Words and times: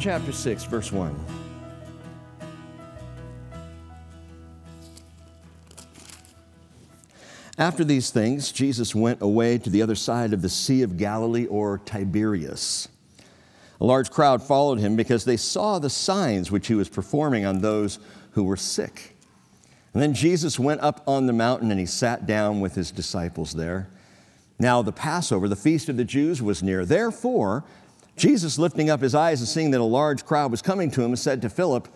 Chapter 0.00 0.32
6, 0.32 0.64
verse 0.64 0.90
1. 0.90 1.14
After 7.58 7.84
these 7.84 8.08
things, 8.08 8.50
Jesus 8.50 8.94
went 8.94 9.20
away 9.20 9.58
to 9.58 9.68
the 9.68 9.82
other 9.82 9.94
side 9.94 10.32
of 10.32 10.40
the 10.40 10.48
Sea 10.48 10.80
of 10.80 10.96
Galilee 10.96 11.44
or 11.44 11.76
Tiberias. 11.84 12.88
A 13.78 13.84
large 13.84 14.10
crowd 14.10 14.42
followed 14.42 14.80
him 14.80 14.96
because 14.96 15.26
they 15.26 15.36
saw 15.36 15.78
the 15.78 15.90
signs 15.90 16.50
which 16.50 16.68
he 16.68 16.74
was 16.74 16.88
performing 16.88 17.44
on 17.44 17.60
those 17.60 17.98
who 18.30 18.44
were 18.44 18.56
sick. 18.56 19.18
And 19.92 20.02
then 20.02 20.14
Jesus 20.14 20.58
went 20.58 20.80
up 20.80 21.02
on 21.06 21.26
the 21.26 21.34
mountain 21.34 21.70
and 21.70 21.78
he 21.78 21.84
sat 21.84 22.26
down 22.26 22.62
with 22.62 22.74
his 22.74 22.90
disciples 22.90 23.52
there. 23.52 23.90
Now, 24.58 24.80
the 24.80 24.92
Passover, 24.92 25.46
the 25.46 25.56
feast 25.56 25.90
of 25.90 25.98
the 25.98 26.04
Jews, 26.04 26.40
was 26.40 26.62
near. 26.62 26.86
Therefore, 26.86 27.64
Jesus, 28.20 28.58
lifting 28.58 28.90
up 28.90 29.00
his 29.00 29.14
eyes 29.14 29.40
and 29.40 29.48
seeing 29.48 29.70
that 29.70 29.80
a 29.80 29.84
large 29.84 30.26
crowd 30.26 30.50
was 30.50 30.60
coming 30.60 30.90
to 30.90 31.02
him, 31.02 31.16
said 31.16 31.40
to 31.40 31.48
Philip, 31.48 31.88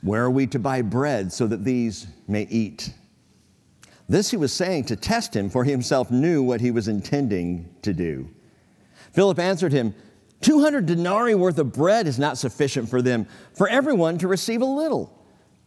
Where 0.00 0.24
are 0.24 0.30
we 0.30 0.46
to 0.48 0.58
buy 0.58 0.80
bread 0.80 1.30
so 1.30 1.46
that 1.46 1.64
these 1.64 2.06
may 2.26 2.44
eat? 2.44 2.94
This 4.08 4.30
he 4.30 4.38
was 4.38 4.54
saying 4.54 4.84
to 4.84 4.96
test 4.96 5.36
him, 5.36 5.50
for 5.50 5.64
he 5.64 5.70
himself 5.70 6.10
knew 6.10 6.42
what 6.42 6.62
he 6.62 6.70
was 6.70 6.88
intending 6.88 7.74
to 7.82 7.92
do. 7.92 8.26
Philip 9.12 9.38
answered 9.38 9.72
him, 9.72 9.94
200 10.40 10.86
denarii 10.86 11.34
worth 11.34 11.58
of 11.58 11.72
bread 11.72 12.06
is 12.06 12.18
not 12.18 12.38
sufficient 12.38 12.88
for 12.88 13.02
them, 13.02 13.26
for 13.52 13.68
everyone 13.68 14.16
to 14.18 14.28
receive 14.28 14.62
a 14.62 14.66
little. 14.66 15.12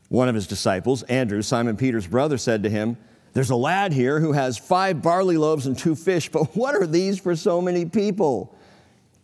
One 0.07 0.27
of 0.27 0.35
his 0.35 0.47
disciples, 0.47 1.03
Andrew, 1.03 1.43
Simon 1.43 1.77
Peter's 1.77 2.07
brother, 2.07 2.39
said 2.39 2.63
to 2.63 2.69
him, 2.69 2.97
There's 3.33 3.51
a 3.51 3.55
lad 3.55 3.93
here 3.93 4.19
who 4.19 4.31
has 4.31 4.57
five 4.57 5.03
barley 5.03 5.37
loaves 5.37 5.67
and 5.67 5.77
two 5.77 5.95
fish, 5.95 6.29
but 6.29 6.55
what 6.55 6.73
are 6.73 6.87
these 6.87 7.19
for 7.19 7.35
so 7.35 7.61
many 7.61 7.85
people? 7.85 8.55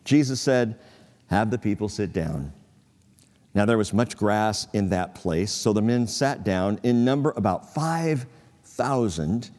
Jesus 0.06 0.40
said, 0.40 0.80
Have 1.28 1.52
the 1.52 1.58
people 1.58 1.90
sit 1.90 2.14
down. 2.14 2.54
Now 3.54 3.66
there 3.66 3.78
was 3.78 3.94
much 3.94 4.16
grass 4.16 4.68
in 4.74 4.90
that 4.90 5.16
place, 5.16 5.52
so 5.52 5.74
the 5.74 5.82
men 5.82 6.08
sat 6.08 6.44
down, 6.44 6.80
in 6.84 7.04
number 7.04 7.34
about 7.36 7.74
five 7.74 8.26
thousand. 8.64 9.50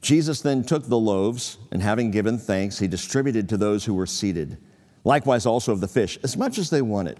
Jesus 0.00 0.40
then 0.40 0.62
took 0.62 0.86
the 0.86 0.98
loaves, 0.98 1.58
and 1.70 1.82
having 1.82 2.10
given 2.10 2.38
thanks, 2.38 2.78
he 2.78 2.86
distributed 2.86 3.48
to 3.48 3.56
those 3.56 3.84
who 3.84 3.94
were 3.94 4.06
seated. 4.06 4.58
Likewise, 5.04 5.46
also 5.46 5.72
of 5.72 5.80
the 5.80 5.88
fish, 5.88 6.18
as 6.22 6.36
much 6.36 6.58
as 6.58 6.70
they 6.70 6.82
wanted. 6.82 7.18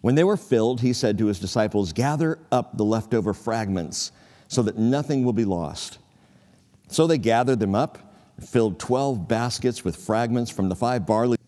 When 0.00 0.14
they 0.14 0.24
were 0.24 0.36
filled, 0.36 0.80
he 0.80 0.92
said 0.92 1.18
to 1.18 1.26
his 1.26 1.40
disciples, 1.40 1.92
Gather 1.92 2.38
up 2.52 2.76
the 2.76 2.84
leftover 2.84 3.34
fragments 3.34 4.12
so 4.48 4.62
that 4.62 4.78
nothing 4.78 5.24
will 5.24 5.32
be 5.32 5.44
lost. 5.44 5.98
So 6.88 7.06
they 7.06 7.18
gathered 7.18 7.60
them 7.60 7.74
up, 7.74 7.98
filled 8.40 8.78
12 8.78 9.26
baskets 9.28 9.84
with 9.84 9.96
fragments 9.96 10.50
from 10.50 10.68
the 10.68 10.76
five 10.76 11.06
barley. 11.06 11.38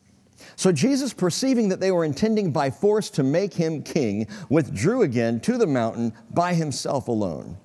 So 0.57 0.73
Jesus, 0.73 1.15
perceiving 1.15 1.69
that 1.71 1.81
they 1.81 1.91
were 1.91 2.05
intending 2.05 2.53
by 2.53 2.71
force 2.71 3.09
to 3.11 3.23
make 3.23 3.55
him 3.55 3.83
king, 3.83 4.27
withdrew 4.49 5.03
again 5.03 5.41
to 5.41 5.57
the 5.57 5.67
mountain 5.67 6.13
by 6.31 6.55
himself 6.55 7.09
alone. 7.09 7.57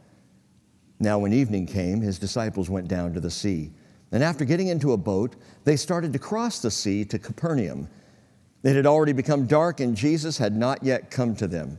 Now, 0.99 1.19
when 1.19 1.33
evening 1.33 1.65
came, 1.65 1.99
his 1.99 2.19
disciples 2.19 2.69
went 2.69 2.87
down 2.87 3.13
to 3.13 3.19
the 3.19 3.31
sea. 3.31 3.71
And 4.11 4.23
after 4.23 4.45
getting 4.45 4.69
into 4.69 4.93
a 4.93 4.97
boat, 4.97 5.35
they 5.65 5.75
started 5.75 6.13
to 6.13 6.19
cross 6.19 6.59
the 6.59 6.71
sea 6.71 7.03
to 7.05 7.19
Capernaum. 7.19 7.89
It 8.63 8.75
had 8.75 8.85
already 8.85 9.11
become 9.11 9.45
dark, 9.45 9.81
and 9.81 9.95
Jesus 9.95 10.37
had 10.37 10.55
not 10.55 10.83
yet 10.83 11.11
come 11.11 11.35
to 11.35 11.47
them. 11.47 11.77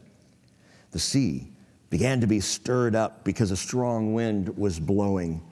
The 0.90 0.98
sea 0.98 1.50
began 1.88 2.20
to 2.20 2.26
be 2.26 2.40
stirred 2.40 2.94
up 2.94 3.24
because 3.24 3.50
a 3.50 3.56
strong 3.56 4.12
wind 4.12 4.56
was 4.58 4.78
blowing. 4.78 5.42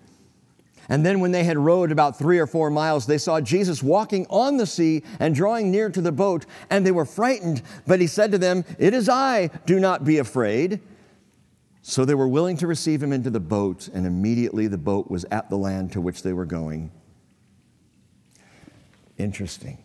And 0.88 1.04
then, 1.04 1.20
when 1.20 1.32
they 1.32 1.44
had 1.44 1.58
rowed 1.58 1.90
about 1.90 2.18
three 2.18 2.38
or 2.38 2.46
four 2.46 2.70
miles, 2.70 3.06
they 3.06 3.18
saw 3.18 3.40
Jesus 3.40 3.82
walking 3.82 4.26
on 4.28 4.56
the 4.56 4.66
sea 4.66 5.02
and 5.18 5.34
drawing 5.34 5.70
near 5.70 5.90
to 5.90 6.00
the 6.00 6.12
boat, 6.12 6.46
and 6.70 6.86
they 6.86 6.92
were 6.92 7.04
frightened. 7.04 7.62
But 7.86 8.00
he 8.00 8.06
said 8.06 8.32
to 8.32 8.38
them, 8.38 8.64
It 8.78 8.94
is 8.94 9.08
I, 9.08 9.48
do 9.66 9.80
not 9.80 10.04
be 10.04 10.18
afraid. 10.18 10.80
So 11.86 12.04
they 12.04 12.14
were 12.14 12.28
willing 12.28 12.56
to 12.58 12.66
receive 12.66 13.02
him 13.02 13.12
into 13.12 13.28
the 13.28 13.40
boat, 13.40 13.88
and 13.92 14.06
immediately 14.06 14.68
the 14.68 14.78
boat 14.78 15.10
was 15.10 15.24
at 15.26 15.50
the 15.50 15.56
land 15.58 15.92
to 15.92 16.00
which 16.00 16.22
they 16.22 16.32
were 16.32 16.46
going. 16.46 16.90
Interesting. 19.18 19.78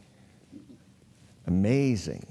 Amazing. 1.45 2.25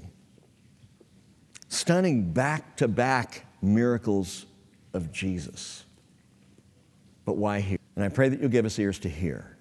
Stunning 1.67 2.31
back 2.31 2.77
to 2.77 2.87
back 2.87 3.45
miracles 3.61 4.45
of 4.93 5.11
Jesus. 5.11 5.83
But 7.25 7.37
why 7.37 7.59
here? 7.59 7.78
And 7.99 8.05
I 8.05 8.07
pray 8.07 8.29
that 8.29 8.39
you'll 8.39 8.47
give 8.47 8.63
us 8.65 8.79
ears 8.79 8.97
to 8.99 9.09
hear. 9.09 9.57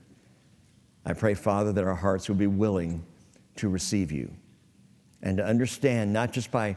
I 1.04 1.12
pray, 1.12 1.34
Father, 1.34 1.72
that 1.72 1.82
our 1.82 1.96
hearts 1.96 2.28
will 2.28 2.36
be 2.36 2.46
willing 2.46 3.04
to 3.56 3.68
receive 3.68 4.12
you 4.12 4.30
and 5.22 5.38
to 5.38 5.44
understand, 5.44 6.12
not 6.12 6.32
just 6.32 6.52
by 6.52 6.76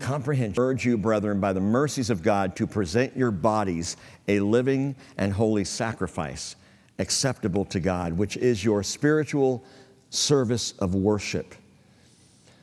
comprehension. 0.00 0.58
I 0.58 0.64
urge 0.64 0.86
you, 0.86 0.96
brethren, 0.96 1.38
by 1.38 1.52
the 1.52 1.60
mercies 1.60 2.08
of 2.08 2.22
God, 2.22 2.56
to 2.56 2.66
present 2.66 3.14
your 3.14 3.30
bodies 3.30 3.98
a 4.26 4.40
living 4.40 4.96
and 5.18 5.34
holy 5.34 5.64
sacrifice 5.64 6.56
acceptable 6.98 7.66
to 7.66 7.78
God, 7.78 8.14
which 8.14 8.38
is 8.38 8.64
your 8.64 8.82
spiritual 8.82 9.62
service 10.08 10.72
of 10.78 10.94
worship. 10.94 11.54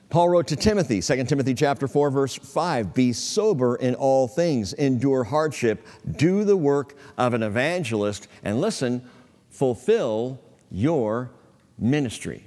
Paul 0.09 0.29
wrote 0.29 0.47
to 0.47 0.55
Timothy, 0.55 1.01
2 1.01 1.25
Timothy 1.25 1.53
chapter 1.53 1.87
4 1.87 2.09
verse 2.11 2.35
5, 2.35 2.93
be 2.93 3.11
sober 3.11 3.75
in 3.75 3.93
all 3.95 4.27
things, 4.27 4.73
endure 4.73 5.25
hardship, 5.25 5.85
do 6.09 6.43
the 6.43 6.55
work 6.55 6.95
of 7.17 7.33
an 7.33 7.43
evangelist, 7.43 8.27
and 8.43 8.61
listen, 8.61 9.07
fulfill 9.49 10.39
your 10.71 11.31
ministry. 11.77 12.43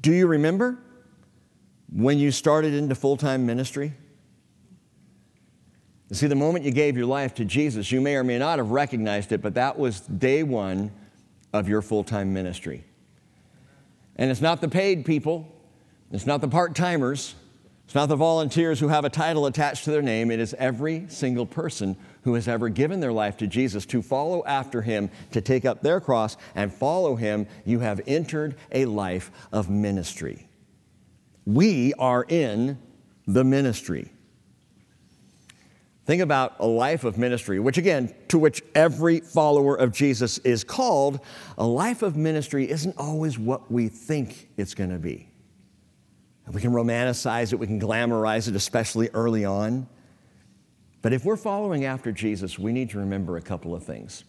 Do 0.00 0.12
you 0.12 0.26
remember? 0.26 0.78
when 1.92 2.18
you 2.18 2.30
started 2.30 2.74
into 2.74 2.94
full 2.94 3.16
time 3.16 3.46
ministry? 3.46 3.92
You 6.08 6.16
see, 6.16 6.26
the 6.28 6.36
moment 6.36 6.64
you 6.64 6.70
gave 6.70 6.96
your 6.96 7.06
life 7.06 7.34
to 7.34 7.44
Jesus, 7.44 7.90
you 7.90 8.00
may 8.00 8.14
or 8.14 8.22
may 8.22 8.38
not 8.38 8.58
have 8.58 8.70
recognized 8.70 9.32
it, 9.32 9.42
but 9.42 9.54
that 9.54 9.76
was 9.76 10.00
day 10.00 10.42
one 10.44 10.92
of 11.52 11.68
your 11.68 11.82
full 11.82 12.04
time 12.04 12.32
ministry. 12.32 12.84
And 14.16 14.30
it's 14.30 14.40
not 14.40 14.60
the 14.60 14.68
paid 14.68 15.04
people, 15.04 15.46
it's 16.10 16.26
not 16.26 16.40
the 16.40 16.48
part 16.48 16.74
timers, 16.74 17.34
it's 17.84 17.94
not 17.94 18.08
the 18.08 18.16
volunteers 18.16 18.80
who 18.80 18.88
have 18.88 19.04
a 19.04 19.10
title 19.10 19.46
attached 19.46 19.84
to 19.84 19.92
their 19.92 20.02
name. 20.02 20.32
It 20.32 20.40
is 20.40 20.54
every 20.58 21.04
single 21.08 21.46
person 21.46 21.96
who 22.22 22.34
has 22.34 22.48
ever 22.48 22.68
given 22.68 22.98
their 22.98 23.12
life 23.12 23.36
to 23.36 23.46
Jesus 23.46 23.86
to 23.86 24.02
follow 24.02 24.44
after 24.44 24.82
him, 24.82 25.08
to 25.30 25.40
take 25.40 25.64
up 25.64 25.82
their 25.82 26.00
cross 26.00 26.36
and 26.56 26.72
follow 26.72 27.14
him. 27.14 27.46
You 27.64 27.78
have 27.80 28.00
entered 28.08 28.56
a 28.72 28.86
life 28.86 29.30
of 29.52 29.70
ministry. 29.70 30.48
We 31.44 31.94
are 31.94 32.24
in 32.28 32.78
the 33.28 33.44
ministry. 33.44 34.10
Think 36.06 36.22
about 36.22 36.54
a 36.60 36.66
life 36.66 37.02
of 37.02 37.18
ministry, 37.18 37.58
which 37.58 37.78
again, 37.78 38.14
to 38.28 38.38
which 38.38 38.62
every 38.76 39.18
follower 39.18 39.74
of 39.74 39.92
Jesus 39.92 40.38
is 40.38 40.62
called. 40.62 41.18
A 41.58 41.66
life 41.66 42.02
of 42.02 42.16
ministry 42.16 42.70
isn't 42.70 42.96
always 42.96 43.40
what 43.40 43.70
we 43.72 43.88
think 43.88 44.48
it's 44.56 44.72
going 44.72 44.90
to 44.90 45.00
be. 45.00 45.28
We 46.52 46.60
can 46.60 46.70
romanticize 46.70 47.52
it, 47.52 47.56
we 47.56 47.66
can 47.66 47.80
glamorize 47.80 48.46
it, 48.46 48.54
especially 48.54 49.10
early 49.14 49.44
on. 49.44 49.88
But 51.02 51.12
if 51.12 51.24
we're 51.24 51.36
following 51.36 51.84
after 51.84 52.12
Jesus, 52.12 52.56
we 52.56 52.72
need 52.72 52.90
to 52.90 52.98
remember 52.98 53.36
a 53.36 53.42
couple 53.42 53.74
of 53.74 53.82
things. 53.82 54.22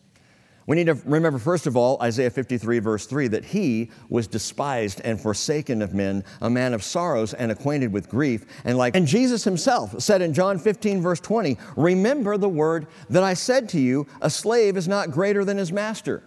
We 0.68 0.76
need 0.76 0.88
to 0.88 0.96
remember, 1.06 1.40
first 1.40 1.66
of 1.66 1.78
all, 1.78 1.98
Isaiah 2.02 2.30
53, 2.30 2.80
verse 2.80 3.06
3, 3.06 3.30
that 3.30 3.46
he 3.46 3.90
was 4.10 4.28
despised 4.28 5.00
and 5.06 5.20
forsaken 5.20 5.82
of 5.82 5.94
men, 5.94 6.26
a 6.42 6.50
man 6.50 6.74
of 6.74 6.84
sorrows 6.84 7.34
and 7.34 7.54
acquainted 7.54 7.94
with 7.94 8.10
grief. 8.10 8.46
And 8.66 8.78
like, 8.78 8.94
and 8.94 9.08
Jesus 9.08 9.46
himself 9.46 10.02
said 10.02 10.22
in 10.22 10.34
John 10.34 10.60
15, 10.60 11.02
verse 11.02 11.22
20, 11.22 11.58
Remember 11.78 12.38
the 12.38 12.50
word 12.50 12.88
that 13.10 13.24
I 13.24 13.34
said 13.34 13.70
to 13.70 13.80
you, 13.80 14.08
a 14.22 14.30
slave 14.30 14.76
is 14.76 14.90
not 14.90 15.10
greater 15.10 15.46
than 15.46 15.58
his 15.58 15.72
master. 15.72 16.22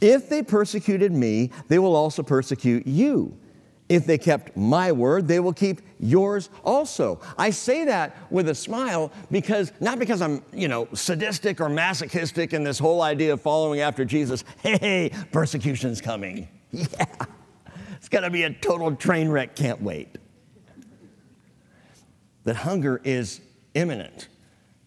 If 0.00 0.28
they 0.28 0.42
persecuted 0.42 1.12
me, 1.12 1.50
they 1.68 1.78
will 1.78 1.94
also 1.94 2.24
persecute 2.24 2.84
you. 2.84 3.38
If 3.88 4.04
they 4.04 4.18
kept 4.18 4.56
my 4.56 4.92
word, 4.92 5.28
they 5.28 5.40
will 5.40 5.54
keep 5.54 5.80
yours 5.98 6.50
also. 6.62 7.20
I 7.38 7.50
say 7.50 7.84
that 7.86 8.16
with 8.30 8.48
a 8.48 8.54
smile 8.54 9.10
because, 9.30 9.72
not 9.80 9.98
because 9.98 10.20
I'm, 10.20 10.42
you 10.52 10.68
know, 10.68 10.88
sadistic 10.92 11.60
or 11.60 11.68
masochistic 11.68 12.52
in 12.52 12.64
this 12.64 12.78
whole 12.78 13.00
idea 13.00 13.32
of 13.32 13.40
following 13.40 13.80
after 13.80 14.04
Jesus. 14.04 14.44
Hey, 14.62 15.10
persecution's 15.32 16.00
coming. 16.00 16.48
Yeah. 16.70 17.06
It's 17.96 18.08
going 18.08 18.24
to 18.24 18.30
be 18.30 18.44
a 18.44 18.52
total 18.52 18.94
train 18.94 19.28
wreck. 19.28 19.56
Can't 19.56 19.82
wait. 19.82 20.16
That 22.44 22.56
hunger 22.56 23.00
is 23.04 23.40
imminent. 23.74 24.28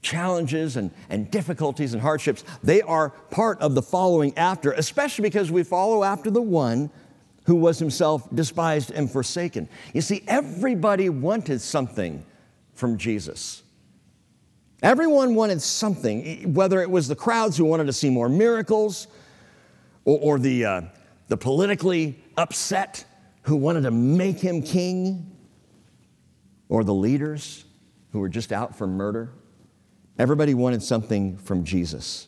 Challenges 0.01 0.77
and, 0.77 0.91
and 1.09 1.29
difficulties 1.29 1.93
and 1.93 2.01
hardships, 2.01 2.43
they 2.63 2.81
are 2.81 3.09
part 3.29 3.59
of 3.61 3.75
the 3.75 3.81
following 3.81 4.35
after, 4.37 4.71
especially 4.71 5.23
because 5.23 5.51
we 5.51 5.63
follow 5.63 6.03
after 6.03 6.31
the 6.31 6.41
one 6.41 6.89
who 7.51 7.57
was 7.57 7.77
himself 7.79 8.33
despised 8.33 8.91
and 8.91 9.11
forsaken. 9.11 9.67
You 9.93 9.99
see, 9.99 10.23
everybody 10.25 11.09
wanted 11.09 11.59
something 11.59 12.23
from 12.75 12.97
Jesus. 12.97 13.61
Everyone 14.81 15.35
wanted 15.35 15.61
something, 15.61 16.53
whether 16.53 16.81
it 16.81 16.89
was 16.89 17.09
the 17.09 17.15
crowds 17.15 17.57
who 17.57 17.65
wanted 17.65 17.87
to 17.87 17.91
see 17.91 18.09
more 18.09 18.29
miracles 18.29 19.07
or, 20.05 20.17
or 20.21 20.39
the, 20.39 20.63
uh, 20.63 20.81
the 21.27 21.35
politically 21.35 22.17
upset 22.37 23.03
who 23.41 23.57
wanted 23.57 23.81
to 23.81 23.91
make 23.91 24.39
him 24.39 24.61
king 24.61 25.35
or 26.69 26.85
the 26.85 26.93
leaders 26.93 27.65
who 28.13 28.19
were 28.21 28.29
just 28.29 28.53
out 28.53 28.77
for 28.77 28.87
murder. 28.87 29.33
Everybody 30.17 30.53
wanted 30.53 30.81
something 30.83 31.35
from 31.35 31.65
Jesus. 31.65 32.27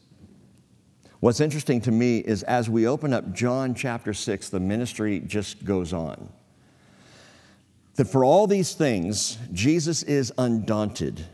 What's 1.24 1.40
interesting 1.40 1.80
to 1.84 1.92
me 1.94 2.18
is 2.18 2.44
as 2.44 2.70
we 2.70 2.86
open 2.86 3.14
up 3.14 3.32
John 3.32 3.76
chapter 3.76 4.14
6, 4.14 4.50
the 4.50 4.60
ministry 4.60 5.22
just 5.22 5.64
goes 5.64 5.94
on. 5.94 6.28
That 7.96 8.10
for 8.10 8.26
all 8.26 8.46
these 8.46 8.74
things, 8.74 9.38
Jesus 9.54 10.04
is 10.04 10.34
undaunted. 10.38 11.26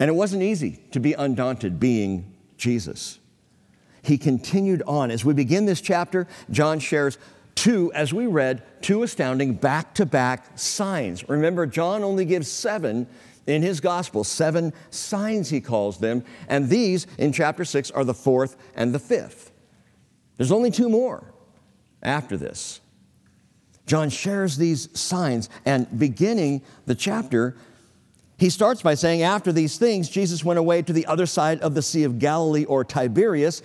And 0.00 0.08
it 0.08 0.14
wasn't 0.14 0.44
easy 0.44 0.80
to 0.92 0.98
be 0.98 1.12
undaunted 1.12 1.78
being 1.78 2.32
Jesus. 2.56 3.18
He 4.00 4.16
continued 4.16 4.82
on. 4.86 5.10
As 5.10 5.26
we 5.26 5.34
begin 5.34 5.66
this 5.66 5.82
chapter, 5.82 6.26
John 6.50 6.78
shares 6.78 7.18
two, 7.54 7.92
as 7.92 8.14
we 8.14 8.26
read, 8.26 8.62
two 8.80 9.02
astounding 9.02 9.56
back 9.56 9.92
to 9.96 10.06
back 10.06 10.58
signs. 10.58 11.28
Remember, 11.28 11.66
John 11.66 12.02
only 12.02 12.24
gives 12.24 12.50
seven 12.50 13.08
in 13.48 13.62
his 13.62 13.80
gospel, 13.80 14.24
seven 14.24 14.72
signs 14.90 15.48
he 15.48 15.60
calls 15.60 15.98
them, 15.98 16.22
and 16.48 16.68
these 16.68 17.06
in 17.16 17.32
chapter 17.32 17.64
six 17.64 17.90
are 17.90 18.04
the 18.04 18.14
fourth 18.14 18.56
and 18.74 18.94
the 18.94 18.98
fifth. 18.98 19.50
There's 20.36 20.52
only 20.52 20.70
two 20.70 20.88
more 20.88 21.32
after 22.02 22.36
this. 22.36 22.80
John 23.86 24.10
shares 24.10 24.58
these 24.58 24.88
signs, 24.98 25.48
and 25.64 25.98
beginning 25.98 26.62
the 26.84 26.94
chapter, 26.94 27.56
he 28.38 28.50
starts 28.50 28.82
by 28.82 28.94
saying, 28.94 29.22
After 29.22 29.50
these 29.50 29.78
things, 29.78 30.10
Jesus 30.10 30.44
went 30.44 30.58
away 30.58 30.82
to 30.82 30.92
the 30.92 31.06
other 31.06 31.26
side 31.26 31.60
of 31.60 31.74
the 31.74 31.82
Sea 31.82 32.04
of 32.04 32.18
Galilee 32.18 32.66
or 32.66 32.84
Tiberias, 32.84 33.62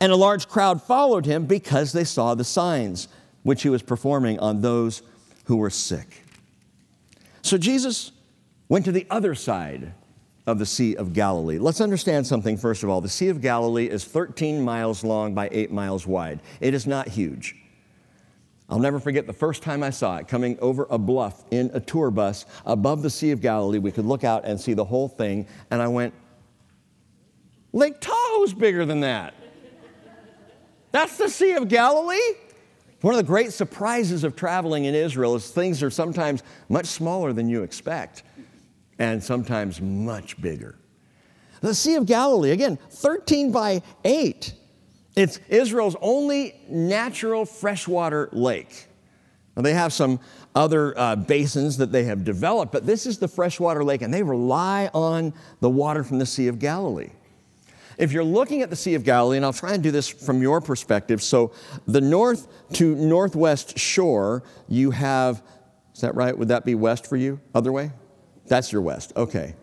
and 0.00 0.10
a 0.10 0.16
large 0.16 0.48
crowd 0.48 0.82
followed 0.82 1.26
him 1.26 1.44
because 1.44 1.92
they 1.92 2.04
saw 2.04 2.34
the 2.34 2.42
signs 2.42 3.08
which 3.42 3.62
he 3.62 3.68
was 3.68 3.82
performing 3.82 4.40
on 4.40 4.62
those 4.62 5.02
who 5.44 5.56
were 5.56 5.70
sick. 5.70 6.24
So 7.42 7.58
Jesus 7.58 8.12
went 8.68 8.84
to 8.84 8.92
the 8.92 9.06
other 9.10 9.34
side 9.34 9.92
of 10.46 10.58
the 10.58 10.66
Sea 10.66 10.94
of 10.96 11.12
Galilee. 11.12 11.58
Let's 11.58 11.80
understand 11.80 12.26
something 12.26 12.56
first 12.56 12.82
of 12.82 12.88
all. 12.88 13.00
The 13.00 13.08
Sea 13.08 13.28
of 13.28 13.40
Galilee 13.40 13.86
is 13.86 14.04
13 14.04 14.62
miles 14.62 15.02
long 15.02 15.34
by 15.34 15.48
8 15.50 15.72
miles 15.72 16.06
wide. 16.06 16.40
It 16.60 16.72
is 16.72 16.86
not 16.86 17.08
huge. 17.08 17.56
I'll 18.68 18.78
never 18.78 18.98
forget 18.98 19.26
the 19.26 19.32
first 19.32 19.62
time 19.62 19.82
I 19.82 19.90
saw 19.90 20.16
it 20.16 20.26
coming 20.26 20.58
over 20.60 20.86
a 20.90 20.98
bluff 20.98 21.44
in 21.50 21.70
a 21.72 21.80
tour 21.80 22.10
bus 22.10 22.46
above 22.64 23.02
the 23.02 23.10
Sea 23.10 23.30
of 23.30 23.40
Galilee. 23.40 23.78
We 23.78 23.92
could 23.92 24.06
look 24.06 24.24
out 24.24 24.44
and 24.44 24.60
see 24.60 24.74
the 24.74 24.84
whole 24.84 25.08
thing, 25.08 25.46
and 25.70 25.80
I 25.80 25.88
went, 25.88 26.14
Lake 27.72 28.00
Tahoe's 28.00 28.54
bigger 28.54 28.84
than 28.84 29.00
that. 29.00 29.34
That's 30.90 31.16
the 31.18 31.28
Sea 31.28 31.52
of 31.52 31.68
Galilee? 31.68 32.18
One 33.02 33.14
of 33.14 33.18
the 33.18 33.24
great 33.24 33.52
surprises 33.52 34.24
of 34.24 34.34
traveling 34.34 34.86
in 34.86 34.94
Israel 34.94 35.36
is 35.36 35.50
things 35.50 35.82
are 35.82 35.90
sometimes 35.90 36.42
much 36.68 36.86
smaller 36.86 37.32
than 37.32 37.48
you 37.48 37.62
expect 37.62 38.22
and 38.98 39.22
sometimes 39.22 39.80
much 39.80 40.40
bigger. 40.40 40.78
The 41.60 41.74
Sea 41.74 41.94
of 41.96 42.06
Galilee, 42.06 42.50
again, 42.50 42.78
13 42.90 43.52
by 43.52 43.82
8. 44.04 44.54
It's 45.16 45.38
Israel's 45.48 45.96
only 46.00 46.54
natural 46.68 47.46
freshwater 47.46 48.28
lake. 48.32 48.88
Now, 49.56 49.62
they 49.62 49.72
have 49.72 49.92
some 49.92 50.20
other 50.54 50.98
uh, 50.98 51.16
basins 51.16 51.78
that 51.78 51.90
they 51.90 52.04
have 52.04 52.24
developed, 52.24 52.72
but 52.72 52.84
this 52.84 53.06
is 53.06 53.18
the 53.18 53.28
freshwater 53.28 53.82
lake, 53.82 54.02
and 54.02 54.12
they 54.12 54.22
rely 54.22 54.90
on 54.92 55.32
the 55.60 55.70
water 55.70 56.04
from 56.04 56.18
the 56.18 56.26
Sea 56.26 56.48
of 56.48 56.58
Galilee. 56.58 57.10
If 57.96 58.12
you're 58.12 58.24
looking 58.24 58.60
at 58.60 58.68
the 58.68 58.76
Sea 58.76 58.94
of 58.94 59.04
Galilee, 59.04 59.38
and 59.38 59.46
I'll 59.46 59.54
try 59.54 59.72
and 59.72 59.82
do 59.82 59.90
this 59.90 60.06
from 60.06 60.42
your 60.42 60.60
perspective, 60.60 61.22
so 61.22 61.52
the 61.86 62.02
north 62.02 62.46
to 62.74 62.94
northwest 62.94 63.78
shore, 63.78 64.42
you 64.68 64.90
have, 64.90 65.42
is 65.94 66.02
that 66.02 66.14
right? 66.14 66.36
Would 66.36 66.48
that 66.48 66.66
be 66.66 66.74
west 66.74 67.06
for 67.06 67.16
you? 67.16 67.40
Other 67.54 67.72
way? 67.72 67.92
That's 68.46 68.72
your 68.72 68.82
west. 68.82 69.12
Okay. 69.16 69.54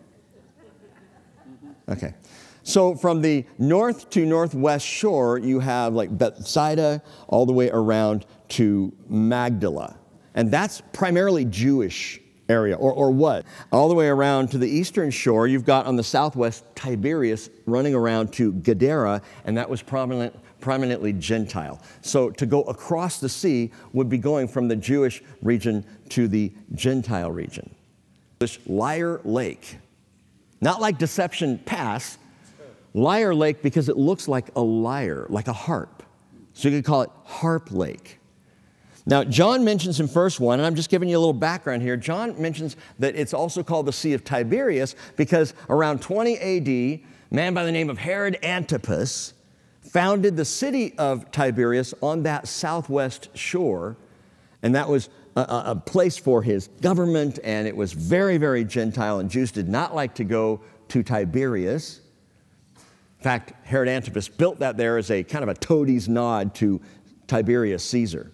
Okay. 1.88 2.14
So 2.62 2.94
from 2.94 3.20
the 3.20 3.44
north 3.58 4.08
to 4.10 4.24
northwest 4.24 4.86
shore, 4.86 5.38
you 5.38 5.60
have 5.60 5.92
like 5.92 6.16
Bethsaida 6.16 7.02
all 7.28 7.44
the 7.44 7.52
way 7.52 7.70
around 7.70 8.24
to 8.50 8.92
Magdala. 9.08 9.96
And 10.34 10.50
that's 10.50 10.82
primarily 10.92 11.44
Jewish 11.44 12.20
area, 12.48 12.74
or, 12.76 12.92
or 12.92 13.10
what? 13.10 13.44
All 13.70 13.88
the 13.88 13.94
way 13.94 14.08
around 14.08 14.50
to 14.50 14.58
the 14.58 14.68
eastern 14.68 15.10
shore, 15.10 15.46
you've 15.46 15.64
got 15.64 15.86
on 15.86 15.96
the 15.96 16.02
southwest 16.02 16.64
Tiberias 16.74 17.50
running 17.66 17.94
around 17.94 18.32
to 18.34 18.52
Gadara, 18.52 19.22
and 19.44 19.56
that 19.56 19.68
was 19.68 19.82
prominent, 19.82 20.34
prominently 20.60 21.12
Gentile. 21.12 21.80
So 22.02 22.30
to 22.30 22.46
go 22.46 22.62
across 22.62 23.18
the 23.20 23.28
sea 23.28 23.72
would 23.92 24.08
be 24.08 24.18
going 24.18 24.48
from 24.48 24.68
the 24.68 24.76
Jewish 24.76 25.22
region 25.42 25.86
to 26.10 26.28
the 26.28 26.52
Gentile 26.74 27.30
region. 27.30 27.74
Liar 28.66 29.20
Lake. 29.24 29.78
Not 30.60 30.80
like 30.80 30.98
Deception 30.98 31.58
Pass, 31.58 32.18
Liar 32.94 33.34
Lake 33.34 33.62
because 33.62 33.88
it 33.88 33.96
looks 33.96 34.28
like 34.28 34.48
a 34.56 34.60
lyre, 34.60 35.26
like 35.28 35.48
a 35.48 35.52
harp. 35.52 36.02
So 36.54 36.68
you 36.68 36.78
could 36.78 36.84
call 36.84 37.02
it 37.02 37.10
Harp 37.24 37.70
Lake. 37.70 38.20
Now, 39.06 39.22
John 39.22 39.64
mentions 39.64 40.00
in 40.00 40.06
verse 40.06 40.40
1, 40.40 40.58
and 40.58 40.66
I'm 40.66 40.74
just 40.74 40.88
giving 40.88 41.08
you 41.08 41.18
a 41.18 41.20
little 41.20 41.34
background 41.34 41.82
here. 41.82 41.96
John 41.96 42.40
mentions 42.40 42.76
that 42.98 43.14
it's 43.16 43.34
also 43.34 43.62
called 43.62 43.86
the 43.86 43.92
Sea 43.92 44.14
of 44.14 44.24
Tiberias 44.24 44.96
because 45.16 45.52
around 45.68 46.00
20 46.00 46.38
AD, 46.38 46.68
a 46.68 47.02
man 47.30 47.52
by 47.52 47.64
the 47.64 47.72
name 47.72 47.90
of 47.90 47.98
Herod 47.98 48.38
Antipas 48.42 49.34
founded 49.82 50.36
the 50.36 50.44
city 50.44 50.94
of 50.96 51.30
Tiberias 51.30 51.92
on 52.02 52.22
that 52.22 52.48
southwest 52.48 53.28
shore, 53.36 53.96
and 54.62 54.74
that 54.74 54.88
was 54.88 55.10
a, 55.36 55.62
a, 55.66 55.76
place 55.76 56.16
for 56.16 56.42
his 56.42 56.68
government, 56.80 57.38
and 57.42 57.66
it 57.66 57.76
was 57.76 57.92
very, 57.92 58.36
very 58.36 58.64
Gentile, 58.64 59.18
and 59.18 59.30
Jews 59.30 59.50
did 59.50 59.68
not 59.68 59.94
like 59.94 60.14
to 60.16 60.24
go 60.24 60.60
to 60.88 61.02
Tiberias. 61.02 62.00
In 62.76 63.22
fact, 63.22 63.52
Herod 63.66 63.88
Antipas 63.88 64.28
built 64.28 64.60
that 64.60 64.76
there 64.76 64.96
as 64.98 65.10
a 65.10 65.22
kind 65.22 65.42
of 65.42 65.48
a 65.48 65.54
toady's 65.54 66.08
nod 66.08 66.54
to 66.56 66.80
Tiberius 67.26 67.82
Caesar. 67.84 68.30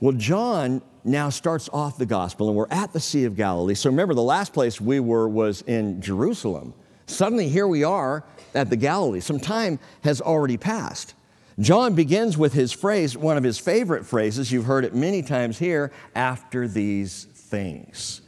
Well, 0.00 0.12
John 0.12 0.82
now 1.04 1.30
starts 1.30 1.70
off 1.72 1.96
the 1.96 2.06
gospel, 2.06 2.48
and 2.48 2.56
we're 2.56 2.66
at 2.70 2.92
the 2.92 3.00
Sea 3.00 3.24
of 3.24 3.36
Galilee. 3.36 3.74
So 3.74 3.88
remember, 3.88 4.12
the 4.12 4.22
last 4.22 4.52
place 4.52 4.80
we 4.80 5.00
were 5.00 5.28
was 5.28 5.62
in 5.62 6.02
Jerusalem. 6.02 6.74
Suddenly, 7.06 7.48
here 7.48 7.68
we 7.68 7.84
are 7.84 8.24
at 8.54 8.68
the 8.68 8.76
Galilee. 8.76 9.20
Some 9.20 9.38
time 9.38 9.78
has 10.02 10.20
already 10.20 10.56
passed. 10.56 11.14
John 11.58 11.94
begins 11.94 12.36
with 12.36 12.52
his 12.52 12.72
phrase, 12.72 13.16
one 13.16 13.38
of 13.38 13.44
his 13.44 13.58
favorite 13.58 14.04
phrases, 14.04 14.52
you've 14.52 14.66
heard 14.66 14.84
it 14.84 14.94
many 14.94 15.22
times 15.22 15.58
here, 15.58 15.90
after 16.14 16.68
these 16.68 17.24
things. 17.24 18.20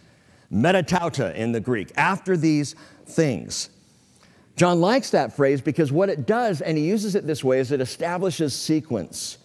Metatauta 0.51 1.35
in 1.35 1.53
the 1.53 1.61
Greek, 1.61 1.93
after 1.97 2.39
these 2.39 2.75
things. 3.05 3.69
John 4.57 4.81
likes 4.81 5.11
that 5.11 5.37
phrase 5.37 5.61
because 5.61 5.93
what 5.93 6.09
it 6.09 6.27
does, 6.27 6.63
and 6.63 6.79
he 6.79 6.85
uses 6.85 7.15
it 7.15 7.27
this 7.27 7.45
way, 7.45 7.61
is 7.61 7.71
it 7.71 7.83
establishes 7.83 8.57
sequence 8.57 9.39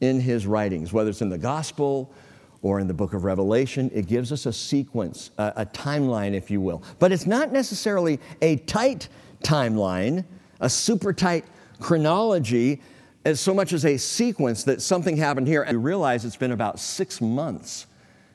in 0.00 0.20
his 0.20 0.46
writings, 0.46 0.92
whether 0.92 1.08
it's 1.08 1.22
in 1.22 1.30
the 1.30 1.38
gospel 1.38 2.12
or 2.60 2.78
in 2.78 2.86
the 2.86 2.94
book 2.94 3.14
of 3.14 3.24
Revelation. 3.24 3.90
It 3.94 4.06
gives 4.06 4.32
us 4.32 4.44
a 4.44 4.52
sequence, 4.52 5.30
a, 5.38 5.52
a 5.56 5.66
timeline, 5.66 6.34
if 6.34 6.50
you 6.50 6.60
will. 6.60 6.82
But 6.98 7.10
it's 7.10 7.26
not 7.26 7.52
necessarily 7.52 8.20
a 8.42 8.56
tight 8.56 9.08
timeline, 9.42 10.24
a 10.60 10.68
super 10.68 11.14
tight 11.14 11.46
chronology 11.80 12.80
as 13.24 13.40
so 13.40 13.54
much 13.54 13.72
as 13.72 13.84
a 13.84 13.96
sequence 13.96 14.64
that 14.64 14.82
something 14.82 15.16
happened 15.16 15.48
here. 15.48 15.62
And 15.62 15.78
we 15.78 15.84
realize 15.84 16.24
it's 16.24 16.36
been 16.36 16.52
about 16.52 16.78
six 16.78 17.20
months 17.20 17.86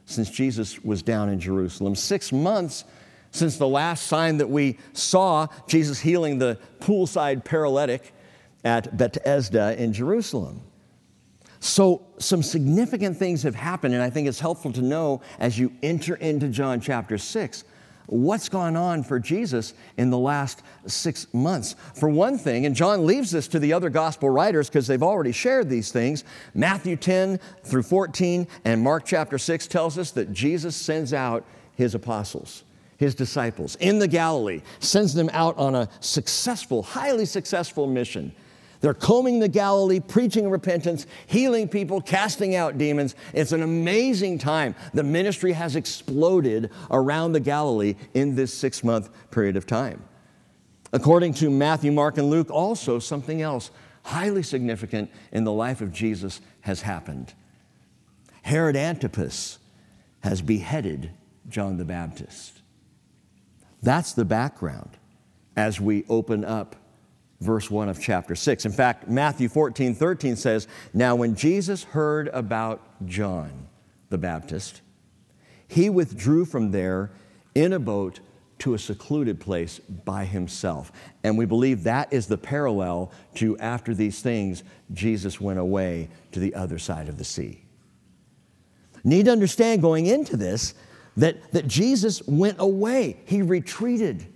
since 0.05 0.29
Jesus 0.29 0.83
was 0.83 1.03
down 1.03 1.29
in 1.29 1.39
Jerusalem. 1.39 1.95
Six 1.95 2.31
months 2.31 2.85
since 3.31 3.57
the 3.57 3.67
last 3.67 4.07
sign 4.07 4.37
that 4.37 4.49
we 4.49 4.77
saw 4.93 5.47
Jesus 5.67 5.99
healing 5.99 6.39
the 6.39 6.57
poolside 6.79 7.45
paralytic 7.45 8.11
at 8.63 8.97
Bethesda 8.97 9.81
in 9.81 9.93
Jerusalem. 9.93 10.61
So, 11.61 12.07
some 12.17 12.41
significant 12.41 13.17
things 13.17 13.43
have 13.43 13.53
happened, 13.53 13.93
and 13.93 14.01
I 14.01 14.09
think 14.09 14.27
it's 14.27 14.39
helpful 14.39 14.71
to 14.73 14.81
know 14.81 15.21
as 15.39 15.59
you 15.59 15.73
enter 15.83 16.15
into 16.15 16.47
John 16.47 16.79
chapter 16.79 17.17
6 17.17 17.65
what's 18.09 18.49
gone 18.49 18.75
on 18.75 19.03
for 19.03 19.19
Jesus 19.19 19.73
in 19.97 20.09
the 20.09 20.17
last 20.17 20.61
six 20.87 21.27
months. 21.33 21.75
For 21.95 22.09
one 22.09 22.37
thing, 22.37 22.65
and 22.65 22.75
John 22.75 23.05
leaves 23.05 23.31
this 23.31 23.47
to 23.49 23.59
the 23.59 23.73
other 23.73 23.89
gospel 23.89 24.29
writers 24.29 24.69
because 24.69 24.87
they've 24.87 25.03
already 25.03 25.31
shared 25.31 25.69
these 25.69 25.91
things, 25.91 26.23
Matthew 26.53 26.95
10 26.95 27.39
through 27.63 27.83
14 27.83 28.47
and 28.65 28.81
Mark 28.81 29.05
chapter 29.05 29.37
6 29.37 29.67
tells 29.67 29.97
us 29.97 30.11
that 30.11 30.33
Jesus 30.33 30.75
sends 30.75 31.13
out 31.13 31.45
his 31.75 31.95
apostles. 31.95 32.63
His 32.97 33.15
disciples 33.15 33.75
in 33.77 33.99
the 33.99 34.09
Galilee, 34.09 34.61
sends 34.79 35.13
them 35.13 35.29
out 35.31 35.57
on 35.57 35.73
a 35.73 35.87
successful, 36.01 36.83
highly 36.83 37.25
successful 37.25 37.87
mission 37.87 38.33
they're 38.81 38.93
combing 38.93 39.39
the 39.39 39.47
Galilee, 39.47 39.99
preaching 39.99 40.49
repentance, 40.49 41.05
healing 41.27 41.67
people, 41.67 41.99
casting 42.01 42.55
out 42.55 42.77
demons. 42.77 43.15
It's 43.33 43.51
an 43.51 43.61
amazing 43.61 44.37
time. 44.37 44.73
The 44.93 45.03
ministry 45.03 45.51
has 45.51 45.75
exploded 45.75 46.71
around 46.89 47.33
the 47.33 47.41
Galilee 47.41 47.95
in 48.13 48.35
this 48.35 48.53
six 48.53 48.83
month 48.83 49.09
period 49.31 49.57
of 49.57 49.65
time. 49.65 50.03
According 50.93 51.33
to 51.35 51.49
Matthew, 51.49 51.91
Mark, 51.91 52.17
and 52.17 52.29
Luke, 52.29 52.49
also 52.49 52.99
something 52.99 53.41
else 53.41 53.69
highly 54.03 54.43
significant 54.43 55.11
in 55.31 55.43
the 55.43 55.51
life 55.51 55.81
of 55.81 55.91
Jesus 55.91 56.41
has 56.61 56.81
happened. 56.81 57.33
Herod 58.41 58.75
Antipas 58.75 59.59
has 60.21 60.41
beheaded 60.41 61.11
John 61.47 61.77
the 61.77 61.85
Baptist. 61.85 62.61
That's 63.83 64.13
the 64.13 64.25
background 64.25 64.97
as 65.55 65.79
we 65.79 66.05
open 66.09 66.45
up 66.45 66.75
verse 67.41 67.71
1 67.71 67.89
of 67.89 68.01
chapter 68.01 68.35
6. 68.35 68.65
In 68.65 68.71
fact, 68.71 69.07
Matthew 69.07 69.49
14 69.49 69.95
13 69.95 70.35
says, 70.35 70.67
Now 70.93 71.15
when 71.15 71.35
Jesus 71.35 71.83
heard 71.83 72.27
about 72.29 72.81
John 73.05 73.67
the 74.09 74.17
Baptist, 74.17 74.81
he 75.67 75.89
withdrew 75.89 76.45
from 76.45 76.71
there 76.71 77.11
in 77.55 77.73
a 77.73 77.79
boat 77.79 78.19
to 78.59 78.73
a 78.73 78.79
secluded 78.79 79.39
place 79.39 79.79
by 79.79 80.25
himself. 80.25 80.91
And 81.23 81.37
we 81.37 81.45
believe 81.45 81.83
that 81.83 82.11
is 82.11 82.27
the 82.27 82.37
parallel 82.37 83.11
to 83.35 83.57
after 83.57 83.93
these 83.93 84.21
things, 84.21 84.63
Jesus 84.91 85.39
went 85.39 85.59
away 85.59 86.09
to 86.33 86.39
the 86.39 86.53
other 86.55 86.77
side 86.77 87.07
of 87.07 87.17
the 87.17 87.23
sea. 87.23 87.63
Need 89.03 89.25
to 89.25 89.31
understand 89.31 89.81
going 89.81 90.07
into 90.07 90.35
this 90.35 90.73
that, 91.15 91.51
that 91.53 91.67
Jesus 91.67 92.21
went 92.27 92.57
away, 92.59 93.17
he 93.25 93.41
retreated. 93.41 94.27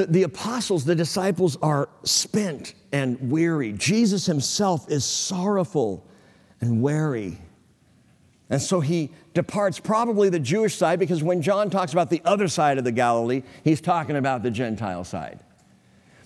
The, 0.00 0.06
the 0.06 0.22
apostles, 0.22 0.86
the 0.86 0.94
disciples 0.94 1.58
are 1.60 1.90
spent 2.04 2.72
and 2.90 3.30
weary. 3.30 3.72
Jesus 3.72 4.24
himself 4.24 4.90
is 4.90 5.04
sorrowful 5.04 6.06
and 6.62 6.80
weary. 6.80 7.38
And 8.48 8.62
so 8.62 8.80
he 8.80 9.10
departs 9.34 9.78
probably 9.78 10.30
the 10.30 10.38
Jewish 10.38 10.74
side 10.74 10.98
because 10.98 11.22
when 11.22 11.42
John 11.42 11.68
talks 11.68 11.92
about 11.92 12.08
the 12.08 12.22
other 12.24 12.48
side 12.48 12.78
of 12.78 12.84
the 12.84 12.92
Galilee, 12.92 13.42
he's 13.62 13.82
talking 13.82 14.16
about 14.16 14.42
the 14.42 14.50
Gentile 14.50 15.04
side. 15.04 15.40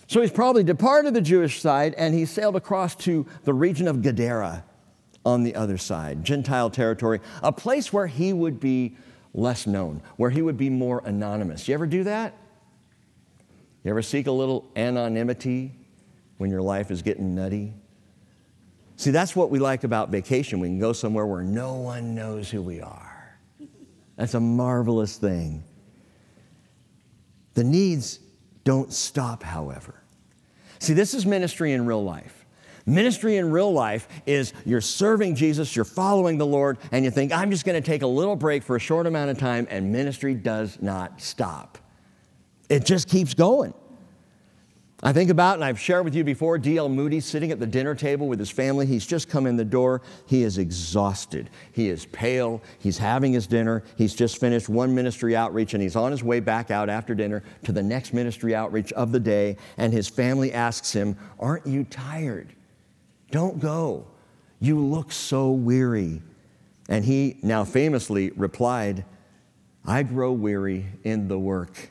So 0.06 0.20
he's 0.20 0.30
probably 0.30 0.62
departed 0.62 1.12
the 1.12 1.20
Jewish 1.20 1.60
side 1.60 1.94
and 1.94 2.14
he 2.14 2.26
sailed 2.26 2.54
across 2.54 2.94
to 2.96 3.26
the 3.42 3.54
region 3.54 3.88
of 3.88 4.02
Gadara 4.02 4.62
on 5.26 5.42
the 5.42 5.56
other 5.56 5.78
side, 5.78 6.22
Gentile 6.22 6.70
territory, 6.70 7.18
a 7.42 7.50
place 7.50 7.92
where 7.92 8.06
he 8.06 8.32
would 8.32 8.60
be 8.60 8.96
less 9.32 9.66
known, 9.66 10.00
where 10.16 10.30
he 10.30 10.42
would 10.42 10.56
be 10.56 10.70
more 10.70 11.02
anonymous. 11.04 11.66
You 11.66 11.74
ever 11.74 11.88
do 11.88 12.04
that? 12.04 12.34
You 13.84 13.90
ever 13.90 14.02
seek 14.02 14.26
a 14.26 14.32
little 14.32 14.70
anonymity 14.76 15.72
when 16.38 16.50
your 16.50 16.62
life 16.62 16.90
is 16.90 17.02
getting 17.02 17.34
nutty? 17.34 17.74
See, 18.96 19.10
that's 19.10 19.36
what 19.36 19.50
we 19.50 19.58
like 19.58 19.84
about 19.84 20.08
vacation. 20.08 20.58
We 20.58 20.68
can 20.68 20.78
go 20.78 20.94
somewhere 20.94 21.26
where 21.26 21.42
no 21.42 21.74
one 21.74 22.14
knows 22.14 22.50
who 22.50 22.62
we 22.62 22.80
are. 22.80 23.38
That's 24.16 24.34
a 24.34 24.40
marvelous 24.40 25.18
thing. 25.18 25.64
The 27.54 27.64
needs 27.64 28.20
don't 28.64 28.92
stop, 28.92 29.42
however. 29.42 30.02
See, 30.78 30.94
this 30.94 31.12
is 31.12 31.26
ministry 31.26 31.72
in 31.72 31.84
real 31.84 32.02
life. 32.02 32.46
Ministry 32.86 33.36
in 33.36 33.50
real 33.50 33.72
life 33.72 34.08
is 34.26 34.52
you're 34.64 34.80
serving 34.80 35.34
Jesus, 35.34 35.74
you're 35.74 35.84
following 35.84 36.38
the 36.38 36.46
Lord, 36.46 36.78
and 36.92 37.04
you 37.04 37.10
think, 37.10 37.32
I'm 37.32 37.50
just 37.50 37.64
going 37.64 37.80
to 37.80 37.86
take 37.86 38.02
a 38.02 38.06
little 38.06 38.36
break 38.36 38.62
for 38.62 38.76
a 38.76 38.80
short 38.80 39.06
amount 39.06 39.30
of 39.30 39.38
time, 39.38 39.66
and 39.70 39.92
ministry 39.92 40.34
does 40.34 40.78
not 40.80 41.20
stop. 41.20 41.78
It 42.68 42.84
just 42.84 43.08
keeps 43.08 43.34
going. 43.34 43.74
I 45.06 45.12
think 45.12 45.28
about, 45.28 45.56
and 45.56 45.64
I've 45.64 45.78
shared 45.78 46.06
with 46.06 46.14
you 46.14 46.24
before, 46.24 46.56
D.L. 46.56 46.88
Moody 46.88 47.20
sitting 47.20 47.50
at 47.50 47.60
the 47.60 47.66
dinner 47.66 47.94
table 47.94 48.26
with 48.26 48.38
his 48.38 48.48
family. 48.48 48.86
He's 48.86 49.06
just 49.06 49.28
come 49.28 49.46
in 49.46 49.54
the 49.54 49.64
door. 49.64 50.00
He 50.24 50.42
is 50.44 50.56
exhausted. 50.56 51.50
He 51.72 51.90
is 51.90 52.06
pale. 52.06 52.62
He's 52.78 52.96
having 52.96 53.34
his 53.34 53.46
dinner. 53.46 53.82
He's 53.98 54.14
just 54.14 54.40
finished 54.40 54.70
one 54.70 54.94
ministry 54.94 55.36
outreach, 55.36 55.74
and 55.74 55.82
he's 55.82 55.94
on 55.94 56.10
his 56.10 56.24
way 56.24 56.40
back 56.40 56.70
out 56.70 56.88
after 56.88 57.14
dinner 57.14 57.42
to 57.64 57.72
the 57.72 57.82
next 57.82 58.14
ministry 58.14 58.54
outreach 58.54 58.92
of 58.94 59.12
the 59.12 59.20
day. 59.20 59.58
And 59.76 59.92
his 59.92 60.08
family 60.08 60.54
asks 60.54 60.92
him, 60.92 61.18
Aren't 61.38 61.66
you 61.66 61.84
tired? 61.84 62.54
Don't 63.30 63.60
go. 63.60 64.06
You 64.58 64.80
look 64.80 65.12
so 65.12 65.50
weary. 65.50 66.22
And 66.88 67.04
he 67.04 67.36
now 67.42 67.64
famously 67.64 68.30
replied, 68.30 69.04
I 69.84 70.02
grow 70.02 70.32
weary 70.32 70.86
in 71.02 71.28
the 71.28 71.38
work, 71.38 71.90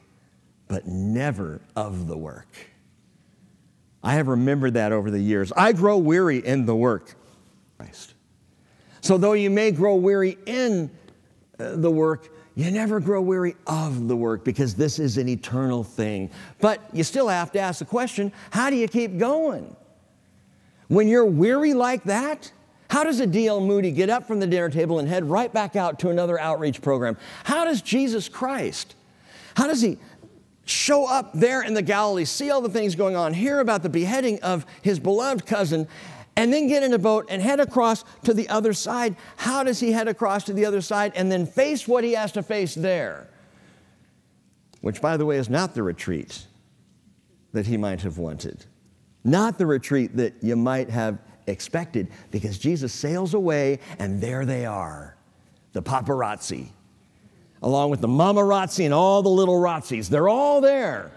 but 0.74 0.88
never 0.88 1.62
of 1.76 2.08
the 2.08 2.18
work. 2.18 2.48
I 4.02 4.16
have 4.16 4.28
remembered 4.28 4.74
that 4.74 4.92
over 4.92 5.12
the 5.12 5.20
years. 5.20 5.54
I 5.56 5.72
grow 5.72 6.00
weary 6.00 6.40
in 6.40 6.66
the 6.66 6.76
work. 6.76 7.14
Christ. 7.78 8.16
So, 9.02 9.20
though 9.20 9.34
you 9.34 9.52
may 9.52 9.70
grow 9.70 9.94
weary 9.94 10.36
in 10.48 10.90
uh, 11.60 11.76
the 11.76 11.92
work, 11.92 12.36
you 12.56 12.72
never 12.72 13.00
grow 13.00 13.22
weary 13.22 13.56
of 13.68 14.08
the 14.08 14.16
work 14.16 14.44
because 14.44 14.74
this 14.74 14.98
is 14.98 15.20
an 15.20 15.30
eternal 15.30 15.84
thing. 15.84 16.32
But 16.60 16.82
you 16.92 17.04
still 17.04 17.28
have 17.28 17.52
to 17.52 17.60
ask 17.60 17.78
the 17.78 17.86
question 17.86 18.32
how 18.50 18.72
do 18.72 18.76
you 18.76 18.88
keep 18.88 19.20
going? 19.20 19.76
When 20.88 21.08
you're 21.08 21.24
weary 21.24 21.76
like 21.76 22.04
that, 22.06 22.52
how 22.90 23.04
does 23.04 23.20
a 23.20 23.28
D.L. 23.28 23.62
Moody 23.62 23.92
get 23.92 24.10
up 24.10 24.26
from 24.26 24.40
the 24.40 24.48
dinner 24.48 24.72
table 24.72 24.98
and 24.98 25.08
head 25.08 25.24
right 25.24 25.54
back 25.54 25.76
out 25.76 26.00
to 26.00 26.10
another 26.10 26.40
outreach 26.40 26.82
program? 26.82 27.16
How 27.44 27.64
does 27.64 27.84
Jesus 27.84 28.28
Christ, 28.28 28.96
how 29.56 29.68
does 29.68 29.84
he 29.84 30.00
show 30.66 31.06
up 31.06 31.32
there 31.34 31.62
in 31.62 31.74
the 31.74 31.82
Galilee, 31.82 32.26
see 32.26 32.50
all 32.50 32.62
the 32.62 32.70
things 32.70 32.96
going 32.96 33.16
on, 33.16 33.34
hear 33.34 33.60
about 33.60 33.84
the 33.84 33.90
beheading 33.90 34.42
of 34.42 34.66
his 34.82 35.00
beloved 35.00 35.46
cousin, 35.46 35.88
and 36.36 36.52
then 36.52 36.68
get 36.68 36.84
in 36.84 36.94
a 36.94 37.00
boat 37.00 37.28
and 37.30 37.42
head 37.42 37.60
across 37.60 38.04
to 38.24 38.34
the 38.34 38.50
other 38.50 38.74
side. 38.74 39.16
How 39.38 39.64
does 39.64 39.80
he 39.80 39.92
head 39.92 40.08
across 40.08 40.46
to 40.46 40.54
the 40.54 40.66
other 40.66 40.82
side 40.82 41.14
and 41.16 41.32
then 41.32 41.46
face 41.46 41.88
what 41.88 42.04
he 42.04 42.14
has 42.14 42.32
to 42.34 42.44
face 42.44 42.74
there? 42.76 43.28
Which, 44.82 45.02
by 45.02 45.18
the 45.18 45.26
way, 45.26 45.38
is 45.38 45.50
not 45.50 45.76
the 45.76 45.84
retreat 45.84 46.48
that 47.54 47.68
he 47.68 47.78
might 47.78 48.02
have 48.02 48.18
wanted, 48.18 48.66
not 49.24 49.58
the 49.58 49.66
retreat 49.66 50.16
that 50.18 50.34
you 50.42 50.56
might 50.56 50.90
have 50.90 51.20
expected, 51.46 52.08
because 52.32 52.58
Jesus 52.58 52.94
sails 52.94 53.34
away 53.34 53.80
and 54.00 54.20
there 54.20 54.46
they 54.46 54.66
are, 54.66 55.16
the 55.74 55.82
paparazzi 55.82 56.70
along 57.64 57.90
with 57.90 58.02
the 58.02 58.08
Mama 58.08 58.42
mamarazzi 58.42 58.86
and 58.86 58.94
all 58.94 59.24
the 59.24 59.30
little 59.30 59.56
razzis. 59.56 60.10
They're 60.10 60.30
all 60.30 60.62
there 60.62 61.12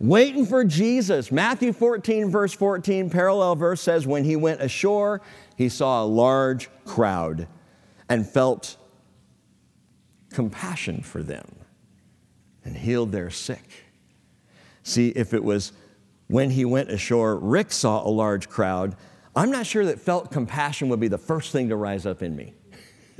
waiting 0.00 0.46
for 0.46 0.64
Jesus. 0.64 1.32
Matthew 1.32 1.72
14, 1.72 2.30
verse 2.30 2.52
14, 2.52 3.10
parallel 3.10 3.56
verse 3.56 3.80
says, 3.80 4.06
When 4.06 4.24
he 4.24 4.36
went 4.36 4.62
ashore, 4.62 5.20
he 5.56 5.68
saw 5.68 6.04
a 6.04 6.06
large 6.06 6.70
crowd 6.84 7.48
and 8.08 8.26
felt 8.26 8.76
compassion 10.30 11.02
for 11.02 11.22
them 11.22 11.46
and 12.64 12.76
healed 12.76 13.12
their 13.12 13.30
sick. 13.30 13.84
See, 14.82 15.08
if 15.08 15.34
it 15.34 15.42
was 15.42 15.72
when 16.28 16.50
he 16.50 16.64
went 16.64 16.90
ashore, 16.90 17.36
Rick 17.36 17.72
saw 17.72 18.06
a 18.06 18.10
large 18.10 18.48
crowd, 18.48 18.96
I'm 19.34 19.50
not 19.50 19.66
sure 19.66 19.84
that 19.86 20.00
felt 20.00 20.30
compassion 20.30 20.88
would 20.88 21.00
be 21.00 21.08
the 21.08 21.18
first 21.18 21.52
thing 21.52 21.68
to 21.70 21.76
rise 21.76 22.06
up 22.06 22.22
in 22.22 22.36
me. 22.36 22.54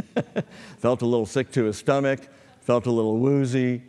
felt 0.78 1.02
a 1.02 1.06
little 1.06 1.26
sick 1.26 1.50
to 1.52 1.64
his 1.64 1.76
stomach, 1.76 2.20
felt 2.60 2.86
a 2.86 2.90
little 2.90 3.18
woozy. 3.18 3.82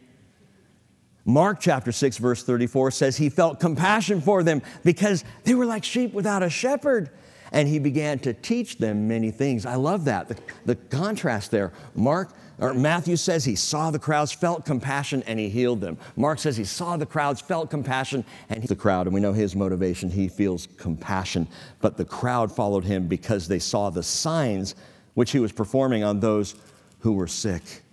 Mark 1.25 1.59
chapter 1.59 1.91
6, 1.91 2.17
verse 2.17 2.43
34 2.43 2.91
says 2.91 3.17
he 3.17 3.29
felt 3.29 3.59
compassion 3.59 4.21
for 4.21 4.41
them 4.41 4.61
because 4.83 5.23
they 5.43 5.53
were 5.53 5.65
like 5.65 5.83
sheep 5.83 6.13
without 6.13 6.43
a 6.43 6.49
shepherd. 6.49 7.11
And 7.51 7.67
he 7.67 7.79
began 7.79 8.19
to 8.19 8.33
teach 8.33 8.77
them 8.77 9.07
many 9.07 9.31
things. 9.31 9.65
I 9.65 9.75
love 9.75 10.05
that, 10.05 10.27
the, 10.27 10.37
the 10.65 10.75
contrast 10.75 11.49
there. 11.49 11.73
Mark 11.95 12.31
or 12.59 12.73
Matthew 12.73 13.15
says 13.15 13.45
he 13.45 13.55
saw 13.55 13.89
the 13.89 13.99
crowds, 13.99 14.31
felt 14.31 14.65
compassion, 14.65 15.23
and 15.25 15.39
he 15.39 15.49
healed 15.49 15.81
them. 15.81 15.97
Mark 16.15 16.39
says 16.39 16.57
he 16.57 16.65
saw 16.65 16.97
the 16.97 17.05
crowds, 17.05 17.41
felt 17.41 17.69
compassion, 17.69 18.25
and 18.49 18.61
he, 18.61 18.67
the 18.67 18.75
crowd, 18.75 19.07
and 19.07 19.13
we 19.13 19.21
know 19.21 19.33
his 19.33 19.55
motivation, 19.55 20.09
he 20.09 20.27
feels 20.27 20.67
compassion. 20.77 21.47
But 21.79 21.97
the 21.97 22.05
crowd 22.05 22.51
followed 22.51 22.83
him 22.83 23.07
because 23.07 23.47
they 23.47 23.59
saw 23.59 23.89
the 23.89 24.03
signs 24.03 24.75
which 25.13 25.31
he 25.31 25.39
was 25.39 25.51
performing 25.51 26.03
on 26.03 26.19
those 26.19 26.55
who 26.99 27.13
were 27.13 27.27
sick. 27.27 27.83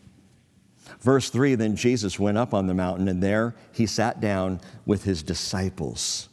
Verse 1.00 1.30
3 1.30 1.54
Then 1.54 1.76
Jesus 1.76 2.18
went 2.18 2.38
up 2.38 2.54
on 2.54 2.66
the 2.66 2.75
mountain, 2.75 3.08
and 3.08 3.23
there 3.23 3.54
he 3.73 3.87
sat 3.87 4.20
down 4.20 4.61
with 4.85 5.04
his 5.04 5.23
disciples. 5.23 6.28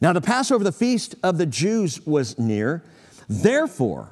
Now, 0.00 0.12
the 0.12 0.20
Passover, 0.20 0.64
the 0.64 0.72
feast 0.72 1.14
of 1.22 1.38
the 1.38 1.46
Jews, 1.46 2.04
was 2.06 2.38
near. 2.38 2.82
Therefore, 3.28 4.10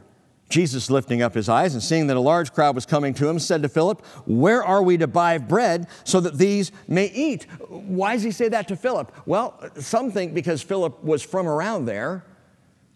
Jesus, 0.49 0.91
lifting 0.91 1.23
up 1.23 1.35
his 1.35 1.49
eyes 1.49 1.75
and 1.75 1.83
seeing 1.83 2.07
that 2.07 2.17
a 2.17 2.21
large 2.21 2.53
crowd 2.53 2.75
was 2.75 2.87
coming 2.87 3.13
to 3.15 3.29
him, 3.29 3.39
said 3.39 3.63
to 3.63 3.69
Philip, 3.69 4.05
Where 4.27 4.63
are 4.63 4.83
we 4.83 4.97
to 4.99 5.07
buy 5.07 5.39
bread 5.39 5.89
so 6.05 6.21
that 6.21 6.39
these 6.39 6.73
may 6.87 7.07
eat? 7.07 7.45
Why 7.69 8.15
does 8.15 8.23
he 8.23 8.31
say 8.31 8.49
that 8.49 8.69
to 8.69 8.77
Philip? 8.77 9.15
Well, 9.27 9.61
some 9.77 10.11
think 10.11 10.35
because 10.35 10.63
Philip 10.63 11.03
was 11.03 11.23
from 11.23 11.47
around 11.47 11.85
there, 11.85 12.25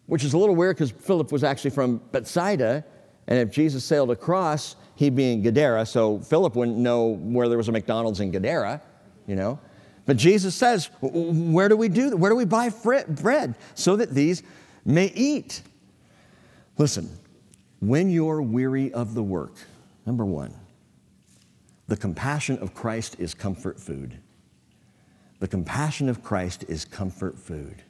which 0.07 0.25
is 0.25 0.33
a 0.33 0.39
little 0.39 0.55
weird 0.55 0.77
because 0.77 0.91
Philip 0.91 1.33
was 1.33 1.45
actually 1.45 1.71
from 1.71 2.01
Bethsaida. 2.13 2.85
And 3.27 3.39
if 3.39 3.51
Jesus 3.51 3.85
sailed 3.85 4.11
across, 4.11 4.77
he'd 4.97 5.15
be 5.15 5.33
in 5.33 5.43
Gadara, 5.43 5.87
so 5.87 6.19
Philip 6.21 6.57
wouldn't 6.57 6.77
know 6.77 7.09
where 7.09 7.49
there 7.49 7.59
was 7.59 7.69
a 7.69 7.73
McDonald's 7.73 8.21
in 8.21 8.31
Gadara, 8.31 8.83
you 9.27 9.37
know. 9.37 9.59
But 10.05 10.17
Jesus 10.17 10.55
says, 10.55 10.91
Where 11.01 11.69
do 11.69 11.77
we 11.77 11.89
do? 11.89 12.17
Where 12.17 12.31
do 12.31 12.37
we 12.37 12.45
buy 12.45 12.71
bread 12.71 13.55
so 13.75 13.97
that 13.97 14.11
these 14.11 14.43
may 14.85 15.07
eat? 15.15 15.63
Listen, 16.79 17.09
when 17.79 18.11
you're 18.11 18.43
weary 18.43 18.93
of 18.93 19.15
the 19.15 19.23
work, 19.23 19.55
number 20.05 20.25
one, 20.25 20.55
the 21.87 21.97
compassion 21.97 22.59
of 22.59 22.75
Christ 22.75 23.17
is 23.19 23.35
comfort 23.35 23.79
food. 23.79 24.19
The 25.41 25.49
compassion 25.49 26.09
of 26.09 26.23
Christ 26.23 26.65
is 26.69 26.85
comfort 26.85 27.39
food. 27.39 27.83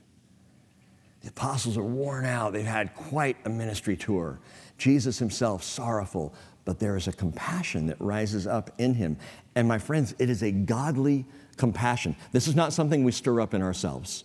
The 1.22 1.28
apostles 1.28 1.78
are 1.78 1.82
worn 1.82 2.24
out. 2.24 2.52
They've 2.52 2.64
had 2.64 2.94
quite 2.94 3.36
a 3.44 3.48
ministry 3.48 3.96
tour. 3.96 4.40
Jesus 4.76 5.18
himself, 5.18 5.62
sorrowful, 5.62 6.34
but 6.64 6.78
there 6.78 6.96
is 6.96 7.08
a 7.08 7.12
compassion 7.12 7.86
that 7.86 8.00
rises 8.00 8.46
up 8.46 8.70
in 8.78 8.94
him. 8.94 9.16
And 9.54 9.66
my 9.66 9.78
friends, 9.78 10.14
it 10.18 10.30
is 10.30 10.42
a 10.42 10.50
godly 10.50 11.26
compassion. 11.56 12.16
This 12.32 12.48
is 12.48 12.56
not 12.56 12.72
something 12.72 13.04
we 13.04 13.12
stir 13.12 13.40
up 13.40 13.54
in 13.54 13.62
ourselves. 13.62 14.24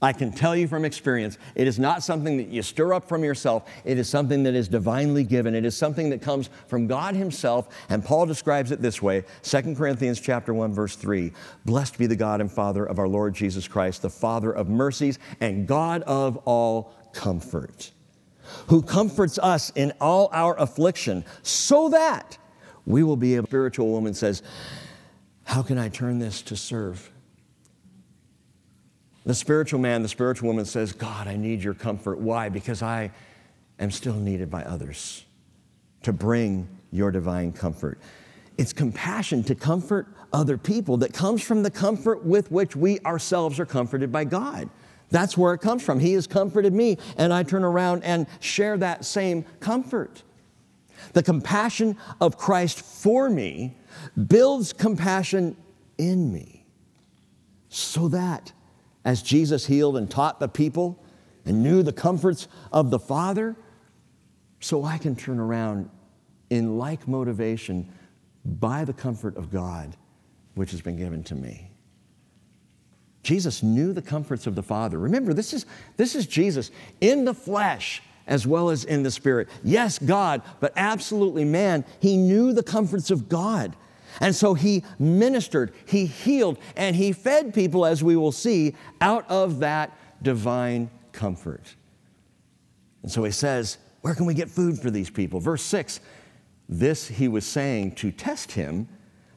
I 0.00 0.12
can 0.12 0.30
tell 0.30 0.54
you 0.54 0.68
from 0.68 0.84
experience, 0.84 1.38
it 1.56 1.66
is 1.66 1.78
not 1.78 2.04
something 2.04 2.36
that 2.36 2.48
you 2.48 2.62
stir 2.62 2.94
up 2.94 3.08
from 3.08 3.24
yourself. 3.24 3.68
It 3.84 3.98
is 3.98 4.08
something 4.08 4.44
that 4.44 4.54
is 4.54 4.68
divinely 4.68 5.24
given. 5.24 5.56
It 5.56 5.64
is 5.64 5.76
something 5.76 6.10
that 6.10 6.22
comes 6.22 6.50
from 6.68 6.86
God 6.86 7.16
himself, 7.16 7.68
and 7.88 8.04
Paul 8.04 8.24
describes 8.26 8.70
it 8.70 8.80
this 8.80 9.02
way, 9.02 9.24
2 9.42 9.74
Corinthians 9.74 10.20
chapter 10.20 10.54
1 10.54 10.72
verse 10.72 10.94
3. 10.94 11.32
Blessed 11.64 11.98
be 11.98 12.06
the 12.06 12.14
God 12.14 12.40
and 12.40 12.50
Father 12.50 12.84
of 12.84 13.00
our 13.00 13.08
Lord 13.08 13.34
Jesus 13.34 13.66
Christ, 13.66 14.02
the 14.02 14.10
Father 14.10 14.52
of 14.52 14.68
mercies 14.68 15.18
and 15.40 15.66
God 15.66 16.02
of 16.02 16.36
all 16.44 16.94
comfort, 17.12 17.90
who 18.68 18.82
comforts 18.82 19.36
us 19.40 19.72
in 19.74 19.92
all 20.00 20.30
our 20.32 20.56
affliction, 20.60 21.24
so 21.42 21.88
that 21.88 22.38
we 22.86 23.02
will 23.02 23.16
be 23.16 23.34
a 23.34 23.42
spiritual 23.42 23.88
woman 23.88 24.14
says, 24.14 24.44
"How 25.42 25.62
can 25.62 25.76
I 25.76 25.88
turn 25.88 26.20
this 26.20 26.40
to 26.42 26.56
serve?" 26.56 27.10
The 29.24 29.34
spiritual 29.34 29.80
man, 29.80 30.02
the 30.02 30.08
spiritual 30.08 30.48
woman 30.48 30.64
says, 30.64 30.92
God, 30.92 31.26
I 31.26 31.36
need 31.36 31.62
your 31.62 31.74
comfort. 31.74 32.18
Why? 32.18 32.48
Because 32.48 32.82
I 32.82 33.10
am 33.78 33.90
still 33.90 34.14
needed 34.14 34.50
by 34.50 34.64
others 34.64 35.24
to 36.02 36.12
bring 36.12 36.68
your 36.90 37.10
divine 37.10 37.52
comfort. 37.52 37.98
It's 38.56 38.72
compassion 38.72 39.44
to 39.44 39.54
comfort 39.54 40.06
other 40.32 40.58
people 40.58 40.96
that 40.98 41.12
comes 41.12 41.42
from 41.42 41.62
the 41.62 41.70
comfort 41.70 42.24
with 42.24 42.50
which 42.50 42.74
we 42.74 43.00
ourselves 43.00 43.60
are 43.60 43.66
comforted 43.66 44.10
by 44.10 44.24
God. 44.24 44.68
That's 45.10 45.38
where 45.38 45.54
it 45.54 45.60
comes 45.60 45.82
from. 45.82 46.00
He 46.00 46.12
has 46.14 46.26
comforted 46.26 46.72
me, 46.72 46.98
and 47.16 47.32
I 47.32 47.42
turn 47.42 47.64
around 47.64 48.04
and 48.04 48.26
share 48.40 48.76
that 48.78 49.04
same 49.04 49.44
comfort. 49.60 50.22
The 51.12 51.22
compassion 51.22 51.96
of 52.20 52.36
Christ 52.36 52.80
for 52.80 53.30
me 53.30 53.76
builds 54.26 54.72
compassion 54.72 55.56
in 55.96 56.32
me 56.32 56.66
so 57.68 58.08
that 58.08 58.52
as 59.08 59.22
Jesus 59.22 59.64
healed 59.64 59.96
and 59.96 60.10
taught 60.10 60.38
the 60.38 60.48
people 60.48 61.02
and 61.46 61.62
knew 61.62 61.82
the 61.82 61.94
comforts 61.94 62.46
of 62.70 62.90
the 62.90 62.98
Father, 62.98 63.56
so 64.60 64.84
I 64.84 64.98
can 64.98 65.16
turn 65.16 65.38
around 65.38 65.88
in 66.50 66.76
like 66.76 67.08
motivation 67.08 67.90
by 68.44 68.84
the 68.84 68.92
comfort 68.92 69.34
of 69.38 69.50
God, 69.50 69.96
which 70.56 70.72
has 70.72 70.82
been 70.82 70.96
given 70.96 71.24
to 71.24 71.34
me. 71.34 71.70
Jesus 73.22 73.62
knew 73.62 73.94
the 73.94 74.02
comforts 74.02 74.46
of 74.46 74.54
the 74.54 74.62
Father. 74.62 74.98
Remember, 74.98 75.32
this 75.32 75.54
is, 75.54 75.64
this 75.96 76.14
is 76.14 76.26
Jesus 76.26 76.70
in 77.00 77.24
the 77.24 77.32
flesh 77.32 78.02
as 78.26 78.46
well 78.46 78.68
as 78.68 78.84
in 78.84 79.04
the 79.04 79.10
spirit. 79.10 79.48
Yes, 79.64 79.98
God, 79.98 80.42
but 80.60 80.74
absolutely 80.76 81.46
man. 81.46 81.86
He 81.98 82.18
knew 82.18 82.52
the 82.52 82.62
comforts 82.62 83.10
of 83.10 83.30
God. 83.30 83.74
And 84.20 84.34
so 84.34 84.54
he 84.54 84.84
ministered, 84.98 85.72
he 85.86 86.06
healed, 86.06 86.58
and 86.76 86.96
he 86.96 87.12
fed 87.12 87.54
people, 87.54 87.86
as 87.86 88.02
we 88.02 88.16
will 88.16 88.32
see, 88.32 88.74
out 89.00 89.28
of 89.30 89.60
that 89.60 89.96
divine 90.22 90.90
comfort. 91.12 91.74
And 93.02 93.10
so 93.10 93.22
he 93.24 93.30
says, 93.30 93.78
Where 94.00 94.14
can 94.14 94.26
we 94.26 94.34
get 94.34 94.50
food 94.50 94.78
for 94.78 94.90
these 94.90 95.10
people? 95.10 95.40
Verse 95.40 95.62
6 95.62 96.00
This 96.68 97.06
he 97.06 97.28
was 97.28 97.46
saying 97.46 97.94
to 97.96 98.10
test 98.10 98.52
him, 98.52 98.88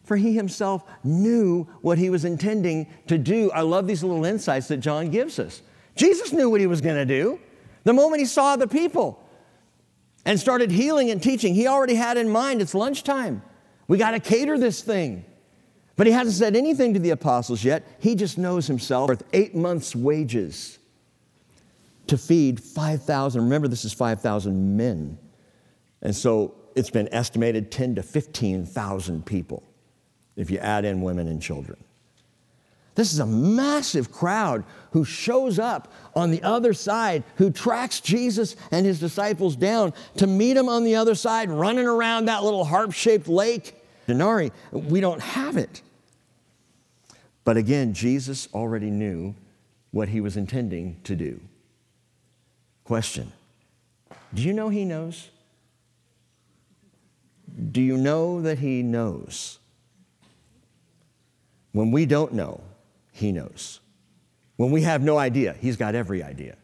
for 0.04 0.18
he 0.18 0.34
himself 0.34 0.84
knew 1.04 1.66
what 1.82 1.98
he 1.98 2.10
was 2.10 2.26
intending 2.26 2.88
to 3.08 3.18
do. 3.18 3.52
I 3.52 3.62
love 3.62 3.88
these 3.88 4.04
little 4.04 4.26
insights 4.26 4.68
that 4.70 4.78
John 4.78 5.10
gives 5.10 5.40
us. 5.40 5.62
Jesus 5.96 6.34
knew 6.34 6.50
what 6.50 6.60
he 6.60 6.68
was 6.68 6.82
going 6.82 6.96
to 6.96 7.06
do. 7.06 7.40
The 7.84 7.94
moment 7.94 8.20
he 8.20 8.26
saw 8.26 8.56
the 8.56 8.68
people 8.68 9.24
and 10.26 10.40
started 10.40 10.72
healing 10.72 11.12
and 11.12 11.22
teaching, 11.22 11.54
he 11.54 11.68
already 11.68 11.96
had 11.96 12.18
in 12.18 12.30
mind 12.30 12.62
it's 12.62 12.74
lunchtime. 12.74 13.42
We 13.88 13.98
got 13.98 14.12
to 14.12 14.20
cater 14.20 14.58
this 14.58 14.82
thing. 14.82 15.26
But 15.96 16.08
he 16.08 16.14
hasn't 16.14 16.36
said 16.36 16.56
anything 16.56 16.94
to 16.94 17.00
the 17.00 17.12
apostles 17.12 17.64
yet. 17.64 17.86
He 18.00 18.16
just 18.16 18.38
knows 18.38 18.66
himself 18.68 19.10
worth 19.10 19.24
eight 19.34 19.54
months' 19.54 19.96
wages 19.96 20.80
to 22.08 22.18
feed 22.18 22.60
5,000. 22.60 23.42
Remember, 23.42 23.68
this 23.68 23.86
is 23.86 23.94
5,000 23.94 24.78
men. 24.78 25.18
And 26.02 26.16
so 26.16 26.56
it's 26.76 26.90
been 26.90 27.08
estimated 27.14 27.72
10 27.72 27.96
to 27.96 28.04
15,000 28.04 29.26
people 29.26 29.64
if 30.36 30.50
you 30.50 30.58
add 30.58 30.86
in 30.86 31.02
women 31.02 31.28
and 31.28 31.42
children. 31.42 31.78
This 33.02 33.14
is 33.14 33.20
a 33.20 33.26
massive 33.26 34.12
crowd 34.12 34.64
who 34.92 35.04
shows 35.04 35.58
up 35.58 35.92
on 36.16 36.30
the 36.30 36.44
other 36.44 36.72
side, 36.72 37.24
who 37.38 37.50
tracks 37.50 38.00
Jesus 38.00 38.56
and 38.70 38.86
his 38.86 39.00
disciples 39.00 39.56
down 39.56 39.94
to 40.18 40.28
meet 40.28 40.56
him 40.56 40.70
on 40.70 40.84
the 40.84 40.98
other 40.98 41.16
side, 41.16 41.50
running 41.50 41.88
around 41.88 42.26
that 42.26 42.44
little 42.44 42.64
harp 42.64 42.94
shaped 42.94 43.28
lake 43.28 43.74
denarii. 44.06 44.52
We 44.72 45.02
don't 45.02 45.20
have 45.20 45.58
it. 45.58 45.82
But 47.44 47.58
again, 47.58 47.96
Jesus 47.96 48.48
already 48.54 48.92
knew 48.92 49.34
what 49.90 50.10
he 50.10 50.22
was 50.22 50.38
intending 50.38 50.98
to 51.06 51.16
do. 51.16 51.42
Question 52.84 53.32
Do 54.32 54.44
you 54.44 54.54
know 54.54 54.70
he 54.70 54.86
knows? 54.86 55.32
Do 57.72 57.82
you 57.82 57.98
know 57.98 58.44
that 58.44 58.60
he 58.60 58.84
knows? 58.84 59.58
When 61.72 61.90
we 61.90 62.06
don't 62.06 62.34
know, 62.34 62.62
he 63.22 63.32
knows. 63.32 63.80
When 64.58 64.72
we 64.72 64.82
have 64.82 65.02
no 65.02 65.18
idea, 65.18 65.56
he's 65.60 65.78
got 65.78 65.96
every 65.96 66.22
idea. 66.22 66.58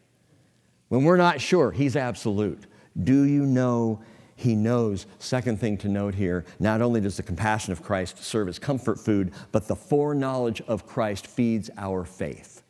When 0.89 1.04
we're 1.04 1.17
not 1.17 1.41
sure, 1.41 1.72
he's 1.72 1.96
absolute. 1.96 2.65
Do 3.02 3.24
you 3.24 3.46
know 3.46 4.02
he 4.38 4.56
knows. 4.56 5.08
Second 5.17 5.60
thing 5.60 5.78
to 5.80 5.89
note 5.89 6.13
here 6.13 6.46
not 6.60 6.82
only 6.82 7.02
does 7.02 7.17
the 7.17 7.24
compassion 7.24 7.74
of 7.74 7.82
Christ 7.82 8.24
serve 8.24 8.48
as 8.48 8.60
comfort 8.60 9.00
food, 9.00 9.34
but 9.52 9.67
the 9.67 9.76
foreknowledge 9.76 10.62
of 10.62 10.86
Christ 10.86 11.26
feeds 11.26 11.72
our 11.76 12.06
faith. 12.06 12.62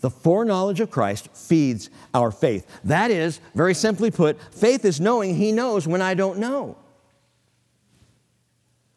The 0.00 0.10
foreknowledge 0.10 0.80
of 0.80 0.90
Christ 0.90 1.28
feeds 1.34 1.90
our 2.12 2.32
faith. 2.32 2.66
That 2.82 3.12
is, 3.12 3.40
very 3.54 3.72
simply 3.72 4.10
put, 4.10 4.36
faith 4.52 4.84
is 4.84 5.00
knowing 5.00 5.36
He 5.36 5.52
knows 5.52 5.86
when 5.86 6.02
I 6.02 6.14
don't 6.14 6.40
know. 6.40 6.76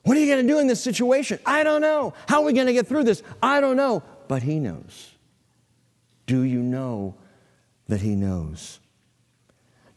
What 0.07 0.15
are 0.15 0.21
you 0.21 0.33
going 0.33 0.47
to 0.47 0.53
do 0.53 0.59
in 0.59 0.67
this 0.67 0.81
situation? 0.81 1.37
I 1.45 1.63
don't 1.63 1.81
know. 1.81 2.13
How 2.29 2.39
are 2.39 2.45
we 2.45 2.53
going 2.53 2.67
to 2.67 2.73
get 2.73 2.87
through 2.87 3.03
this? 3.03 3.21
I 3.43 3.59
don't 3.59 3.75
know. 3.75 4.01
But 4.29 4.41
He 4.41 4.57
knows. 4.57 5.11
Do 6.25 6.43
you 6.43 6.61
know 6.61 7.15
that 7.87 7.99
He 7.99 8.15
knows? 8.15 8.79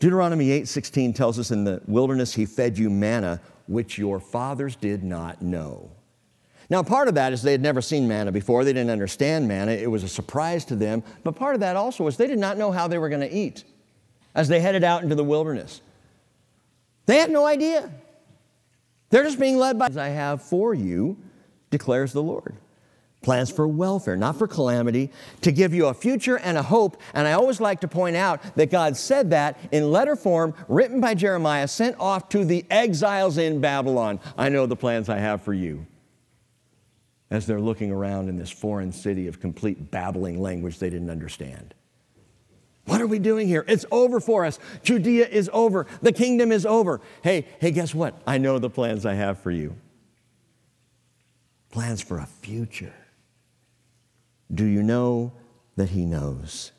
Deuteronomy 0.01 0.49
8:16 0.49 1.15
tells 1.15 1.39
us 1.39 1.53
in 1.53 1.63
the 1.63 1.81
wilderness 1.87 2.35
he 2.35 2.47
fed 2.47 2.77
you 2.77 2.91
manna 2.91 3.41
which 3.69 3.99
your 3.99 4.19
fathers 4.19 4.75
did 4.75 5.05
not 5.05 5.43
know. 5.43 5.91
Now, 6.71 6.83
part 6.83 7.07
of 7.07 7.15
that 7.15 7.33
is 7.33 7.43
they 7.43 7.53
had 7.53 7.61
never 7.61 7.81
seen 7.81 8.09
manna 8.09 8.33
before. 8.33 8.65
They 8.65 8.73
didn't 8.73 8.91
understand 8.91 9.47
manna. 9.47 9.73
It 9.73 9.91
was 9.91 10.03
a 10.03 10.09
surprise 10.09 10.65
to 10.67 10.77
them. 10.77 11.05
But 11.23 11.37
part 11.37 11.55
of 11.55 11.61
that 11.61 11.77
also 11.77 12.03
was 12.03 12.17
they 12.17 12.27
did 12.27 12.39
not 12.39 12.59
know 12.59 12.73
how 12.73 12.89
they 12.89 12.99
were 12.99 13.09
going 13.09 13.21
to 13.21 13.33
eat 13.33 13.65
as 14.35 14.49
they 14.49 14.61
headed 14.61 14.83
out 14.83 15.03
into 15.05 15.15
the 15.15 15.25
wilderness. 15.25 15.83
They 17.07 17.19
had 17.19 17.31
no 17.31 17.47
idea. 17.47 17.91
They're 19.11 19.25
just 19.25 19.39
being 19.39 19.59
led 19.59 19.79
by, 19.79 19.89
I 19.97 20.09
have 20.09 20.43
for 20.43 20.73
you, 20.73 21.19
declares 21.71 22.13
the 22.13 22.23
Lord 22.23 22.57
plans 23.23 23.51
for 23.51 23.69
welfare, 23.69 24.17
not 24.17 24.37
for 24.37 24.49
calamity, 24.49 25.11
to 25.43 25.53
give 25.53 25.75
you 25.75 25.87
a 25.87 25.95
future 25.95 26.39
and 26.39 26.57
a 26.57 26.63
hope. 26.63 27.01
And 27.15 27.27
I 27.27 27.33
always 27.33 27.61
like 27.61 27.81
to 27.81 27.89
point 27.89 28.17
out 28.17 28.41
that 28.57 28.71
God 28.71 28.97
said 28.97 29.31
that 29.31 29.59
in 29.73 29.91
letter 29.91 30.17
form, 30.17 30.55
written 30.69 31.01
by 31.01 31.15
Jeremiah, 31.15 31.69
sent 31.69 31.97
off 31.99 32.29
to 32.31 32.45
the 32.45 32.65
exiles 32.71 33.39
in 33.39 33.61
Babylon. 33.61 34.21
I 34.39 34.49
know 34.49 34.67
the 34.67 34.77
plans 34.77 35.09
I 35.09 35.19
have 35.19 35.43
for 35.43 35.55
you. 35.55 35.87
As 37.31 37.47
they're 37.47 37.61
looking 37.61 37.93
around 37.93 38.29
in 38.29 38.37
this 38.37 38.51
foreign 38.51 38.91
city 38.93 39.29
of 39.29 39.39
complete 39.39 39.91
babbling 39.91 40.41
language 40.41 40.79
they 40.79 40.91
didn't 40.91 41.11
understand. 41.11 41.75
What 42.87 43.01
are 43.01 43.07
we 43.07 43.19
doing 43.19 43.47
here? 43.47 43.65
It's 43.69 43.85
over 43.91 44.21
for 44.21 44.45
us. 44.45 44.59
Judea 44.83 45.29
is 45.29 45.49
over. 45.53 45.87
The 46.03 46.13
kingdom 46.13 46.51
is 46.51 46.67
over. 46.67 47.01
Hey, 47.23 47.47
hey, 47.61 47.71
guess 47.71 47.95
what? 47.95 48.21
I 48.27 48.39
know 48.39 48.59
the 48.59 48.71
plans 48.71 49.07
I 49.07 49.15
have 49.15 49.39
for 49.39 49.51
you. 49.51 49.77
Plans 51.71 52.01
for 52.01 52.19
a 52.19 52.27
future. 52.27 52.95
Do 54.53 54.65
you 54.65 54.83
know 54.83 55.33
that 55.77 55.91
He 55.91 56.05
knows? 56.05 56.73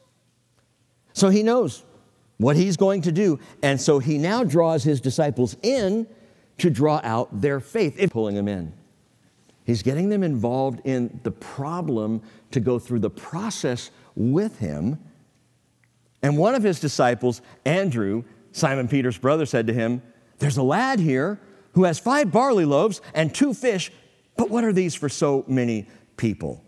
So 1.14 1.30
He 1.30 1.44
knows 1.44 1.84
what 2.38 2.56
He's 2.58 2.76
going 2.76 3.04
to 3.04 3.12
do. 3.12 3.40
And 3.64 3.80
so 3.80 4.00
He 4.00 4.18
now 4.18 4.44
draws 4.44 4.84
His 4.84 5.00
disciples 5.00 5.56
in 5.62 6.08
to 6.58 6.70
draw 6.70 7.00
out 7.04 7.42
their 7.42 7.60
faith, 7.60 7.98
pulling 8.12 8.36
them 8.36 8.48
in. 8.48 8.74
He's 9.64 9.84
getting 9.84 10.10
them 10.10 10.24
involved 10.24 10.82
in 10.84 11.22
the 11.24 11.32
problem 11.32 12.22
to 12.52 12.60
go 12.60 12.80
through 12.80 13.00
the 13.00 13.10
process 13.10 13.92
with 14.16 14.60
Him. 14.60 15.00
And 16.24 16.38
one 16.38 16.56
of 16.56 16.64
His 16.64 16.80
disciples, 16.80 17.42
Andrew, 17.66 18.24
Simon 18.52 18.88
Peter's 18.88 19.18
brother, 19.18 19.46
said 19.46 19.68
to 19.68 19.74
him, 19.74 20.02
There's 20.40 20.58
a 20.58 20.64
lad 20.64 21.00
here 21.00 21.40
who 21.74 21.86
has 21.86 22.00
five 22.00 22.32
barley 22.32 22.66
loaves 22.66 23.02
and 23.14 23.34
two 23.34 23.54
fish, 23.54 23.92
but 24.36 24.50
what 24.50 24.64
are 24.64 24.74
these 24.74 24.96
for 24.96 25.10
so 25.10 25.44
many 25.48 25.88
people? 26.18 26.64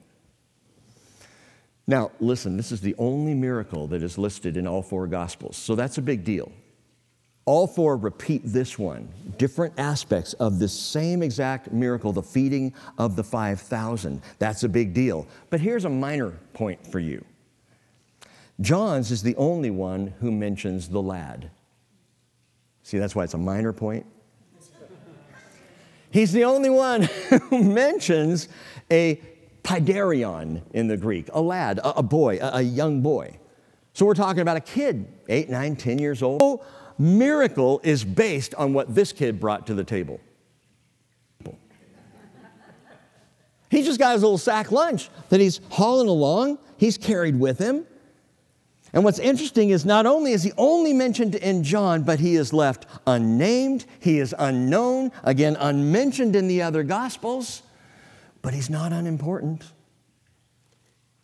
Now, 1.85 2.11
listen, 2.19 2.55
this 2.55 2.71
is 2.71 2.79
the 2.79 2.95
only 2.97 3.33
miracle 3.33 3.87
that 3.87 4.01
is 4.03 4.17
listed 4.17 4.55
in 4.55 4.65
all 4.67 4.81
four 4.81 5.05
Gospels, 5.07 5.57
so 5.57 5.75
that's 5.75 5.97
a 5.97 6.01
big 6.01 6.23
deal. 6.23 6.51
All 7.45 7.67
four 7.67 7.97
repeat 7.97 8.41
this 8.45 8.79
one, 8.79 9.09
different 9.37 9.73
aspects 9.77 10.31
of 10.33 10.59
this 10.59 10.71
same 10.71 11.21
exact 11.21 11.73
miracle, 11.73 12.13
the 12.13 12.23
feeding 12.23 12.73
of 12.97 13.17
the 13.17 13.23
5,000. 13.23 14.21
That's 14.39 14.63
a 14.63 14.69
big 14.69 14.93
deal. 14.93 15.27
But 15.49 15.59
here's 15.59 15.83
a 15.83 15.89
minor 15.89 16.39
point 16.53 16.87
for 16.87 16.99
you 16.99 17.25
John's 18.61 19.11
is 19.11 19.23
the 19.23 19.35
only 19.35 19.71
one 19.71 20.13
who 20.19 20.31
mentions 20.31 20.89
the 20.89 21.01
lad. 21.01 21.49
See, 22.83 22.97
that's 22.97 23.15
why 23.15 23.23
it's 23.23 23.33
a 23.33 23.37
minor 23.37 23.73
point. 23.73 24.05
He's 26.11 26.31
the 26.31 26.43
only 26.43 26.69
one 26.69 27.01
who 27.49 27.63
mentions 27.63 28.47
a 28.91 29.19
paidarion 29.63 30.61
in 30.73 30.87
the 30.87 30.97
Greek, 30.97 31.29
a 31.33 31.41
lad, 31.41 31.79
a, 31.83 32.03
boy, 32.03 32.37
a, 32.41 32.61
young 32.61 33.01
boy. 33.01 33.39
So 33.93 34.05
we're 34.05 34.13
talking 34.13 34.41
about 34.41 34.57
a 34.57 34.61
kid, 34.61 35.07
eight, 35.27 35.49
nine, 35.49 35.75
ten 35.75 35.97
years 35.97 36.21
old. 36.21 36.63
Miracle 36.99 37.81
is 37.83 38.03
based 38.03 38.53
on 38.55 38.73
what 38.73 38.93
this 38.93 39.11
kid 39.11 39.39
brought 39.39 39.65
to 39.67 39.73
the 39.73 39.83
table. 39.83 40.19
He 43.71 43.81
just 43.81 43.97
got 43.97 44.13
his 44.13 44.21
little 44.21 44.37
sack 44.37 44.71
lunch 44.71 45.09
that 45.29 45.39
he's 45.39 45.59
hauling 45.69 46.07
along, 46.07 46.59
he's 46.77 46.95
carried 46.95 47.39
with 47.39 47.57
him. 47.57 47.87
And 48.93 49.03
what's 49.03 49.17
interesting 49.17 49.71
is 49.71 49.85
not 49.85 50.05
only 50.05 50.33
is 50.33 50.43
he 50.43 50.51
only 50.55 50.93
mentioned 50.93 51.33
in 51.33 51.63
John, 51.63 52.03
but 52.03 52.19
he 52.19 52.35
is 52.35 52.53
left 52.53 52.85
unnamed, 53.07 53.85
he 53.99 54.19
is 54.19 54.35
unknown, 54.37 55.11
again, 55.23 55.57
unmentioned 55.59 56.35
in 56.35 56.47
the 56.47 56.61
other 56.61 56.83
Gospels, 56.83 57.63
but 58.43 58.53
he's 58.53 58.69
not 58.69 58.93
unimportant. 58.93 59.63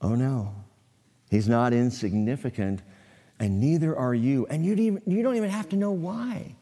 Oh 0.02 0.16
no, 0.16 0.56
he's 1.30 1.48
not 1.48 1.72
insignificant, 1.72 2.82
and 3.40 3.60
neither 3.60 3.96
are 3.96 4.16
you. 4.16 4.48
And 4.48 4.66
you 4.66 5.22
don't 5.22 5.36
even 5.36 5.50
have 5.52 5.70
to 5.70 5.76
know 5.76 5.92
why. 5.92 6.56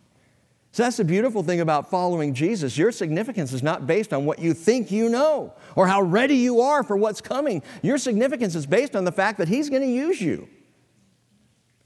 So 0.74 0.84
that's 0.84 0.98
the 0.98 1.06
beautiful 1.06 1.42
thing 1.42 1.62
about 1.62 1.90
following 1.90 2.34
Jesus. 2.34 2.78
Your 2.78 2.92
significance 2.92 3.54
is 3.54 3.64
not 3.64 3.88
based 3.88 4.14
on 4.14 4.26
what 4.26 4.40
you 4.40 4.54
think 4.54 4.92
you 4.92 5.08
know 5.08 5.54
or 5.76 5.88
how 5.88 6.02
ready 6.02 6.36
you 6.36 6.60
are 6.60 6.84
for 6.84 6.98
what's 6.98 7.22
coming. 7.22 7.64
Your 7.82 7.98
significance 7.98 8.56
is 8.56 8.66
based 8.66 8.96
on 8.96 9.06
the 9.06 9.12
fact 9.12 9.38
that 9.38 9.48
He's 9.48 9.70
going 9.70 9.84
to 9.84 9.88
use 9.88 10.20
you. 10.20 10.50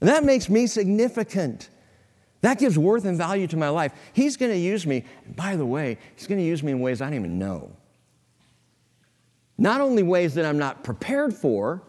And 0.02 0.08
that 0.08 0.24
makes 0.24 0.48
me 0.48 0.66
significant. 0.66 1.68
That 2.40 2.58
gives 2.58 2.76
worth 2.76 3.04
and 3.04 3.16
value 3.16 3.46
to 3.46 3.56
my 3.56 3.68
life. 3.68 3.92
He's 4.12 4.36
going 4.36 4.50
to 4.50 4.58
use 4.58 4.84
me. 4.84 5.04
By 5.36 5.54
the 5.54 5.64
way, 5.64 5.96
He's 6.16 6.26
going 6.26 6.40
to 6.40 6.44
use 6.44 6.60
me 6.60 6.72
in 6.72 6.80
ways 6.80 7.00
I 7.00 7.04
don't 7.04 7.14
even 7.14 7.38
know. 7.38 7.70
Not 9.56 9.80
only 9.80 10.02
ways 10.02 10.34
that 10.34 10.44
I'm 10.44 10.58
not 10.58 10.82
prepared 10.82 11.32
for, 11.32 11.84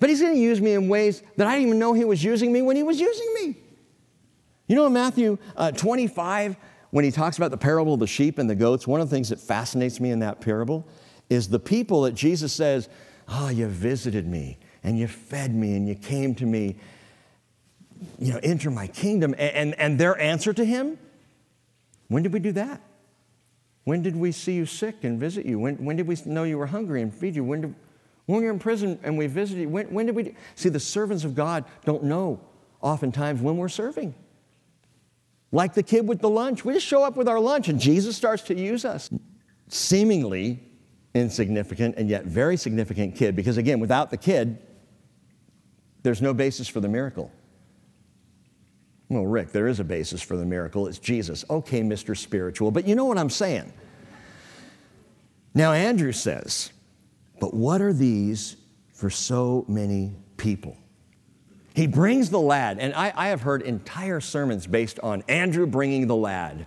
but 0.00 0.10
He's 0.10 0.20
going 0.20 0.34
to 0.34 0.38
use 0.38 0.60
me 0.60 0.74
in 0.74 0.90
ways 0.90 1.22
that 1.38 1.46
I 1.46 1.54
didn't 1.54 1.68
even 1.68 1.78
know 1.78 1.94
He 1.94 2.04
was 2.04 2.22
using 2.22 2.52
me 2.52 2.60
when 2.60 2.76
He 2.76 2.82
was 2.82 3.00
using 3.00 3.32
me. 3.32 3.56
You 4.66 4.76
know, 4.76 4.84
in 4.84 4.92
Matthew 4.92 5.38
uh, 5.56 5.72
25, 5.72 6.58
when 6.90 7.06
He 7.06 7.10
talks 7.10 7.38
about 7.38 7.52
the 7.52 7.56
parable 7.56 7.94
of 7.94 8.00
the 8.00 8.06
sheep 8.06 8.36
and 8.36 8.50
the 8.50 8.54
goats, 8.54 8.86
one 8.86 9.00
of 9.00 9.08
the 9.08 9.16
things 9.16 9.30
that 9.30 9.40
fascinates 9.40 9.98
me 9.98 10.10
in 10.10 10.18
that 10.18 10.42
parable 10.42 10.86
is 11.30 11.48
the 11.48 11.58
people 11.58 12.02
that 12.02 12.12
Jesus 12.12 12.52
says, 12.52 12.90
Oh, 13.28 13.48
you 13.48 13.66
visited 13.66 14.26
me 14.26 14.58
and 14.84 14.98
you 14.98 15.08
fed 15.08 15.54
me 15.54 15.74
and 15.74 15.88
you 15.88 15.94
came 15.94 16.34
to 16.34 16.44
me 16.44 16.76
you 18.18 18.32
know, 18.32 18.40
enter 18.42 18.70
my 18.70 18.86
kingdom. 18.86 19.34
And, 19.38 19.54
and, 19.54 19.78
and 19.78 19.98
their 19.98 20.18
answer 20.18 20.52
to 20.52 20.64
him, 20.64 20.98
when 22.08 22.22
did 22.22 22.32
we 22.32 22.40
do 22.40 22.52
that? 22.52 22.80
When 23.84 24.02
did 24.02 24.16
we 24.16 24.32
see 24.32 24.54
you 24.54 24.66
sick 24.66 25.04
and 25.04 25.18
visit 25.18 25.46
you? 25.46 25.58
When, 25.58 25.76
when 25.84 25.96
did 25.96 26.06
we 26.06 26.16
know 26.26 26.44
you 26.44 26.58
were 26.58 26.66
hungry 26.66 27.02
and 27.02 27.12
feed 27.12 27.34
you? 27.34 27.44
When, 27.44 27.60
did, 27.60 27.74
when 28.26 28.42
you're 28.42 28.52
in 28.52 28.58
prison 28.58 28.98
and 29.02 29.16
we 29.16 29.26
visited 29.26 29.62
you, 29.62 29.68
when, 29.68 29.92
when 29.92 30.06
did 30.06 30.14
we? 30.14 30.24
Do? 30.24 30.34
See, 30.54 30.68
the 30.68 30.80
servants 30.80 31.24
of 31.24 31.34
God 31.34 31.64
don't 31.84 32.04
know 32.04 32.40
oftentimes 32.80 33.40
when 33.40 33.56
we're 33.56 33.68
serving. 33.68 34.14
Like 35.52 35.74
the 35.74 35.82
kid 35.82 36.06
with 36.06 36.20
the 36.20 36.28
lunch, 36.28 36.64
we 36.64 36.74
just 36.74 36.86
show 36.86 37.02
up 37.02 37.16
with 37.16 37.28
our 37.28 37.40
lunch 37.40 37.68
and 37.68 37.80
Jesus 37.80 38.16
starts 38.16 38.42
to 38.44 38.54
use 38.54 38.84
us. 38.84 39.10
Seemingly 39.68 40.62
insignificant 41.14 41.96
and 41.96 42.08
yet 42.08 42.24
very 42.24 42.56
significant 42.56 43.16
kid, 43.16 43.34
because 43.34 43.56
again, 43.56 43.80
without 43.80 44.10
the 44.10 44.16
kid, 44.16 44.58
there's 46.02 46.22
no 46.22 46.32
basis 46.32 46.68
for 46.68 46.80
the 46.80 46.88
miracle. 46.88 47.32
Well, 49.10 49.26
Rick, 49.26 49.50
there 49.50 49.66
is 49.66 49.80
a 49.80 49.84
basis 49.84 50.22
for 50.22 50.36
the 50.36 50.46
miracle. 50.46 50.86
It's 50.86 51.00
Jesus. 51.00 51.44
Okay, 51.50 51.82
Mr. 51.82 52.16
Spiritual. 52.16 52.70
But 52.70 52.86
you 52.86 52.94
know 52.94 53.04
what 53.04 53.18
I'm 53.18 53.28
saying? 53.28 53.72
Now, 55.52 55.72
Andrew 55.72 56.12
says, 56.12 56.70
But 57.40 57.52
what 57.52 57.82
are 57.82 57.92
these 57.92 58.56
for 58.94 59.10
so 59.10 59.64
many 59.66 60.14
people? 60.36 60.76
He 61.74 61.88
brings 61.88 62.30
the 62.30 62.40
lad, 62.40 62.78
and 62.78 62.94
I, 62.94 63.12
I, 63.16 63.28
have 63.28 63.42
heard 63.42 63.62
entire 63.62 64.20
sermons 64.20 64.66
based 64.66 65.00
on 65.00 65.24
Andrew 65.28 65.66
bringing 65.66 66.06
the 66.06 66.16
lad. 66.16 66.66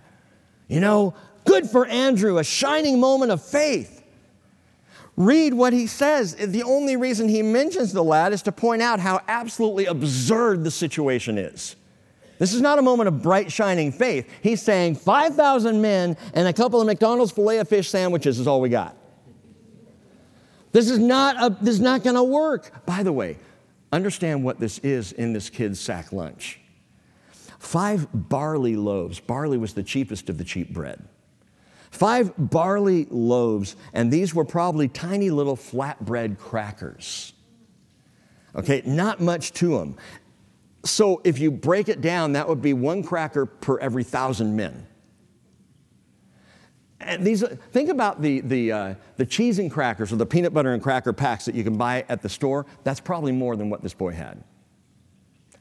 You 0.68 0.80
know, 0.80 1.14
good 1.44 1.68
for 1.68 1.86
Andrew, 1.86 2.38
a 2.38 2.44
shining 2.44 3.00
moment 3.00 3.30
of 3.30 3.42
faith. 3.42 4.02
Read 5.16 5.54
what 5.54 5.72
he 5.72 5.86
says. 5.86 6.34
The 6.34 6.62
only 6.62 6.96
reason 6.96 7.28
he 7.28 7.42
mentions 7.42 7.92
the 7.92 8.02
lad 8.04 8.32
is 8.32 8.42
to 8.42 8.52
point 8.52 8.82
out 8.82 8.98
how 8.98 9.20
absolutely 9.28 9.86
absurd 9.86 10.64
the 10.64 10.70
situation 10.70 11.38
is. 11.38 11.76
This 12.38 12.52
is 12.52 12.60
not 12.60 12.78
a 12.78 12.82
moment 12.82 13.08
of 13.08 13.22
bright, 13.22 13.50
shining 13.50 13.92
faith. 13.92 14.28
He's 14.42 14.60
saying 14.60 14.96
5,000 14.96 15.80
men 15.80 16.16
and 16.34 16.48
a 16.48 16.52
couple 16.52 16.80
of 16.80 16.86
McDonald's 16.86 17.32
filet 17.32 17.58
of 17.58 17.68
fish 17.68 17.88
sandwiches 17.88 18.38
is 18.38 18.46
all 18.46 18.60
we 18.60 18.68
got. 18.68 18.96
This 20.72 20.90
is 20.90 20.98
not, 20.98 21.36
a, 21.36 21.56
this 21.62 21.74
is 21.74 21.80
not 21.80 22.02
going 22.02 22.16
to 22.16 22.24
work. 22.24 22.84
By 22.84 23.04
the 23.04 23.12
way, 23.12 23.38
understand 23.92 24.42
what 24.42 24.58
this 24.58 24.78
is 24.80 25.12
in 25.12 25.32
this 25.32 25.48
kid's 25.48 25.78
sack 25.78 26.12
lunch. 26.12 26.60
Five 27.60 28.08
barley 28.12 28.74
loaves. 28.76 29.20
Barley 29.20 29.56
was 29.56 29.74
the 29.74 29.84
cheapest 29.84 30.28
of 30.28 30.36
the 30.36 30.44
cheap 30.44 30.74
bread. 30.74 31.08
Five 31.92 32.32
barley 32.36 33.06
loaves, 33.08 33.76
and 33.92 34.10
these 34.10 34.34
were 34.34 34.44
probably 34.44 34.88
tiny 34.88 35.30
little 35.30 35.56
flatbread 35.56 36.38
crackers. 36.38 37.32
Okay, 38.56 38.82
not 38.84 39.20
much 39.20 39.52
to 39.54 39.78
them. 39.78 39.96
So 40.84 41.20
if 41.24 41.38
you 41.38 41.50
break 41.50 41.88
it 41.88 42.00
down, 42.00 42.32
that 42.32 42.48
would 42.48 42.62
be 42.62 42.74
one 42.74 43.02
cracker 43.02 43.46
per 43.46 43.78
every 43.78 44.04
thousand 44.04 44.54
men. 44.54 44.86
And 47.00 47.24
these, 47.24 47.42
think 47.72 47.90
about 47.90 48.22
the, 48.22 48.40
the, 48.40 48.72
uh, 48.72 48.94
the 49.16 49.26
cheese 49.26 49.58
and 49.58 49.70
crackers 49.70 50.12
or 50.12 50.16
the 50.16 50.26
peanut 50.26 50.54
butter 50.54 50.72
and 50.72 50.82
cracker 50.82 51.12
packs 51.12 51.44
that 51.44 51.54
you 51.54 51.62
can 51.62 51.76
buy 51.76 52.04
at 52.08 52.22
the 52.22 52.28
store. 52.28 52.64
That's 52.82 53.00
probably 53.00 53.32
more 53.32 53.56
than 53.56 53.68
what 53.68 53.82
this 53.82 53.92
boy 53.92 54.12
had. 54.12 54.42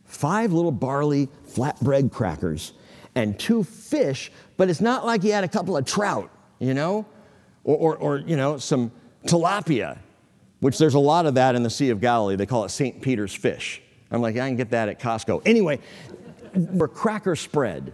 Five 0.06 0.54
little 0.54 0.72
barley 0.72 1.28
flatbread 1.50 2.12
crackers 2.12 2.74
and 3.16 3.38
two 3.38 3.64
fish, 3.64 4.32
but 4.58 4.70
it's 4.70 4.82
not 4.82 5.06
like 5.06 5.22
he 5.22 5.30
had 5.30 5.44
a 5.44 5.48
couple 5.48 5.76
of 5.76 5.86
trout, 5.86 6.30
you 6.60 6.74
know, 6.74 7.06
or, 7.64 7.78
or, 7.78 7.98
or 7.98 8.18
you 8.20 8.38
know, 8.38 8.58
some 8.58 8.92
tilapia, 9.26 9.98
which 10.60 10.78
there's 10.78 10.94
a 10.94 11.00
lot 11.00 11.26
of 11.26 11.36
that 11.36 11.56
in 11.56 11.64
the 11.64 11.70
Sea 11.70 11.90
of 11.90 12.00
Galilee. 12.00 12.36
They 12.36 12.46
call 12.46 12.64
it 12.64 12.70
St. 12.70 13.02
Peter's 13.02 13.34
fish. 13.34 13.82
I'm 14.12 14.22
like, 14.22 14.36
I 14.36 14.48
can 14.48 14.56
get 14.56 14.72
that 14.72 14.90
at 14.90 15.00
Costco. 15.00 15.42
Anyway, 15.46 15.80
for 16.78 16.88
cracker 16.88 17.36
spread. 17.36 17.94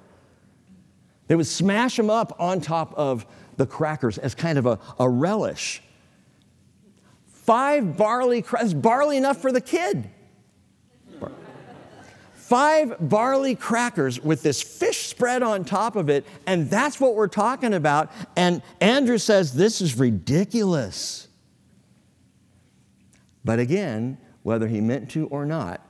They 1.28 1.36
would 1.36 1.48
smash 1.48 1.96
them 1.96 2.10
up 2.10 2.36
on 2.40 2.60
top 2.60 2.94
of 2.96 3.26
the 3.58 3.66
crackers 3.66 4.18
as 4.18 4.36
kind 4.36 4.58
of 4.58 4.66
a, 4.66 4.80
a 5.00 5.08
relish. 5.08 5.82
Five 7.28 7.98
barley, 7.98 8.42
crackers, 8.42 8.74
barley 8.74 9.18
enough 9.18 9.42
for 9.42 9.52
the 9.52 9.62
kid. 9.62 10.10
Five 12.34 12.96
barley 13.00 13.54
crackers 13.54 14.20
with 14.20 14.42
this 14.42 14.60
fish 14.60 15.06
spread 15.06 15.44
on 15.44 15.64
top 15.66 15.96
of 15.96 16.10
it, 16.10 16.26
and 16.48 16.68
that's 16.68 17.00
what 17.00 17.14
we're 17.14 17.28
talking 17.28 17.76
about. 17.76 18.12
And 18.36 18.64
Andrew 18.82 19.20
says, 19.20 19.54
This 19.54 19.82
is 19.82 20.00
ridiculous. 20.00 21.28
But 23.46 23.60
again, 23.60 24.18
whether 24.42 24.68
he 24.68 24.82
meant 24.82 25.12
to 25.12 25.28
or 25.28 25.46
not, 25.46 25.86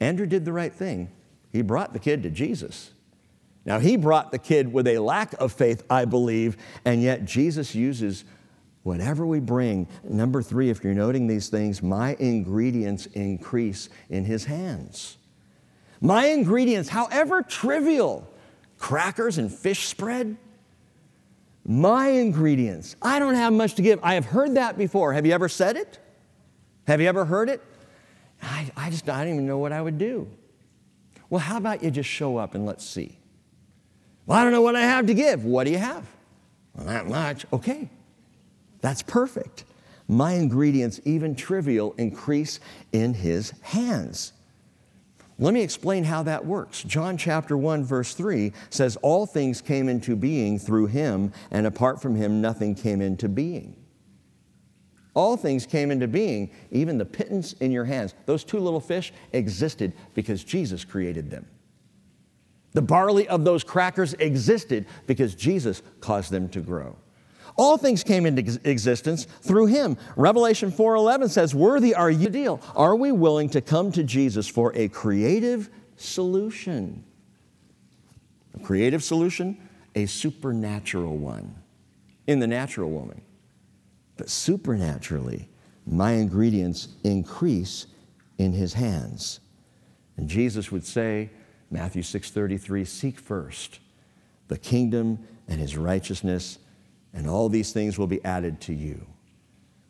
Andrew 0.00 0.26
did 0.26 0.44
the 0.44 0.52
right 0.52 0.72
thing. 0.72 1.10
He 1.52 1.62
brought 1.62 1.92
the 1.92 1.98
kid 1.98 2.22
to 2.22 2.30
Jesus. 2.30 2.92
Now, 3.64 3.78
he 3.78 3.96
brought 3.96 4.30
the 4.30 4.38
kid 4.38 4.72
with 4.72 4.86
a 4.86 4.98
lack 4.98 5.34
of 5.34 5.52
faith, 5.52 5.82
I 5.90 6.04
believe, 6.04 6.56
and 6.84 7.02
yet 7.02 7.24
Jesus 7.24 7.74
uses 7.74 8.24
whatever 8.82 9.26
we 9.26 9.40
bring. 9.40 9.86
Number 10.04 10.40
three, 10.40 10.70
if 10.70 10.82
you're 10.82 10.94
noting 10.94 11.26
these 11.26 11.48
things, 11.48 11.82
my 11.82 12.16
ingredients 12.18 13.06
increase 13.06 13.90
in 14.08 14.24
his 14.24 14.44
hands. 14.44 15.18
My 16.00 16.26
ingredients, 16.26 16.88
however 16.88 17.42
trivial, 17.42 18.26
crackers 18.78 19.36
and 19.36 19.52
fish 19.52 19.88
spread, 19.88 20.36
my 21.66 22.08
ingredients. 22.08 22.96
I 23.02 23.18
don't 23.18 23.34
have 23.34 23.52
much 23.52 23.74
to 23.74 23.82
give. 23.82 24.00
I 24.02 24.14
have 24.14 24.24
heard 24.24 24.54
that 24.54 24.78
before. 24.78 25.12
Have 25.12 25.26
you 25.26 25.32
ever 25.32 25.50
said 25.50 25.76
it? 25.76 25.98
Have 26.86 27.02
you 27.02 27.08
ever 27.08 27.26
heard 27.26 27.50
it? 27.50 27.62
I, 28.42 28.70
I 28.76 28.90
just 28.90 29.08
I 29.08 29.24
don't 29.24 29.34
even 29.34 29.46
know 29.46 29.58
what 29.58 29.72
I 29.72 29.80
would 29.82 29.98
do. 29.98 30.28
Well, 31.30 31.40
how 31.40 31.56
about 31.58 31.82
you 31.82 31.90
just 31.90 32.08
show 32.08 32.36
up 32.36 32.54
and 32.54 32.64
let's 32.64 32.84
see? 32.86 33.18
Well, 34.26 34.38
I 34.38 34.44
don't 34.44 34.52
know 34.52 34.62
what 34.62 34.76
I 34.76 34.82
have 34.82 35.06
to 35.06 35.14
give. 35.14 35.44
What 35.44 35.64
do 35.64 35.70
you 35.70 35.78
have? 35.78 36.06
Well, 36.74 36.86
not 36.86 37.06
much. 37.06 37.46
Okay, 37.52 37.88
that's 38.80 39.02
perfect. 39.02 39.64
my 40.08 40.32
ingredients, 40.32 41.00
even 41.04 41.34
trivial, 41.34 41.94
increase 41.98 42.60
in 42.92 43.12
his 43.14 43.52
hands. 43.60 44.32
Let 45.38 45.54
me 45.54 45.62
explain 45.62 46.02
how 46.04 46.24
that 46.24 46.44
works. 46.46 46.82
John 46.82 47.16
chapter 47.16 47.56
1, 47.56 47.84
verse 47.84 48.14
3 48.14 48.52
says, 48.70 48.96
All 49.02 49.24
things 49.26 49.60
came 49.60 49.88
into 49.88 50.16
being 50.16 50.58
through 50.58 50.86
him, 50.86 51.32
and 51.50 51.66
apart 51.66 52.02
from 52.02 52.16
him, 52.16 52.40
nothing 52.40 52.74
came 52.74 53.00
into 53.00 53.28
being. 53.28 53.76
All 55.18 55.36
things 55.36 55.66
came 55.66 55.90
into 55.90 56.06
being, 56.06 56.48
even 56.70 56.96
the 56.96 57.04
pittance 57.04 57.52
in 57.54 57.72
your 57.72 57.84
hands. 57.84 58.14
Those 58.26 58.44
two 58.44 58.60
little 58.60 58.78
fish 58.78 59.12
existed 59.32 59.92
because 60.14 60.44
Jesus 60.44 60.84
created 60.84 61.28
them. 61.28 61.44
The 62.72 62.82
barley 62.82 63.26
of 63.26 63.42
those 63.42 63.64
crackers 63.64 64.14
existed 64.14 64.86
because 65.08 65.34
Jesus 65.34 65.82
caused 65.98 66.30
them 66.30 66.48
to 66.50 66.60
grow. 66.60 66.94
All 67.56 67.76
things 67.76 68.04
came 68.04 68.26
into 68.26 68.60
existence 68.62 69.26
through 69.42 69.66
him. 69.66 69.96
Revelation 70.14 70.70
4:11 70.70 71.28
says, 71.28 71.52
"Worthy 71.52 71.96
are 71.96 72.12
you 72.12 72.28
deal. 72.28 72.60
Are 72.76 72.94
we 72.94 73.10
willing 73.10 73.48
to 73.48 73.60
come 73.60 73.90
to 73.90 74.04
Jesus 74.04 74.46
for 74.46 74.70
a 74.76 74.86
creative 74.86 75.68
solution?" 75.96 77.02
A 78.54 78.60
creative 78.60 79.02
solution, 79.02 79.56
a 79.96 80.06
supernatural 80.06 81.16
one 81.16 81.56
in 82.28 82.38
the 82.38 82.46
natural 82.46 82.90
woman. 82.90 83.22
But 84.18 84.28
supernaturally, 84.28 85.48
my 85.86 86.12
ingredients 86.12 86.88
increase 87.04 87.86
in 88.36 88.52
his 88.52 88.74
hands. 88.74 89.40
And 90.18 90.28
Jesus 90.28 90.70
would 90.70 90.84
say, 90.84 91.30
Matthew 91.70 92.02
6:33, 92.02 92.86
seek 92.86 93.18
first 93.18 93.80
the 94.48 94.58
kingdom 94.58 95.20
and 95.46 95.60
his 95.60 95.76
righteousness, 95.76 96.58
and 97.14 97.28
all 97.28 97.48
these 97.48 97.72
things 97.72 97.98
will 97.98 98.06
be 98.06 98.22
added 98.24 98.60
to 98.62 98.74
you. 98.74 99.06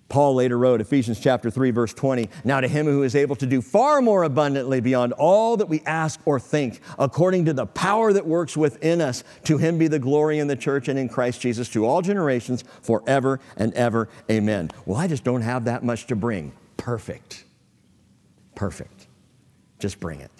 Paul 0.09 0.37
later 0.37 0.57
wrote, 0.57 0.81
Ephesians 0.81 1.21
chapter 1.21 1.51
3, 1.51 1.71
verse 1.71 1.92
20, 1.92 2.31
Now 2.42 2.61
to 2.61 2.68
him 2.68 2.87
who 2.87 3.03
is 3.03 3.14
able 3.14 3.37
to 3.37 3.47
do 3.47 3.61
far 3.61 4.01
more 4.01 4.23
abundantly 4.23 4.81
beyond 4.81 5.12
all 5.12 5.59
that 5.59 5.68
we 5.68 5.83
ask 5.85 6.18
or 6.25 6.40
think, 6.40 6.81
according 6.99 7.44
to 7.44 7.53
the 7.53 7.66
power 7.66 8.12
that 8.14 8.27
works 8.27 8.57
within 8.57 9.03
us, 9.03 9.23
to 9.44 9.59
him 9.59 9.77
be 9.77 9.87
the 9.87 9.99
glory 9.99 10.38
in 10.38 10.47
the 10.47 10.57
church 10.57 10.88
and 10.88 10.99
in 10.99 11.11
Christ 11.11 11.42
Jesus 11.42 11.68
to 11.71 11.85
all 11.85 12.01
generations, 12.01 12.64
forever 12.81 13.38
and 13.59 13.75
ever. 13.75 14.09
Amen. 14.31 14.71
Well, 14.87 14.99
I 14.99 15.09
just 15.09 15.25
don't 15.25 15.42
have 15.42 15.66
that 15.66 15.85
much 15.85 16.07
to 16.07 16.16
bring. 16.16 16.53
Perfect. 16.79 17.44
Perfect. 18.55 19.07
Just 19.79 20.01
bring 20.01 20.21
it. 20.21 20.31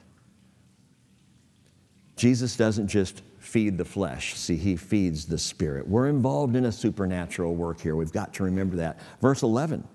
Jesus 2.17 2.57
doesn't 2.57 2.89
just 2.89 3.23
feed 3.49 3.79
the 3.79 3.85
flesh. 3.85 4.35
See, 4.35 4.57
he 4.57 4.77
feeds 4.77 5.25
the 5.25 5.39
spirit. 5.39 5.89
We're 5.89 6.09
involved 6.09 6.55
in 6.55 6.67
a 6.67 6.73
supernatural 6.73 7.55
work 7.55 7.81
here. 7.81 7.97
We've 7.97 8.13
got 8.13 8.35
to 8.35 8.45
remember 8.45 8.77
that. 8.77 9.01
Verse 9.23 9.43
11. 9.43 9.89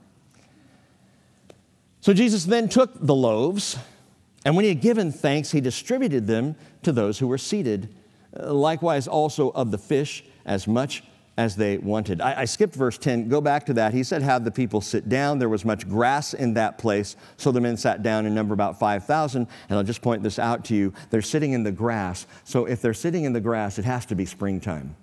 So 2.01 2.13
Jesus 2.13 2.45
then 2.45 2.67
took 2.67 2.91
the 2.99 3.13
loaves, 3.13 3.77
and 4.43 4.55
when 4.55 4.63
he 4.63 4.69
had 4.69 4.81
given 4.81 5.11
thanks, 5.11 5.51
he 5.51 5.61
distributed 5.61 6.25
them 6.25 6.55
to 6.81 6.91
those 6.91 7.19
who 7.19 7.27
were 7.27 7.37
seated. 7.37 7.93
Uh, 8.37 8.51
likewise, 8.51 9.07
also 9.07 9.51
of 9.51 9.69
the 9.69 9.77
fish, 9.77 10.25
as 10.45 10.67
much 10.67 11.03
as 11.37 11.55
they 11.55 11.77
wanted. 11.77 12.21
I, 12.21 12.41
I, 12.41 12.45
skipped 12.45 12.75
verse 12.75 12.97
10. 12.97 13.27
Go 13.27 13.41
back 13.41 13.65
to 13.65 13.73
that. 13.73 13.93
He 13.93 14.03
said, 14.03 14.21
Have 14.21 14.45
the 14.45 14.51
people 14.51 14.81
sit 14.81 15.09
down. 15.09 15.39
There 15.39 15.49
was 15.49 15.65
much 15.65 15.87
grass 15.89 16.33
in 16.33 16.53
that 16.53 16.77
place. 16.77 17.15
So 17.37 17.51
the 17.51 17.59
men 17.59 17.75
sat 17.75 18.03
down 18.03 18.25
in 18.25 18.35
number 18.35 18.53
about 18.53 18.77
5,000. 18.77 19.47
And 19.69 19.77
I'll 19.77 19.83
just 19.83 20.01
point 20.01 20.21
this 20.21 20.37
out 20.37 20.63
to 20.65 20.75
you. 20.75 20.93
They're 21.09 21.23
sitting 21.23 21.53
in 21.53 21.63
the 21.63 21.71
grass. 21.71 22.27
So 22.43 22.65
if 22.65 22.81
they're 22.81 22.93
sitting 22.93 23.23
in 23.23 23.33
the 23.33 23.41
grass, 23.41 23.79
it 23.79 23.85
has 23.85 24.05
to 24.07 24.15
be 24.15 24.25
springtime. 24.25 24.95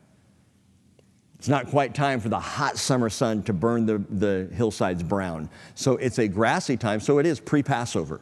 It's 1.40 1.48
not 1.48 1.68
quite 1.68 1.94
time 1.94 2.20
for 2.20 2.28
the 2.28 2.38
hot 2.38 2.76
summer 2.76 3.08
sun 3.08 3.42
to 3.44 3.52
burn 3.52 3.86
the, 3.86 3.98
the 4.10 4.54
hillsides 4.54 5.02
brown. 5.02 5.48
So 5.74 5.96
it's 5.96 6.18
a 6.18 6.28
grassy 6.28 6.76
time. 6.76 7.00
So 7.00 7.18
it 7.18 7.26
is 7.26 7.40
pre 7.40 7.62
Passover. 7.62 8.20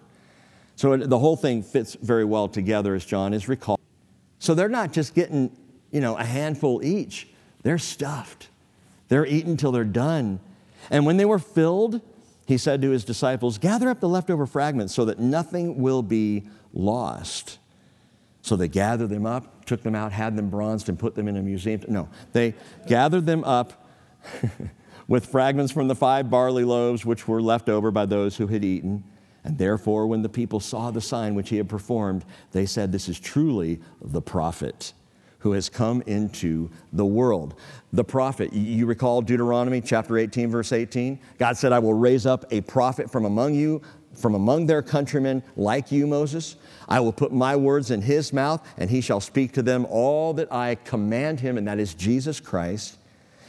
So 0.77 0.93
it, 0.93 1.11
the 1.11 1.19
whole 1.19 1.37
thing 1.37 1.63
fits 1.63 1.95
very 2.01 2.25
well 2.25 2.49
together, 2.49 2.95
as 2.95 3.05
John 3.05 3.35
is 3.35 3.49
recalled. 3.49 3.81
So 4.39 4.55
they're 4.55 4.69
not 4.69 4.93
just 4.93 5.15
getting, 5.15 5.55
you 5.91 6.01
know, 6.01 6.17
a 6.17 6.25
handful 6.25 6.83
each 6.83 7.29
they're 7.69 7.77
stuffed. 7.77 8.49
They're 9.09 9.27
eaten 9.27 9.59
till 9.59 9.73
they're 9.73 9.85
done. 9.85 10.41
And 10.89 11.05
when 11.05 11.19
they 11.19 11.27
were 11.27 11.39
filled, 11.39 12.01
he 12.47 12.57
said 12.57 12.81
to 12.81 12.89
his 12.89 13.05
disciples, 13.05 13.59
Gather 13.59 13.91
up 13.91 14.01
the 14.01 14.09
leftover 14.09 14.47
fragments 14.47 14.95
so 14.95 15.05
that 15.05 15.19
nothing 15.19 15.77
will 15.77 16.01
be 16.01 16.45
lost. 16.73 17.59
So 18.41 18.57
they 18.57 18.69
gathered 18.69 19.11
them 19.11 19.27
up, 19.27 19.67
took 19.67 19.83
them 19.83 19.95
out, 19.95 20.13
had 20.13 20.35
them 20.35 20.49
bronzed, 20.49 20.89
and 20.89 20.99
put 20.99 21.15
them 21.15 21.29
in 21.29 21.37
a 21.37 21.43
museum. 21.43 21.83
No, 21.89 22.09
they 22.33 22.55
gathered 22.87 23.27
them 23.27 23.45
up 23.45 23.87
with 25.07 25.27
fragments 25.27 25.71
from 25.71 25.89
the 25.89 25.95
five 25.95 26.31
barley 26.31 26.65
loaves 26.65 27.05
which 27.05 27.29
were 27.29 27.43
left 27.43 27.69
over 27.69 27.91
by 27.91 28.07
those 28.07 28.39
who 28.39 28.47
had 28.47 28.65
eaten. 28.65 29.05
And 29.45 29.59
therefore, 29.59 30.07
when 30.07 30.23
the 30.23 30.31
people 30.31 30.61
saw 30.61 30.91
the 30.91 31.03
sign 31.03 31.35
which 31.35 31.51
he 31.51 31.59
had 31.59 31.69
performed, 31.69 32.25
they 32.53 32.65
said, 32.65 32.93
This 32.93 33.11
is 33.11 33.21
truly 33.21 33.79
the 34.01 34.23
prophet 34.23 34.95
who 35.41 35.53
has 35.53 35.69
come 35.69 36.03
into 36.07 36.71
the 36.93 37.07
world. 37.07 37.55
The 37.93 38.05
prophet, 38.05 38.53
you 38.53 38.87
recall 38.87 39.23
Deuteronomy 39.23 39.81
chapter 39.81 40.19
18, 40.19 40.51
verse 40.51 40.73
18? 40.73 41.19
God 41.39 41.57
said, 41.57 41.73
I 41.73 41.79
will 41.79 41.95
raise 41.95 42.27
up 42.27 42.45
a 42.51 42.61
prophet 42.63 43.11
from 43.11 43.25
among 43.25 43.55
you, 43.55 43.81
from 44.15 44.35
among 44.35 44.67
their 44.67 44.83
countrymen, 44.83 45.43
like 45.57 45.93
you, 45.93 46.07
Moses. 46.07 46.57
I 46.89 47.01
will 47.01 47.13
put 47.13 47.33
my 47.33 47.55
words 47.55 47.91
in 47.91 48.03
his 48.03 48.33
mouth, 48.33 48.67
and 48.77 48.91
he 48.91 49.01
shall 49.01 49.21
speak 49.21 49.53
to 49.53 49.63
them 49.63 49.87
all 49.89 50.35
that 50.35 50.53
I 50.53 50.75
command 50.75 51.41
him, 51.41 51.57
and 51.57 51.69
that 51.69 51.79
is 51.79 51.95
Jesus 51.95 52.41
Christ. 52.41 52.97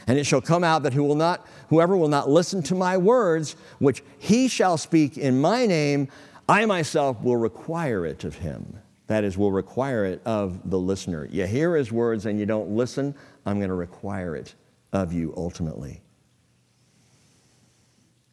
And 0.06 0.18
it 0.18 0.24
shall 0.24 0.40
come 0.40 0.64
out 0.64 0.84
that 0.84 0.92
who 0.92 1.04
will 1.04 1.16
not, 1.16 1.46
whoever 1.68 1.96
will 1.96 2.08
not 2.08 2.30
listen 2.30 2.62
to 2.64 2.74
my 2.74 2.96
words, 2.96 3.56
which 3.78 4.02
he 4.18 4.48
shall 4.48 4.76
speak 4.76 5.18
in 5.18 5.40
my 5.40 5.66
name, 5.66 6.08
I 6.48 6.66
myself 6.66 7.20
will 7.20 7.36
require 7.36 8.06
it 8.06 8.24
of 8.24 8.36
him. 8.36 8.80
That 9.10 9.24
is, 9.24 9.36
we'll 9.36 9.50
require 9.50 10.04
it 10.04 10.22
of 10.24 10.70
the 10.70 10.78
listener. 10.78 11.26
You 11.32 11.44
hear 11.44 11.74
his 11.74 11.90
words 11.90 12.26
and 12.26 12.38
you 12.38 12.46
don't 12.46 12.70
listen, 12.70 13.12
I'm 13.44 13.58
going 13.58 13.70
to 13.70 13.74
require 13.74 14.36
it 14.36 14.54
of 14.92 15.12
you 15.12 15.34
ultimately. 15.36 16.00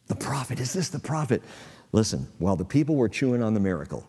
The 0.06 0.14
prophet, 0.14 0.60
is 0.60 0.72
this 0.72 0.88
the 0.88 1.00
prophet? 1.00 1.42
Listen, 1.90 2.28
while 2.38 2.54
the 2.54 2.64
people 2.64 2.94
were 2.94 3.08
chewing 3.08 3.42
on 3.42 3.54
the 3.54 3.60
miracle, 3.60 4.06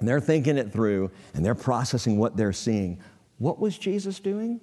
and 0.00 0.08
they're 0.08 0.18
thinking 0.18 0.58
it 0.58 0.72
through 0.72 1.12
and 1.32 1.46
they're 1.46 1.54
processing 1.54 2.18
what 2.18 2.36
they're 2.36 2.52
seeing, 2.52 2.98
what 3.38 3.60
was 3.60 3.78
Jesus 3.78 4.18
doing? 4.18 4.60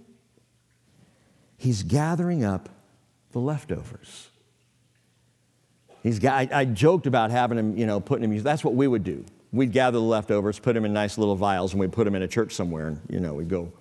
He's 1.55 1.81
gathering 1.83 2.43
up 2.43 2.67
the 3.31 3.39
leftovers. 3.39 4.27
He's 6.03 6.19
got, 6.19 6.51
I, 6.51 6.59
I 6.59 6.65
joked 6.65 7.07
about 7.07 7.31
having 7.31 7.57
him, 7.57 7.77
you 7.77 7.85
know, 7.85 8.01
putting 8.01 8.29
him, 8.29 8.43
that's 8.43 8.65
what 8.65 8.75
we 8.75 8.85
would 8.85 9.05
do 9.05 9.23
we'd 9.53 9.71
gather 9.71 9.99
the 9.99 10.03
leftovers, 10.03 10.59
put 10.59 10.73
them 10.73 10.83
in 10.83 10.91
nice 10.91 11.17
little 11.17 11.35
vials, 11.35 11.71
and 11.71 11.79
we'd 11.79 11.93
put 11.93 12.03
them 12.03 12.15
in 12.15 12.23
a 12.23 12.27
church 12.27 12.53
somewhere, 12.53 12.87
and 12.87 12.99
you 13.09 13.19
know, 13.19 13.35
we'd 13.35 13.47
go. 13.47 13.71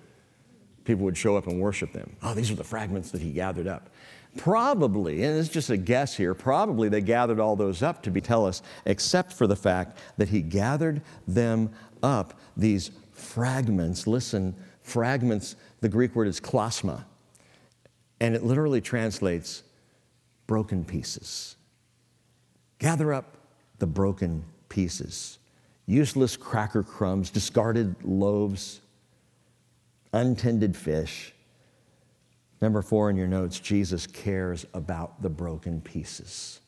People 0.84 1.04
would 1.04 1.16
show 1.16 1.36
up 1.36 1.46
and 1.46 1.60
worship 1.60 1.92
them. 1.92 2.16
Oh, 2.22 2.34
these 2.34 2.50
are 2.50 2.56
the 2.56 2.64
fragments 2.64 3.10
that 3.12 3.20
he 3.20 3.30
gathered 3.30 3.66
up. 3.66 3.88
Probably, 4.36 5.22
and 5.22 5.38
it's 5.38 5.48
just 5.48 5.70
a 5.70 5.76
guess 5.76 6.16
here, 6.16 6.34
probably 6.34 6.88
they 6.88 7.00
gathered 7.00 7.38
all 7.38 7.54
those 7.54 7.82
up 7.82 8.02
to 8.02 8.10
be 8.10 8.20
tell 8.20 8.46
us, 8.46 8.62
except 8.86 9.32
for 9.32 9.46
the 9.46 9.56
fact 9.56 9.98
that 10.16 10.28
he 10.28 10.40
gathered 10.40 11.02
them 11.28 11.70
up, 12.02 12.38
these 12.56 12.90
fragments. 13.12 14.06
Listen, 14.06 14.54
fragments, 14.80 15.56
the 15.80 15.88
Greek 15.88 16.14
word 16.14 16.28
is 16.28 16.40
klasma, 16.40 17.04
and 18.20 18.34
it 18.34 18.42
literally 18.42 18.80
translates 18.80 19.62
broken 20.46 20.84
pieces. 20.84 21.56
Gather 22.78 23.12
up 23.12 23.36
the 23.78 23.86
broken 23.86 24.44
pieces 24.68 25.38
useless 25.86 26.36
cracker 26.36 26.82
crumbs, 26.82 27.30
discarded 27.30 27.94
loaves, 28.04 28.80
untended 30.12 30.76
fish. 30.76 31.32
Number 32.60 32.82
four 32.82 33.10
in 33.10 33.16
your 33.16 33.26
notes 33.26 33.58
Jesus 33.58 34.06
cares 34.06 34.66
about 34.74 35.20
the 35.22 35.30
broken 35.30 35.80
pieces. 35.80 36.60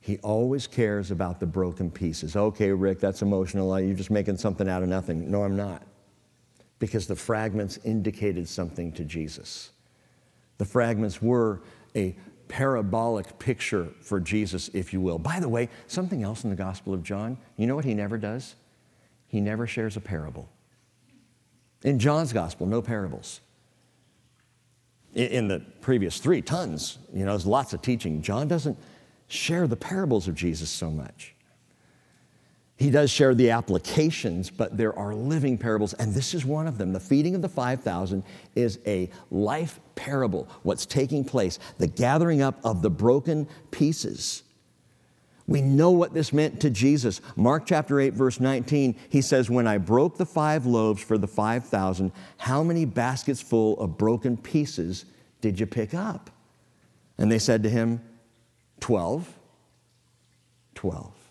He 0.00 0.18
always 0.18 0.66
cares 0.66 1.10
about 1.10 1.40
the 1.40 1.46
broken 1.46 1.90
pieces. 1.90 2.36
Okay, 2.36 2.70
Rick, 2.70 3.00
that's 3.00 3.22
emotional. 3.22 3.80
You're 3.80 3.96
just 3.96 4.10
making 4.10 4.36
something 4.36 4.68
out 4.68 4.82
of 4.82 4.88
nothing. 4.88 5.30
No, 5.30 5.42
I'm 5.42 5.56
not. 5.56 5.82
Because 6.78 7.06
the 7.06 7.16
fragments 7.16 7.78
indicated 7.84 8.46
something 8.46 8.92
to 8.92 9.04
Jesus. 9.04 9.70
The 10.58 10.64
fragments 10.64 11.22
were 11.22 11.62
a 11.96 12.14
parabolic 12.48 13.38
picture 13.38 13.88
for 14.00 14.20
Jesus, 14.20 14.68
if 14.74 14.92
you 14.92 15.00
will. 15.00 15.18
By 15.18 15.40
the 15.40 15.48
way, 15.48 15.68
something 15.86 16.22
else 16.22 16.44
in 16.44 16.50
the 16.50 16.56
Gospel 16.56 16.94
of 16.94 17.02
John, 17.02 17.38
you 17.56 17.66
know 17.66 17.74
what 17.74 17.84
he 17.84 17.94
never 17.94 18.18
does? 18.18 18.54
He 19.26 19.40
never 19.40 19.66
shares 19.66 19.96
a 19.96 20.00
parable. 20.00 20.48
In 21.82 21.98
John's 21.98 22.32
Gospel, 22.32 22.66
no 22.66 22.80
parables. 22.80 23.40
In 25.14 25.48
the 25.48 25.60
previous 25.80 26.18
three, 26.18 26.42
tons, 26.42 26.98
you 27.12 27.24
know, 27.24 27.32
there's 27.32 27.46
lots 27.46 27.72
of 27.72 27.82
teaching. 27.82 28.20
John 28.20 28.48
doesn't 28.48 28.76
share 29.28 29.66
the 29.66 29.76
parables 29.76 30.28
of 30.28 30.34
Jesus 30.34 30.70
so 30.70 30.90
much. 30.90 31.33
He 32.76 32.90
does 32.90 33.10
share 33.10 33.34
the 33.34 33.50
applications, 33.50 34.50
but 34.50 34.76
there 34.76 34.98
are 34.98 35.14
living 35.14 35.58
parables, 35.58 35.94
and 35.94 36.12
this 36.12 36.34
is 36.34 36.44
one 36.44 36.66
of 36.66 36.76
them. 36.76 36.92
The 36.92 37.00
feeding 37.00 37.36
of 37.36 37.42
the 37.42 37.48
5,000 37.48 38.24
is 38.56 38.80
a 38.84 39.10
life 39.30 39.78
parable, 39.94 40.48
what's 40.64 40.84
taking 40.84 41.24
place, 41.24 41.60
the 41.78 41.86
gathering 41.86 42.42
up 42.42 42.58
of 42.64 42.82
the 42.82 42.90
broken 42.90 43.46
pieces. 43.70 44.42
We 45.46 45.60
know 45.60 45.90
what 45.90 46.14
this 46.14 46.32
meant 46.32 46.60
to 46.62 46.70
Jesus. 46.70 47.20
Mark 47.36 47.64
chapter 47.66 48.00
8, 48.00 48.14
verse 48.14 48.40
19, 48.40 48.96
he 49.08 49.20
says, 49.20 49.50
When 49.50 49.66
I 49.66 49.78
broke 49.78 50.16
the 50.16 50.26
five 50.26 50.66
loaves 50.66 51.02
for 51.02 51.18
the 51.18 51.28
5,000, 51.28 52.10
how 52.38 52.62
many 52.64 52.86
baskets 52.86 53.42
full 53.42 53.78
of 53.78 53.98
broken 53.98 54.36
pieces 54.36 55.04
did 55.40 55.60
you 55.60 55.66
pick 55.66 55.94
up? 55.94 56.30
And 57.18 57.30
they 57.30 57.38
said 57.38 57.62
to 57.62 57.68
him, 57.68 58.00
12. 58.80 59.32
12. 60.74 61.23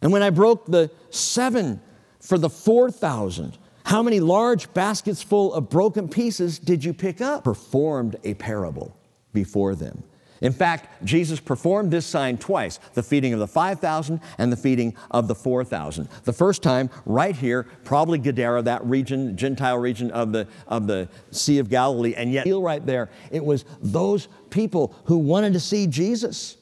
And 0.00 0.12
when 0.12 0.22
I 0.22 0.30
broke 0.30 0.66
the 0.66 0.90
seven 1.10 1.80
for 2.20 2.38
the 2.38 2.50
4,000, 2.50 3.58
how 3.84 4.02
many 4.02 4.20
large 4.20 4.72
baskets 4.74 5.22
full 5.22 5.54
of 5.54 5.70
broken 5.70 6.08
pieces 6.08 6.58
did 6.58 6.84
you 6.84 6.92
pick 6.92 7.20
up? 7.20 7.44
Performed 7.44 8.16
a 8.22 8.34
parable 8.34 8.94
before 9.32 9.74
them. 9.74 10.02
In 10.40 10.52
fact, 10.52 11.04
Jesus 11.04 11.40
performed 11.40 11.90
this 11.90 12.06
sign 12.06 12.38
twice 12.38 12.78
the 12.94 13.02
feeding 13.02 13.32
of 13.32 13.40
the 13.40 13.48
5,000 13.48 14.20
and 14.38 14.52
the 14.52 14.56
feeding 14.56 14.94
of 15.10 15.26
the 15.26 15.34
4,000. 15.34 16.08
The 16.24 16.32
first 16.32 16.62
time, 16.62 16.90
right 17.06 17.34
here, 17.34 17.64
probably 17.84 18.18
Gadara, 18.18 18.62
that 18.62 18.84
region, 18.84 19.36
Gentile 19.36 19.78
region 19.78 20.10
of 20.12 20.32
the, 20.32 20.46
of 20.66 20.86
the 20.86 21.08
Sea 21.30 21.58
of 21.58 21.68
Galilee, 21.68 22.14
and 22.14 22.32
yet, 22.32 22.46
right 22.46 22.84
there, 22.84 23.10
it 23.30 23.44
was 23.44 23.64
those 23.80 24.28
people 24.50 24.94
who 25.06 25.18
wanted 25.18 25.54
to 25.54 25.60
see 25.60 25.86
Jesus. 25.86 26.56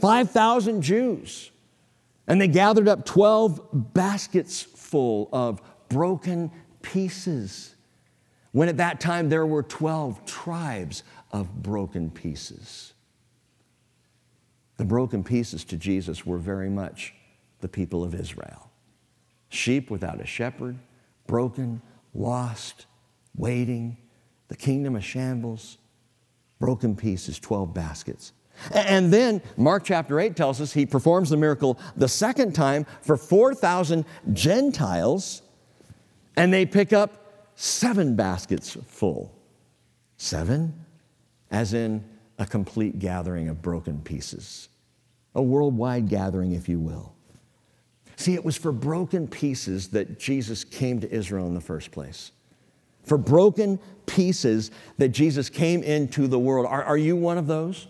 5,000 0.00 0.82
Jews. 0.82 1.50
And 2.30 2.40
they 2.40 2.46
gathered 2.46 2.86
up 2.86 3.04
12 3.04 3.92
baskets 3.92 4.62
full 4.62 5.28
of 5.32 5.60
broken 5.88 6.52
pieces. 6.80 7.74
When 8.52 8.68
at 8.68 8.76
that 8.76 9.00
time 9.00 9.28
there 9.28 9.44
were 9.44 9.64
12 9.64 10.26
tribes 10.26 11.02
of 11.32 11.60
broken 11.60 12.08
pieces. 12.08 12.92
The 14.76 14.84
broken 14.84 15.24
pieces 15.24 15.64
to 15.64 15.76
Jesus 15.76 16.24
were 16.24 16.38
very 16.38 16.70
much 16.70 17.14
the 17.62 17.68
people 17.68 18.04
of 18.04 18.14
Israel. 18.14 18.70
Sheep 19.48 19.90
without 19.90 20.20
a 20.20 20.26
shepherd, 20.26 20.78
broken, 21.26 21.82
lost, 22.14 22.86
waiting, 23.34 23.96
the 24.46 24.56
kingdom 24.56 24.94
of 24.94 25.04
shambles, 25.04 25.78
broken 26.60 26.94
pieces, 26.94 27.40
12 27.40 27.74
baskets. 27.74 28.32
And 28.72 29.12
then 29.12 29.42
Mark 29.56 29.84
chapter 29.84 30.20
8 30.20 30.36
tells 30.36 30.60
us 30.60 30.72
he 30.72 30.86
performs 30.86 31.30
the 31.30 31.36
miracle 31.36 31.78
the 31.96 32.08
second 32.08 32.54
time 32.54 32.86
for 33.02 33.16
4,000 33.16 34.04
Gentiles, 34.32 35.42
and 36.36 36.52
they 36.52 36.66
pick 36.66 36.92
up 36.92 37.52
seven 37.54 38.16
baskets 38.16 38.76
full. 38.86 39.34
Seven? 40.16 40.74
As 41.50 41.74
in 41.74 42.04
a 42.38 42.46
complete 42.46 42.98
gathering 42.98 43.48
of 43.48 43.60
broken 43.60 44.00
pieces, 44.00 44.68
a 45.34 45.42
worldwide 45.42 46.08
gathering, 46.08 46.52
if 46.52 46.68
you 46.68 46.80
will. 46.80 47.14
See, 48.16 48.34
it 48.34 48.44
was 48.44 48.56
for 48.56 48.72
broken 48.72 49.26
pieces 49.26 49.88
that 49.88 50.18
Jesus 50.18 50.62
came 50.64 51.00
to 51.00 51.10
Israel 51.10 51.46
in 51.46 51.54
the 51.54 51.60
first 51.60 51.90
place. 51.90 52.32
For 53.04 53.16
broken 53.16 53.78
pieces 54.04 54.70
that 54.98 55.08
Jesus 55.08 55.48
came 55.48 55.82
into 55.82 56.26
the 56.26 56.38
world. 56.38 56.66
Are, 56.66 56.84
are 56.84 56.98
you 56.98 57.16
one 57.16 57.38
of 57.38 57.46
those? 57.46 57.88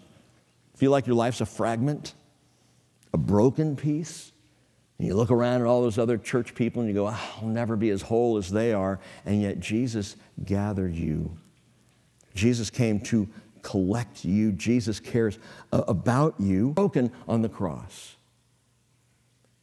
Feel 0.81 0.93
like 0.93 1.07
your 1.07 1.15
life's 1.15 1.43
a 1.43 1.47
fragment, 1.47 2.15
a 3.13 3.19
broken 3.19 3.77
piece? 3.77 4.33
And 4.97 5.07
you 5.07 5.15
look 5.15 5.31
around 5.31 5.61
at 5.61 5.67
all 5.67 5.83
those 5.83 5.99
other 5.99 6.17
church 6.17 6.55
people 6.55 6.81
and 6.81 6.89
you 6.89 6.95
go, 6.95 7.07
oh, 7.07 7.31
I'll 7.37 7.49
never 7.49 7.77
be 7.77 7.91
as 7.91 8.01
whole 8.01 8.39
as 8.39 8.51
they 8.51 8.73
are. 8.73 8.99
And 9.27 9.43
yet 9.43 9.61
Jesus 9.61 10.17
gathered 10.43 10.95
you. 10.95 11.37
Jesus 12.35 12.71
came 12.71 12.99
to 13.01 13.29
collect 13.61 14.25
you. 14.25 14.53
Jesus 14.53 15.01
cares 15.01 15.39
about 15.71 16.37
you. 16.39 16.71
Broken 16.71 17.13
on 17.29 17.43
the 17.43 17.51
cross. 17.51 18.17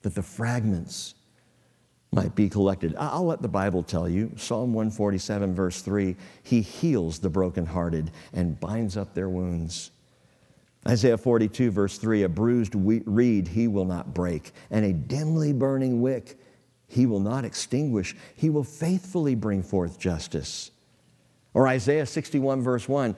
That 0.04 0.14
the 0.14 0.22
fragments 0.22 1.16
might 2.12 2.36
be 2.36 2.48
collected. 2.48 2.94
I'll 2.96 3.26
let 3.26 3.42
the 3.42 3.48
Bible 3.48 3.82
tell 3.82 4.08
you. 4.08 4.34
Psalm 4.36 4.72
147, 4.72 5.56
verse 5.56 5.82
3 5.82 6.16
He 6.44 6.62
heals 6.62 7.18
the 7.18 7.30
brokenhearted 7.32 8.12
and 8.34 8.60
binds 8.60 8.96
up 8.96 9.16
their 9.16 9.30
wounds. 9.30 9.90
Isaiah 10.86 11.18
42, 11.18 11.72
verse 11.72 11.98
3 11.98 12.24
A 12.24 12.30
bruised 12.30 12.74
reed 12.76 13.48
he 13.48 13.68
will 13.68 13.86
not 13.86 14.14
break, 14.14 14.52
and 14.70 14.86
a 14.86 14.94
dimly 14.94 15.54
burning 15.54 16.02
wick 16.02 16.38
he 16.88 17.06
will 17.06 17.20
not 17.20 17.46
extinguish. 17.46 18.16
He 18.36 18.50
will 18.50 18.64
faithfully 18.64 19.36
bring 19.36 19.64
forth 19.64 20.00
justice. 20.00 20.72
Or 21.54 21.68
Isaiah 21.68 22.06
61, 22.06 22.62
verse 22.62 22.88
1, 22.88 23.16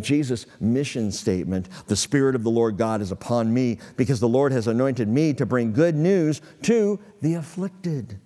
Jesus' 0.00 0.46
mission 0.60 1.12
statement 1.12 1.68
The 1.88 1.96
Spirit 1.96 2.34
of 2.34 2.42
the 2.42 2.50
Lord 2.50 2.78
God 2.78 3.02
is 3.02 3.12
upon 3.12 3.52
me 3.52 3.78
because 3.96 4.18
the 4.18 4.28
Lord 4.28 4.50
has 4.52 4.66
anointed 4.66 5.08
me 5.08 5.34
to 5.34 5.44
bring 5.44 5.72
good 5.72 5.94
news 5.94 6.40
to 6.62 6.98
the 7.20 7.34
afflicted. 7.34 8.18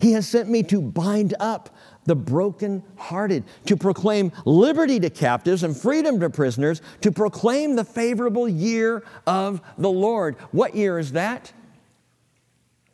He 0.00 0.12
has 0.12 0.26
sent 0.26 0.48
me 0.48 0.62
to 0.64 0.80
bind 0.80 1.34
up 1.38 1.70
the 2.04 2.16
brokenhearted, 2.16 3.44
to 3.66 3.76
proclaim 3.76 4.32
liberty 4.44 4.98
to 5.00 5.10
captives 5.10 5.62
and 5.62 5.76
freedom 5.76 6.20
to 6.20 6.30
prisoners, 6.30 6.82
to 7.00 7.12
proclaim 7.12 7.76
the 7.76 7.84
favorable 7.84 8.48
year 8.48 9.04
of 9.26 9.60
the 9.78 9.90
Lord. 9.90 10.36
What 10.50 10.74
year 10.74 10.98
is 10.98 11.12
that? 11.12 11.52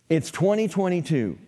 It's 0.09 0.31
2022. 0.31 1.38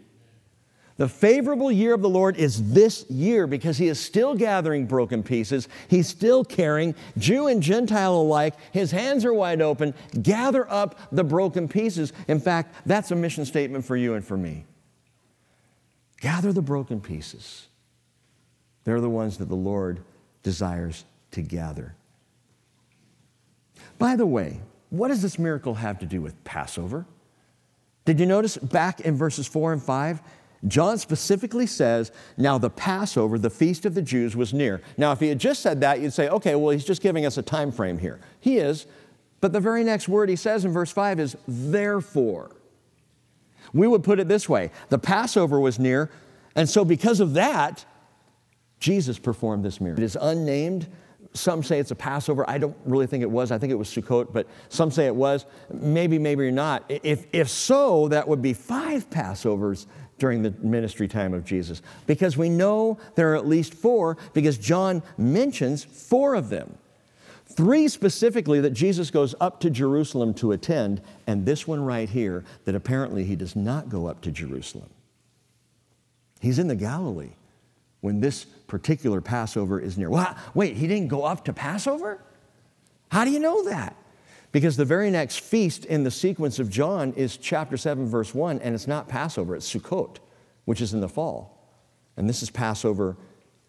The 0.96 1.08
favorable 1.08 1.72
year 1.72 1.94
of 1.94 2.02
the 2.02 2.10
Lord 2.10 2.36
is 2.36 2.74
this 2.74 3.08
year 3.08 3.46
because 3.46 3.78
He 3.78 3.88
is 3.88 3.98
still 3.98 4.34
gathering 4.34 4.84
broken 4.84 5.22
pieces. 5.22 5.66
He's 5.88 6.06
still 6.06 6.44
caring, 6.44 6.94
Jew 7.16 7.46
and 7.46 7.62
Gentile 7.62 8.16
alike. 8.16 8.54
His 8.70 8.90
hands 8.90 9.24
are 9.24 9.32
wide 9.32 9.62
open. 9.62 9.94
Gather 10.20 10.70
up 10.70 10.98
the 11.10 11.24
broken 11.24 11.68
pieces. 11.68 12.12
In 12.28 12.38
fact, 12.38 12.74
that's 12.84 13.10
a 13.12 13.16
mission 13.16 13.46
statement 13.46 13.86
for 13.86 13.96
you 13.96 14.12
and 14.12 14.22
for 14.22 14.36
me. 14.36 14.66
Gather 16.20 16.52
the 16.52 16.62
broken 16.62 17.00
pieces. 17.00 17.66
They're 18.84 19.00
the 19.00 19.10
ones 19.10 19.38
that 19.38 19.48
the 19.48 19.56
Lord 19.56 20.00
desires 20.42 21.04
to 21.32 21.42
gather. 21.42 21.94
By 23.98 24.16
the 24.16 24.26
way, 24.26 24.60
what 24.90 25.08
does 25.08 25.22
this 25.22 25.38
miracle 25.38 25.74
have 25.74 25.98
to 26.00 26.06
do 26.06 26.20
with 26.20 26.42
Passover? 26.44 27.06
Did 28.04 28.18
you 28.18 28.26
notice 28.26 28.56
back 28.56 29.00
in 29.00 29.16
verses 29.16 29.46
4 29.46 29.74
and 29.74 29.82
5? 29.82 30.20
John 30.66 30.98
specifically 30.98 31.66
says, 31.66 32.12
Now 32.36 32.58
the 32.58 32.70
Passover, 32.70 33.38
the 33.38 33.50
feast 33.50 33.86
of 33.86 33.94
the 33.94 34.02
Jews, 34.02 34.36
was 34.36 34.52
near. 34.52 34.82
Now, 34.98 35.12
if 35.12 35.20
he 35.20 35.28
had 35.28 35.38
just 35.38 35.62
said 35.62 35.80
that, 35.80 36.00
you'd 36.00 36.12
say, 36.12 36.28
Okay, 36.28 36.54
well, 36.54 36.70
he's 36.70 36.84
just 36.84 37.02
giving 37.02 37.24
us 37.24 37.38
a 37.38 37.42
time 37.42 37.72
frame 37.72 37.98
here. 37.98 38.20
He 38.40 38.58
is. 38.58 38.86
But 39.40 39.54
the 39.54 39.60
very 39.60 39.84
next 39.84 40.06
word 40.06 40.28
he 40.28 40.36
says 40.36 40.66
in 40.66 40.72
verse 40.72 40.90
5 40.90 41.20
is, 41.20 41.36
Therefore. 41.48 42.50
We 43.72 43.86
would 43.86 44.02
put 44.02 44.20
it 44.20 44.28
this 44.28 44.48
way 44.48 44.70
the 44.88 44.98
Passover 44.98 45.60
was 45.60 45.78
near, 45.78 46.10
and 46.54 46.68
so 46.68 46.84
because 46.84 47.20
of 47.20 47.34
that, 47.34 47.84
Jesus 48.80 49.18
performed 49.18 49.64
this 49.64 49.80
miracle. 49.80 50.02
It 50.02 50.06
is 50.06 50.16
unnamed. 50.20 50.88
Some 51.32 51.62
say 51.62 51.78
it's 51.78 51.92
a 51.92 51.96
Passover. 51.96 52.48
I 52.48 52.58
don't 52.58 52.76
really 52.84 53.06
think 53.06 53.22
it 53.22 53.30
was. 53.30 53.52
I 53.52 53.58
think 53.58 53.70
it 53.70 53.76
was 53.76 53.88
Sukkot, 53.88 54.32
but 54.32 54.48
some 54.68 54.90
say 54.90 55.06
it 55.06 55.14
was. 55.14 55.46
Maybe, 55.72 56.18
maybe 56.18 56.50
not. 56.50 56.84
If, 56.88 57.26
if 57.32 57.48
so, 57.48 58.08
that 58.08 58.26
would 58.26 58.42
be 58.42 58.52
five 58.52 59.08
Passovers 59.10 59.86
during 60.18 60.42
the 60.42 60.50
ministry 60.60 61.06
time 61.06 61.32
of 61.32 61.44
Jesus. 61.44 61.82
Because 62.06 62.36
we 62.36 62.48
know 62.48 62.98
there 63.14 63.32
are 63.32 63.36
at 63.36 63.46
least 63.46 63.74
four, 63.74 64.16
because 64.32 64.58
John 64.58 65.04
mentions 65.16 65.84
four 65.84 66.34
of 66.34 66.48
them. 66.48 66.76
Three 67.60 67.88
specifically 67.88 68.58
that 68.62 68.70
Jesus 68.70 69.10
goes 69.10 69.34
up 69.38 69.60
to 69.60 69.68
Jerusalem 69.68 70.32
to 70.32 70.52
attend, 70.52 71.02
and 71.26 71.44
this 71.44 71.68
one 71.68 71.84
right 71.84 72.08
here 72.08 72.42
that 72.64 72.74
apparently 72.74 73.22
he 73.24 73.36
does 73.36 73.54
not 73.54 73.90
go 73.90 74.06
up 74.06 74.22
to 74.22 74.30
Jerusalem. 74.30 74.88
He's 76.40 76.58
in 76.58 76.68
the 76.68 76.74
Galilee 76.74 77.32
when 78.00 78.20
this 78.20 78.46
particular 78.46 79.20
Passover 79.20 79.78
is 79.78 79.98
near. 79.98 80.08
Well, 80.08 80.34
wait, 80.54 80.78
he 80.78 80.86
didn't 80.86 81.08
go 81.08 81.24
up 81.24 81.44
to 81.44 81.52
Passover? 81.52 82.22
How 83.10 83.26
do 83.26 83.30
you 83.30 83.38
know 83.38 83.62
that? 83.64 83.94
Because 84.52 84.78
the 84.78 84.86
very 84.86 85.10
next 85.10 85.40
feast 85.40 85.84
in 85.84 86.02
the 86.02 86.10
sequence 86.10 86.60
of 86.60 86.70
John 86.70 87.12
is 87.12 87.36
chapter 87.36 87.76
7, 87.76 88.06
verse 88.06 88.34
1, 88.34 88.60
and 88.60 88.74
it's 88.74 88.88
not 88.88 89.06
Passover, 89.06 89.54
it's 89.54 89.70
Sukkot, 89.70 90.16
which 90.64 90.80
is 90.80 90.94
in 90.94 91.00
the 91.00 91.10
fall. 91.10 91.62
And 92.16 92.26
this 92.26 92.42
is 92.42 92.48
Passover 92.48 93.18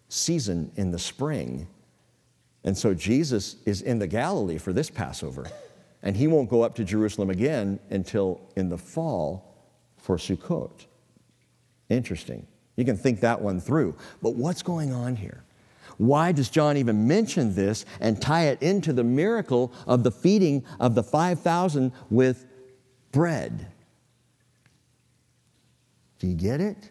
season 0.08 0.72
in 0.76 0.92
the 0.92 0.98
spring. 0.98 1.66
And 2.64 2.76
so 2.76 2.94
Jesus 2.94 3.56
is 3.66 3.82
in 3.82 3.98
the 3.98 4.06
Galilee 4.06 4.58
for 4.58 4.72
this 4.72 4.90
Passover, 4.90 5.46
and 6.02 6.16
he 6.16 6.26
won't 6.26 6.48
go 6.48 6.62
up 6.62 6.74
to 6.76 6.84
Jerusalem 6.84 7.30
again 7.30 7.80
until 7.90 8.40
in 8.56 8.68
the 8.68 8.78
fall 8.78 9.56
for 9.96 10.16
Sukkot. 10.16 10.86
Interesting. 11.88 12.46
You 12.76 12.84
can 12.84 12.96
think 12.96 13.20
that 13.20 13.40
one 13.40 13.60
through. 13.60 13.96
But 14.22 14.34
what's 14.34 14.62
going 14.62 14.92
on 14.92 15.16
here? 15.16 15.44
Why 15.98 16.32
does 16.32 16.48
John 16.48 16.76
even 16.76 17.06
mention 17.06 17.54
this 17.54 17.84
and 18.00 18.20
tie 18.20 18.46
it 18.46 18.62
into 18.62 18.92
the 18.92 19.04
miracle 19.04 19.72
of 19.86 20.04
the 20.04 20.10
feeding 20.10 20.64
of 20.80 20.94
the 20.94 21.02
5,000 21.02 21.92
with 22.10 22.46
bread. 23.12 23.66
Do 26.18 26.26
you 26.26 26.34
get 26.34 26.60
it? 26.60 26.90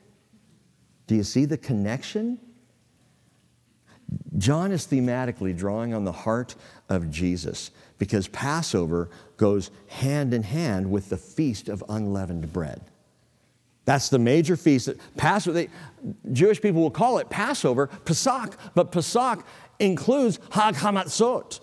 Do 1.08 1.16
you 1.16 1.24
see 1.24 1.46
the 1.46 1.58
connection? 1.58 2.40
John 4.38 4.72
is 4.72 4.86
thematically 4.88 5.56
drawing 5.56 5.94
on 5.94 6.04
the 6.04 6.12
heart 6.12 6.56
of 6.90 7.12
Jesus 7.12 7.72
because 7.98 8.28
Passover 8.28 9.10
goes 9.38 9.72
hand 9.88 10.34
in 10.34 10.44
hand 10.44 10.90
with 10.90 11.10
the 11.10 11.18
feast 11.18 11.70
of 11.70 11.84
unleavened 11.88 12.52
bread. 12.52 12.82
That's 13.86 14.10
the 14.10 14.20
major 14.20 14.56
feast. 14.56 14.90
Passover, 15.18 15.54
they, 15.54 15.70
Jewish 16.32 16.62
people 16.62 16.82
will 16.82 16.92
call 16.92 17.18
it 17.18 17.30
Passover, 17.30 17.88
Pesach, 17.88 18.56
but 18.76 18.92
Pesach 18.92 19.46
includes 19.80 20.40
Hag 20.52 20.76
Hamatzot. 20.76 21.60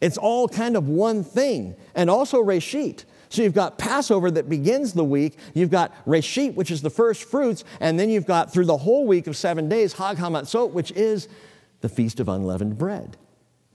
It's 0.00 0.18
all 0.18 0.48
kind 0.48 0.76
of 0.76 0.88
one 0.88 1.22
thing, 1.22 1.76
and 1.94 2.10
also 2.10 2.42
Reshit. 2.42 3.04
So 3.28 3.42
you've 3.42 3.54
got 3.54 3.78
Passover 3.78 4.30
that 4.32 4.48
begins 4.48 4.92
the 4.92 5.04
week, 5.04 5.38
you've 5.54 5.70
got 5.70 5.94
Reshit, 6.04 6.54
which 6.54 6.70
is 6.70 6.82
the 6.82 6.90
first 6.90 7.24
fruits, 7.24 7.64
and 7.80 7.98
then 7.98 8.10
you've 8.10 8.26
got 8.26 8.52
through 8.52 8.66
the 8.66 8.76
whole 8.76 9.06
week 9.06 9.26
of 9.26 9.36
seven 9.36 9.68
days, 9.68 9.92
Hag 9.94 10.18
Hamatzot, 10.18 10.72
which 10.72 10.90
is 10.92 11.28
the 11.82 11.88
Feast 11.88 12.20
of 12.20 12.28
Unleavened 12.28 12.78
Bread. 12.78 13.16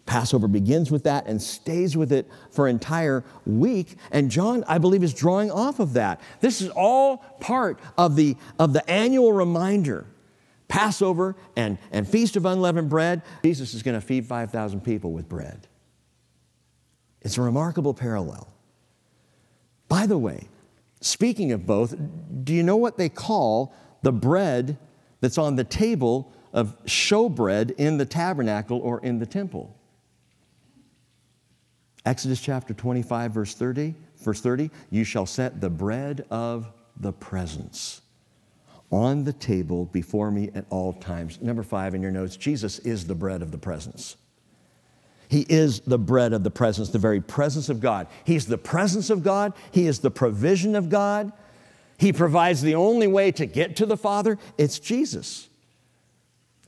Passover 0.07 0.47
begins 0.47 0.89
with 0.89 1.03
that 1.03 1.27
and 1.27 1.39
stays 1.41 1.95
with 1.95 2.11
it 2.11 2.27
for 2.49 2.67
an 2.67 2.75
entire 2.75 3.23
week. 3.45 3.97
And 4.09 4.31
John, 4.31 4.63
I 4.67 4.77
believe, 4.77 5.03
is 5.03 5.13
drawing 5.13 5.51
off 5.51 5.79
of 5.79 5.93
that. 5.93 6.21
This 6.39 6.61
is 6.61 6.69
all 6.69 7.17
part 7.39 7.79
of 7.97 8.15
the, 8.15 8.37
of 8.57 8.73
the 8.73 8.89
annual 8.89 9.33
reminder. 9.33 10.07
Passover 10.69 11.35
and, 11.55 11.77
and 11.91 12.07
Feast 12.07 12.35
of 12.37 12.45
Unleavened 12.45 12.89
Bread. 12.89 13.21
Jesus 13.43 13.73
is 13.73 13.83
going 13.83 13.99
to 13.99 14.05
feed 14.05 14.25
5,000 14.25 14.81
people 14.81 15.11
with 15.11 15.29
bread. 15.29 15.67
It's 17.21 17.37
a 17.37 17.41
remarkable 17.41 17.93
parallel. 17.93 18.47
By 19.89 20.07
the 20.07 20.17
way, 20.17 20.47
speaking 21.01 21.51
of 21.51 21.65
both, 21.65 21.95
do 22.43 22.53
you 22.53 22.63
know 22.63 22.77
what 22.77 22.97
they 22.97 23.09
call 23.09 23.73
the 24.01 24.11
bread 24.11 24.77
that's 25.19 25.37
on 25.37 25.55
the 25.55 25.63
table 25.63 26.31
of 26.53 26.75
showbread 26.85 27.75
in 27.77 27.97
the 27.97 28.05
tabernacle 28.05 28.79
or 28.79 28.99
in 29.01 29.19
the 29.19 29.25
temple? 29.25 29.75
Exodus 32.05 32.39
chapter 32.39 32.73
25, 32.73 33.31
verse 33.31 33.53
30, 33.53 33.93
verse 34.23 34.39
30, 34.39 34.71
you 34.89 35.03
shall 35.03 35.25
set 35.25 35.59
the 35.59 35.69
bread 35.69 36.25
of 36.31 36.71
the 36.99 37.11
presence 37.11 38.01
on 38.91 39.23
the 39.25 39.33
table 39.33 39.85
before 39.85 40.31
me 40.31 40.49
at 40.55 40.65
all 40.69 40.93
times. 40.93 41.41
Number 41.41 41.63
five 41.63 41.93
in 41.93 42.01
your 42.01 42.11
notes, 42.11 42.37
Jesus 42.37 42.79
is 42.79 43.07
the 43.07 43.15
bread 43.15 43.41
of 43.41 43.51
the 43.51 43.57
presence. 43.57 44.15
He 45.29 45.45
is 45.49 45.81
the 45.81 45.99
bread 45.99 46.31
of 46.31 46.43
the 46.43 46.51
presence, 46.51 46.89
the 46.89 46.99
very 46.99 47.19
presence 47.19 47.67
of 47.67 47.81
God. 47.81 48.07
He's 48.23 48.45
the 48.45 48.57
presence 48.57 49.09
of 49.09 49.23
God, 49.23 49.53
He 49.71 49.87
is 49.87 49.99
the 49.99 50.11
provision 50.11 50.75
of 50.75 50.89
God. 50.89 51.33
He 51.97 52.13
provides 52.13 52.61
the 52.61 52.75
only 52.75 53.07
way 53.07 53.31
to 53.33 53.45
get 53.45 53.75
to 53.77 53.85
the 53.85 53.97
Father. 53.97 54.37
It's 54.57 54.79
Jesus. 54.79 55.49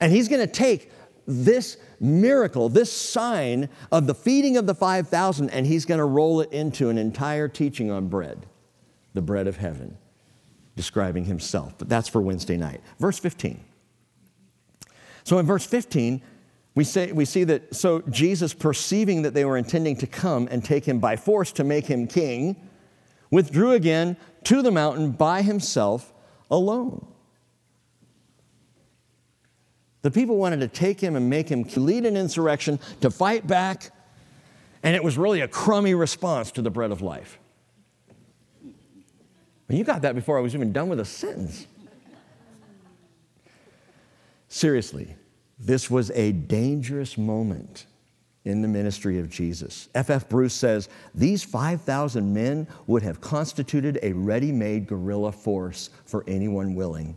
And 0.01 0.11
He's 0.11 0.27
going 0.27 0.41
to 0.41 0.51
take 0.51 0.91
this 1.29 1.77
miracle, 1.99 2.69
this 2.69 2.91
sign 2.91 3.69
of 3.91 4.07
the 4.07 4.15
feeding 4.15 4.57
of 4.57 4.65
the 4.65 4.73
5,000, 4.73 5.49
and 5.51 5.67
he's 5.67 5.85
going 5.85 5.99
to 5.99 6.05
roll 6.05 6.41
it 6.41 6.51
into 6.51 6.89
an 6.89 6.97
entire 6.97 7.47
teaching 7.47 7.91
on 7.91 8.07
bread, 8.07 8.47
the 9.13 9.21
bread 9.21 9.47
of 9.47 9.57
heaven, 9.57 9.97
describing 10.75 11.25
himself. 11.25 11.77
But 11.77 11.87
that's 11.87 12.07
for 12.09 12.21
Wednesday 12.21 12.57
night. 12.57 12.81
Verse 12.97 13.19
15. 13.19 13.63
So 15.23 15.37
in 15.37 15.45
verse 15.45 15.65
15, 15.65 16.21
we, 16.73 16.83
say, 16.83 17.11
we 17.11 17.25
see 17.25 17.43
that 17.43 17.75
so 17.75 18.01
Jesus, 18.09 18.53
perceiving 18.53 19.21
that 19.23 19.33
they 19.33 19.45
were 19.45 19.57
intending 19.57 19.97
to 19.97 20.07
come 20.07 20.47
and 20.49 20.63
take 20.63 20.85
him 20.85 20.99
by 20.99 21.15
force 21.15 21.51
to 21.53 21.63
make 21.63 21.85
him 21.85 22.07
king, 22.07 22.55
withdrew 23.29 23.73
again 23.73 24.17
to 24.45 24.61
the 24.63 24.71
mountain 24.71 25.11
by 25.11 25.43
himself 25.43 26.11
alone. 26.49 27.05
The 30.01 30.11
people 30.11 30.37
wanted 30.37 30.61
to 30.61 30.67
take 30.67 30.99
him 30.99 31.15
and 31.15 31.29
make 31.29 31.49
him 31.49 31.65
lead 31.75 32.05
an 32.05 32.15
insurrection 32.15 32.79
to 33.01 33.11
fight 33.11 33.45
back, 33.45 33.91
and 34.81 34.95
it 34.95 35.03
was 35.03 35.17
really 35.17 35.41
a 35.41 35.47
crummy 35.47 35.93
response 35.93 36.51
to 36.51 36.61
the 36.61 36.69
bread 36.69 36.91
of 36.91 37.01
life. 37.01 37.37
But 39.67 39.75
you 39.75 39.83
got 39.83 40.01
that 40.03 40.15
before 40.15 40.37
I 40.37 40.41
was 40.41 40.55
even 40.55 40.71
done 40.71 40.89
with 40.89 40.99
a 40.99 41.05
sentence. 41.05 41.67
Seriously, 44.47 45.15
this 45.59 45.91
was 45.91 46.09
a 46.11 46.31
dangerous 46.31 47.17
moment 47.17 47.85
in 48.45 48.61
the 48.61 48.67
ministry 48.67 49.19
of 49.19 49.29
Jesus. 49.29 49.89
F.F. 49.93 50.23
F. 50.23 50.29
Bruce 50.29 50.53
says 50.53 50.89
these 51.13 51.43
5,000 51.43 52.33
men 52.33 52.67
would 52.87 53.03
have 53.03 53.21
constituted 53.21 53.99
a 54.01 54.13
ready 54.13 54.51
made 54.51 54.87
guerrilla 54.87 55.31
force 55.31 55.89
for 56.05 56.23
anyone 56.27 56.73
willing 56.73 57.15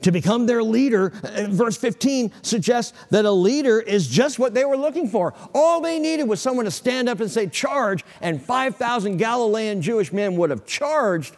to 0.00 0.10
become 0.10 0.46
their 0.46 0.62
leader. 0.62 1.12
Uh, 1.22 1.46
verse 1.48 1.76
15 1.76 2.32
suggests 2.42 2.96
that 3.10 3.24
a 3.24 3.30
leader 3.30 3.80
is 3.80 4.08
just 4.08 4.38
what 4.38 4.54
they 4.54 4.64
were 4.64 4.76
looking 4.76 5.08
for. 5.08 5.34
All 5.54 5.80
they 5.80 5.98
needed 5.98 6.24
was 6.24 6.40
someone 6.40 6.64
to 6.64 6.70
stand 6.70 7.08
up 7.08 7.20
and 7.20 7.30
say, 7.30 7.46
charge, 7.46 8.04
and 8.20 8.42
5,000 8.42 9.16
Galilean 9.16 9.82
Jewish 9.82 10.12
men 10.12 10.36
would 10.36 10.50
have 10.50 10.66
charged 10.66 11.36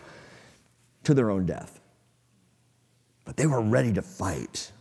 to 1.04 1.14
their 1.14 1.30
own 1.30 1.46
death. 1.46 1.80
But 3.24 3.36
they 3.36 3.46
were 3.46 3.60
ready 3.60 3.92
to 3.94 4.02
fight. 4.02 4.72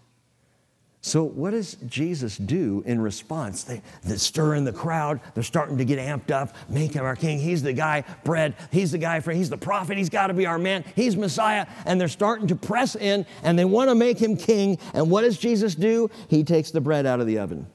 So, 1.06 1.26
what 1.26 1.52
does 1.52 1.76
Jesus 1.86 2.38
do 2.38 2.82
in 2.86 3.02
response? 3.02 3.66
They, 3.66 3.82
they 4.06 4.16
stir 4.16 4.56
in 4.56 4.64
the 4.64 4.72
crowd. 4.72 5.20
They're 5.34 5.44
starting 5.44 5.78
to 5.80 5.84
get 5.84 6.00
amped 6.00 6.32
up. 6.32 6.56
Make 6.70 6.94
him 6.94 7.04
our 7.04 7.18
king. 7.18 7.40
He's 7.40 7.62
the 7.62 7.74
guy, 7.74 8.06
bread. 8.24 8.56
He's 8.72 8.94
the 8.94 8.98
guy 8.98 9.20
for, 9.20 9.34
he's 9.34 9.50
the 9.50 9.58
prophet. 9.58 9.98
He's 9.98 10.10
got 10.10 10.28
to 10.28 10.34
be 10.34 10.46
our 10.46 10.58
man. 10.58 10.86
He's 10.96 11.18
Messiah. 11.18 11.68
And 11.86 12.00
they're 12.00 12.08
starting 12.08 12.48
to 12.48 12.56
press 12.56 12.96
in 12.96 13.26
and 13.44 13.60
they 13.60 13.66
want 13.66 13.90
to 13.90 13.96
make 13.96 14.18
him 14.18 14.38
king. 14.38 14.78
And 14.94 15.12
what 15.12 15.24
does 15.24 15.38
Jesus 15.38 15.76
do? 15.76 16.10
He 16.30 16.46
takes 16.46 16.72
the 16.72 16.80
bread 16.80 17.06
out 17.06 17.20
of 17.20 17.28
the 17.28 17.38
oven. 17.38 17.68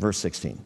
Verse 0.00 0.18
16. 0.18 0.64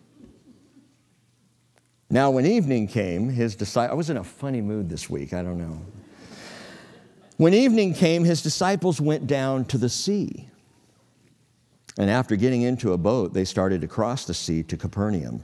Now, 2.08 2.30
when 2.30 2.46
evening 2.46 2.88
came, 2.88 3.28
his 3.28 3.54
disciples, 3.54 3.92
I 3.92 3.94
was 3.96 4.08
in 4.08 4.16
a 4.16 4.24
funny 4.24 4.62
mood 4.62 4.88
this 4.88 5.10
week. 5.10 5.34
I 5.34 5.42
don't 5.42 5.58
know. 5.58 5.78
When 7.36 7.52
evening 7.52 7.92
came, 7.92 8.24
his 8.24 8.40
disciples 8.40 8.98
went 8.98 9.26
down 9.26 9.66
to 9.66 9.76
the 9.76 9.90
sea 9.90 10.49
and 11.98 12.10
after 12.10 12.36
getting 12.36 12.62
into 12.62 12.92
a 12.92 12.98
boat, 12.98 13.32
they 13.32 13.44
started 13.44 13.80
to 13.80 13.88
cross 13.88 14.24
the 14.24 14.34
sea 14.34 14.62
to 14.64 14.76
Capernaum. 14.76 15.42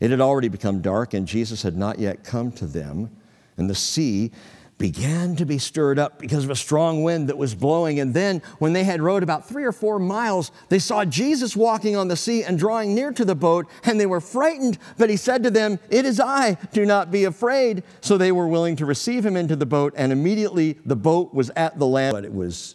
It 0.00 0.10
had 0.10 0.20
already 0.20 0.48
become 0.48 0.80
dark, 0.80 1.14
and 1.14 1.26
Jesus 1.26 1.62
had 1.62 1.76
not 1.76 1.98
yet 1.98 2.24
come 2.24 2.52
to 2.52 2.66
them. 2.66 3.10
And 3.56 3.70
the 3.70 3.74
sea 3.74 4.32
began 4.76 5.36
to 5.36 5.46
be 5.46 5.56
stirred 5.56 6.00
up 6.00 6.18
because 6.18 6.42
of 6.42 6.50
a 6.50 6.56
strong 6.56 7.04
wind 7.04 7.28
that 7.28 7.38
was 7.38 7.54
blowing. 7.54 8.00
And 8.00 8.12
then, 8.12 8.42
when 8.58 8.72
they 8.72 8.82
had 8.82 9.00
rowed 9.00 9.22
about 9.22 9.48
three 9.48 9.62
or 9.62 9.70
four 9.70 10.00
miles, 10.00 10.50
they 10.68 10.80
saw 10.80 11.04
Jesus 11.04 11.56
walking 11.56 11.94
on 11.94 12.08
the 12.08 12.16
sea 12.16 12.42
and 12.42 12.58
drawing 12.58 12.92
near 12.92 13.12
to 13.12 13.24
the 13.24 13.36
boat, 13.36 13.66
and 13.84 14.00
they 14.00 14.06
were 14.06 14.20
frightened. 14.20 14.78
But 14.98 15.10
he 15.10 15.16
said 15.16 15.44
to 15.44 15.50
them, 15.50 15.78
It 15.90 16.04
is 16.04 16.18
I, 16.18 16.58
do 16.72 16.84
not 16.84 17.12
be 17.12 17.24
afraid. 17.24 17.84
So 18.00 18.18
they 18.18 18.32
were 18.32 18.48
willing 18.48 18.74
to 18.76 18.86
receive 18.86 19.24
him 19.24 19.36
into 19.36 19.54
the 19.54 19.66
boat, 19.66 19.94
and 19.96 20.10
immediately 20.10 20.76
the 20.84 20.96
boat 20.96 21.32
was 21.32 21.50
at 21.50 21.78
the 21.78 21.86
land, 21.86 22.12
but 22.12 22.24
it 22.24 22.34
was, 22.34 22.74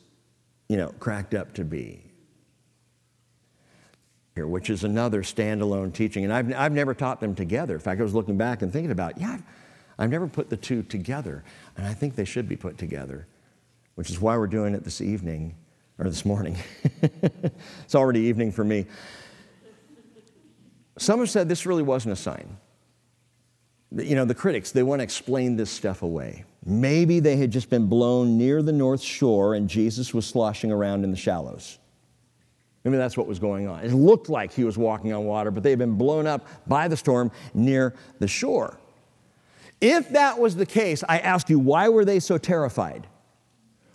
you 0.69 0.77
know, 0.77 0.93
cracked 0.99 1.33
up 1.33 1.53
to 1.55 1.65
be 1.65 2.08
here, 4.39 4.47
which 4.47 4.69
is 4.69 4.85
another 4.85 5.21
standalone 5.21 5.93
teaching. 5.93 6.23
And 6.23 6.31
I've, 6.31 6.53
I've 6.55 6.71
never 6.71 6.93
taught 6.93 7.19
them 7.19 7.35
together. 7.35 7.73
In 7.73 7.79
fact, 7.81 7.99
I 7.99 8.03
was 8.03 8.13
looking 8.13 8.37
back 8.37 8.61
and 8.61 8.71
thinking 8.71 8.91
about, 8.91 9.19
yeah, 9.19 9.33
I've, 9.33 9.43
I've 9.97 10.09
never 10.09 10.27
put 10.27 10.49
the 10.49 10.55
two 10.55 10.81
together. 10.81 11.43
And 11.75 11.85
I 11.85 11.93
think 11.93 12.15
they 12.15 12.23
should 12.23 12.47
be 12.47 12.55
put 12.55 12.77
together, 12.77 13.27
which 13.95 14.09
is 14.09 14.21
why 14.21 14.37
we're 14.37 14.47
doing 14.47 14.73
it 14.75 14.85
this 14.85 15.01
evening, 15.01 15.55
or 15.97 16.05
this 16.05 16.23
morning. 16.23 16.55
it's 17.83 17.95
already 17.95 18.21
evening 18.21 18.53
for 18.53 18.63
me. 18.63 18.85
Some 20.97 21.19
have 21.19 21.29
said 21.29 21.49
this 21.49 21.65
really 21.65 21.83
wasn't 21.83 22.13
a 22.13 22.15
sign. 22.15 22.55
You 23.91 24.15
know, 24.15 24.23
the 24.23 24.35
critics, 24.35 24.71
they 24.71 24.83
want 24.83 24.99
to 24.99 25.03
explain 25.03 25.57
this 25.57 25.69
stuff 25.69 26.01
away. 26.01 26.45
Maybe 26.65 27.19
they 27.19 27.35
had 27.35 27.51
just 27.51 27.69
been 27.69 27.87
blown 27.87 28.37
near 28.37 28.61
the 28.61 28.71
north 28.71 29.01
shore 29.01 29.53
and 29.53 29.69
Jesus 29.69 30.13
was 30.13 30.25
sloshing 30.25 30.71
around 30.71 31.03
in 31.03 31.11
the 31.11 31.17
shallows. 31.17 31.77
Maybe 32.83 32.97
that's 32.97 33.17
what 33.17 33.27
was 33.27 33.39
going 33.39 33.67
on. 33.67 33.83
It 33.83 33.91
looked 33.91 34.29
like 34.29 34.53
he 34.53 34.63
was 34.63 34.77
walking 34.77 35.11
on 35.11 35.25
water, 35.25 35.51
but 35.51 35.63
they 35.63 35.69
had 35.69 35.79
been 35.79 35.97
blown 35.97 36.25
up 36.25 36.47
by 36.67 36.87
the 36.87 36.95
storm 36.95 37.31
near 37.53 37.93
the 38.19 38.27
shore. 38.27 38.79
If 39.81 40.09
that 40.09 40.39
was 40.39 40.55
the 40.55 40.65
case, 40.65 41.03
I 41.07 41.19
ask 41.19 41.49
you, 41.49 41.59
why 41.59 41.89
were 41.89 42.05
they 42.05 42.19
so 42.19 42.37
terrified? 42.37 43.07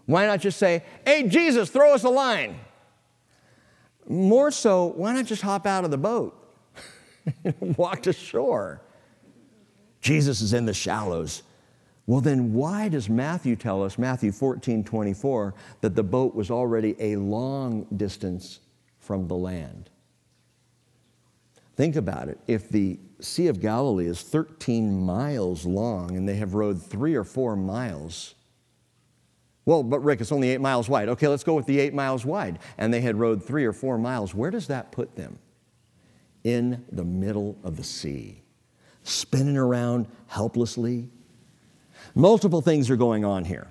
Why 0.06 0.26
not 0.26 0.40
just 0.40 0.58
say, 0.58 0.82
hey, 1.04 1.28
Jesus, 1.28 1.70
throw 1.70 1.94
us 1.94 2.04
a 2.04 2.10
line? 2.10 2.58
More 4.06 4.50
so, 4.50 4.86
why 4.96 5.14
not 5.14 5.24
just 5.24 5.40
hop 5.40 5.66
out 5.66 5.84
of 5.84 5.90
the 5.90 5.98
boat 5.98 6.38
and 7.42 7.76
walk 7.78 8.02
to 8.02 8.12
shore? 8.12 8.82
Jesus 10.02 10.42
is 10.42 10.52
in 10.52 10.66
the 10.66 10.74
shallows. 10.74 11.42
Well, 12.06 12.20
then 12.20 12.52
why 12.52 12.90
does 12.90 13.08
Matthew 13.08 13.56
tell 13.56 13.82
us, 13.82 13.96
Matthew 13.96 14.30
14, 14.30 14.84
24, 14.84 15.54
that 15.80 15.94
the 15.94 16.02
boat 16.02 16.34
was 16.34 16.50
already 16.50 16.94
a 16.98 17.16
long 17.16 17.86
distance 17.96 18.60
from 19.04 19.28
the 19.28 19.36
land. 19.36 19.90
Think 21.76 21.96
about 21.96 22.28
it. 22.28 22.38
If 22.46 22.68
the 22.68 22.98
Sea 23.20 23.48
of 23.48 23.60
Galilee 23.60 24.06
is 24.06 24.22
13 24.22 25.04
miles 25.04 25.64
long 25.64 26.16
and 26.16 26.28
they 26.28 26.36
have 26.36 26.54
rowed 26.54 26.82
three 26.82 27.14
or 27.14 27.24
four 27.24 27.56
miles, 27.56 28.34
well, 29.66 29.82
but 29.82 30.00
Rick, 30.00 30.20
it's 30.20 30.32
only 30.32 30.50
eight 30.50 30.60
miles 30.60 30.88
wide. 30.88 31.08
Okay, 31.08 31.26
let's 31.26 31.44
go 31.44 31.54
with 31.54 31.66
the 31.66 31.80
eight 31.80 31.94
miles 31.94 32.24
wide. 32.24 32.58
And 32.76 32.92
they 32.92 33.00
had 33.00 33.16
rowed 33.16 33.42
three 33.42 33.64
or 33.64 33.72
four 33.72 33.96
miles. 33.96 34.34
Where 34.34 34.50
does 34.50 34.66
that 34.66 34.92
put 34.92 35.16
them? 35.16 35.38
In 36.44 36.84
the 36.92 37.04
middle 37.04 37.56
of 37.64 37.76
the 37.76 37.84
sea, 37.84 38.42
spinning 39.02 39.56
around 39.56 40.06
helplessly. 40.26 41.08
Multiple 42.14 42.60
things 42.60 42.90
are 42.90 42.96
going 42.96 43.24
on 43.24 43.44
here. 43.44 43.68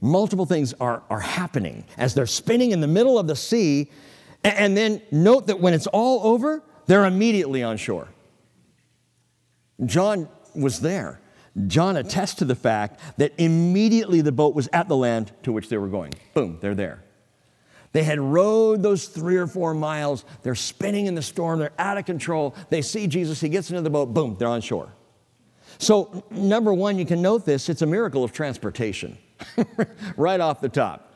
Multiple 0.00 0.46
things 0.46 0.72
are, 0.80 1.02
are 1.10 1.20
happening 1.20 1.84
as 1.98 2.14
they're 2.14 2.26
spinning 2.26 2.70
in 2.70 2.80
the 2.80 2.88
middle 2.88 3.18
of 3.18 3.26
the 3.26 3.36
sea. 3.36 3.90
And 4.44 4.76
then 4.76 5.02
note 5.10 5.46
that 5.46 5.60
when 5.60 5.74
it's 5.74 5.86
all 5.86 6.26
over, 6.26 6.62
they're 6.86 7.04
immediately 7.04 7.62
on 7.62 7.76
shore. 7.76 8.08
John 9.84 10.28
was 10.54 10.80
there. 10.80 11.20
John 11.66 11.96
attests 11.96 12.36
to 12.36 12.44
the 12.44 12.54
fact 12.54 13.00
that 13.18 13.32
immediately 13.38 14.20
the 14.20 14.32
boat 14.32 14.54
was 14.54 14.68
at 14.72 14.88
the 14.88 14.96
land 14.96 15.32
to 15.42 15.52
which 15.52 15.68
they 15.68 15.76
were 15.76 15.88
going. 15.88 16.14
Boom, 16.34 16.58
they're 16.60 16.74
there. 16.74 17.04
They 17.92 18.04
had 18.04 18.18
rowed 18.18 18.82
those 18.82 19.06
three 19.06 19.36
or 19.36 19.46
four 19.46 19.74
miles. 19.74 20.24
They're 20.42 20.54
spinning 20.54 21.06
in 21.06 21.14
the 21.14 21.22
storm. 21.22 21.58
They're 21.58 21.72
out 21.78 21.98
of 21.98 22.06
control. 22.06 22.54
They 22.70 22.80
see 22.80 23.06
Jesus. 23.06 23.40
He 23.40 23.50
gets 23.50 23.68
into 23.70 23.82
the 23.82 23.90
boat. 23.90 24.14
Boom, 24.14 24.36
they're 24.38 24.48
on 24.48 24.62
shore. 24.62 24.94
So, 25.78 26.24
number 26.30 26.72
one, 26.72 26.98
you 26.98 27.04
can 27.04 27.20
note 27.20 27.44
this 27.44 27.68
it's 27.68 27.82
a 27.82 27.86
miracle 27.86 28.24
of 28.24 28.32
transportation 28.32 29.18
right 30.16 30.40
off 30.40 30.60
the 30.60 30.68
top. 30.68 31.11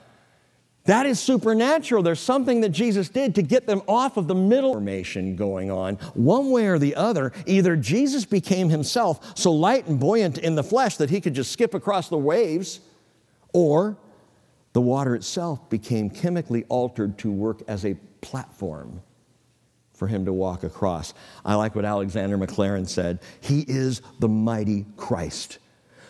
That 0.87 1.07
is 1.07 1.21
supernatural. 1.21 2.03
There's 2.03 2.21
something 2.21 2.61
that 2.63 2.71
Jesus 2.71 3.09
did 3.09 3.35
to 3.35 3.43
get 3.43 3.67
them 3.67 3.83
off 3.89 4.17
of 4.17 4.29
the 4.29 4.35
middle 4.35 4.73
formation 4.73 5.37
going 5.37 5.71
on, 5.71 5.97
one 6.15 6.51
way 6.51 6.67
or 6.67 6.79
the 6.79 6.95
other. 6.95 7.33
Either 7.45 7.77
Jesus 7.77 8.25
became 8.25 8.69
himself 8.69 9.37
so 9.37 9.53
light 9.53 9.87
and 9.87 9.99
buoyant 9.99 10.39
in 10.39 10.55
the 10.55 10.63
flesh 10.63 10.97
that 10.97 11.11
he 11.11 11.21
could 11.21 11.35
just 11.35 11.53
skip 11.53 11.75
across 11.75 12.09
the 12.09 12.17
waves, 12.17 12.81
or 13.53 13.97
the 14.73 14.81
water 14.81 15.15
itself 15.15 15.69
became 15.71 16.09
chemically 16.09 16.65
altered 16.69 17.19
to 17.19 17.33
work 17.33 17.63
as 17.67 17.85
a 17.85 17.95
platform 18.21 19.03
for 19.93 20.07
him 20.07 20.27
to 20.27 20.33
walk 20.33 20.63
across. 20.63 21.15
I 21.45 21.55
like 21.55 21.75
what 21.75 21.85
Alexander 21.85 22.37
Maclaren 22.39 22.89
said 22.89 23.21
He 23.41 23.65
is 23.67 24.03
the 24.21 24.29
mighty 24.29 24.87
Christ 24.97 25.59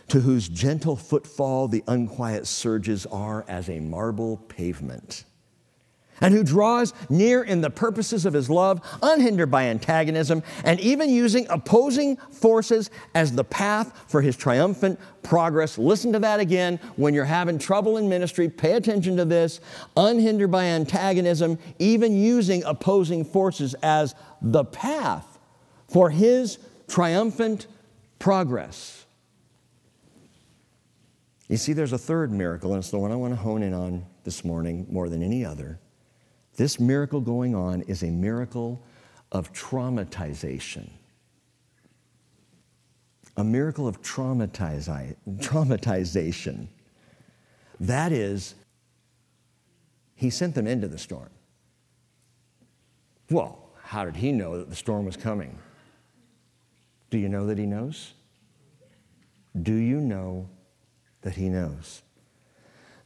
to 0.09 0.21
whose 0.21 0.49
gentle 0.49 0.97
footfall 0.97 1.69
the 1.69 1.83
unquiet 1.89 2.47
surges 2.47 3.07
are 3.07 3.45
as 3.49 3.69
a 3.69 3.81
marble 3.81 4.37
pavement, 4.49 5.25
and 6.21 6.33
who 6.33 6.43
draws 6.43 6.95
near 7.11 7.43
in 7.43 7.61
the 7.61 7.71
purposes 7.71 8.25
of 8.25 8.33
his 8.33 8.49
love, 8.49 8.81
unhindered 9.03 9.51
by 9.51 9.65
antagonism, 9.65 10.43
and 10.65 10.81
even 10.81 11.11
using 11.11 11.47
opposing 11.51 12.17
forces 12.17 12.91
as 13.15 13.33
the 13.33 13.45
path 13.45 14.05
for 14.09 14.23
his 14.23 14.37
triumphant 14.37 14.99
progress. 15.23 15.77
Listen 15.77 16.13
to 16.13 16.19
that 16.21 16.41
again. 16.41 16.79
When 16.97 17.13
you're 17.13 17.25
having 17.25 17.59
trouble 17.59 17.99
in 17.99 18.09
ministry, 18.09 18.49
pay 18.49 18.73
attention 18.73 19.17
to 19.17 19.25
this. 19.25 19.61
Unhindered 19.97 20.51
by 20.51 20.65
antagonism, 20.65 21.59
even 21.79 22.17
using 22.17 22.63
opposing 22.65 23.25
forces 23.25 23.75
as 23.83 24.15
the 24.41 24.65
path 24.65 25.39
for 25.89 26.11
his 26.11 26.59
triumphant 26.89 27.67
progress. 28.19 29.06
You 31.49 31.57
see, 31.57 31.73
there's 31.73 31.93
a 31.93 31.99
third 31.99 32.33
miracle, 32.33 32.73
and 32.73 32.81
it's 32.81 32.91
the 32.91 32.99
one 32.99 33.13
I 33.13 33.17
want 33.17 33.33
to 33.33 33.37
hone 33.37 33.63
in 33.63 33.73
on 33.73 34.05
this 34.25 34.45
morning 34.45 34.87
more 34.91 35.09
than 35.09 35.23
any 35.23 35.45
other. 35.45 35.79
This 36.57 36.81
miracle 36.81 37.21
going 37.21 37.55
on 37.55 37.83
is 37.83 38.03
a 38.03 38.11
miracle 38.11 38.83
of 39.31 39.53
traumatization. 39.53 40.91
A 43.37 43.45
miracle 43.45 43.87
of 43.87 44.03
traumatization. 44.03 46.69
That 47.79 48.11
is, 48.11 48.55
he 50.15 50.31
sent 50.31 50.55
them 50.55 50.67
into 50.67 50.89
the 50.89 50.99
storm. 50.99 51.29
Well, 53.31 53.71
how 53.83 54.05
did 54.05 54.17
he 54.17 54.33
know 54.33 54.59
that 54.59 54.71
the 54.71 54.77
storm 54.77 55.05
was 55.05 55.17
coming? 55.17 55.59
Do 57.11 57.19
you 57.19 57.29
know 57.29 57.47
that 57.47 57.59
he 57.59 57.67
knows? 57.67 58.15
Do 59.63 59.75
you 59.75 60.01
know 60.01 60.49
that 61.27 61.35
he 61.35 61.49
knows. 61.49 62.05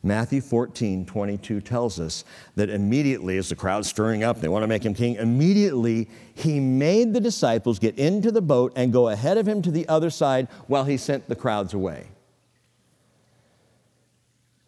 Matthew 0.02 0.42
14, 0.42 1.06
22 1.06 1.62
tells 1.62 1.98
us 1.98 2.26
that 2.54 2.68
immediately, 2.68 3.38
as 3.38 3.48
the 3.48 3.56
crowd's 3.56 3.88
stirring 3.88 4.22
up, 4.22 4.42
they 4.42 4.48
want 4.48 4.62
to 4.62 4.66
make 4.66 4.84
him 4.84 4.92
king, 4.92 5.14
immediately 5.14 6.06
he 6.34 6.60
made 6.60 7.14
the 7.14 7.20
disciples 7.20 7.78
get 7.78 7.98
into 7.98 8.30
the 8.30 8.42
boat 8.42 8.74
and 8.76 8.92
go 8.92 9.08
ahead 9.08 9.38
of 9.38 9.48
him 9.48 9.62
to 9.62 9.70
the 9.70 9.88
other 9.88 10.10
side 10.10 10.48
while 10.66 10.84
he 10.84 10.98
sent 10.98 11.30
the 11.30 11.34
crowds 11.34 11.72
away. 11.72 12.08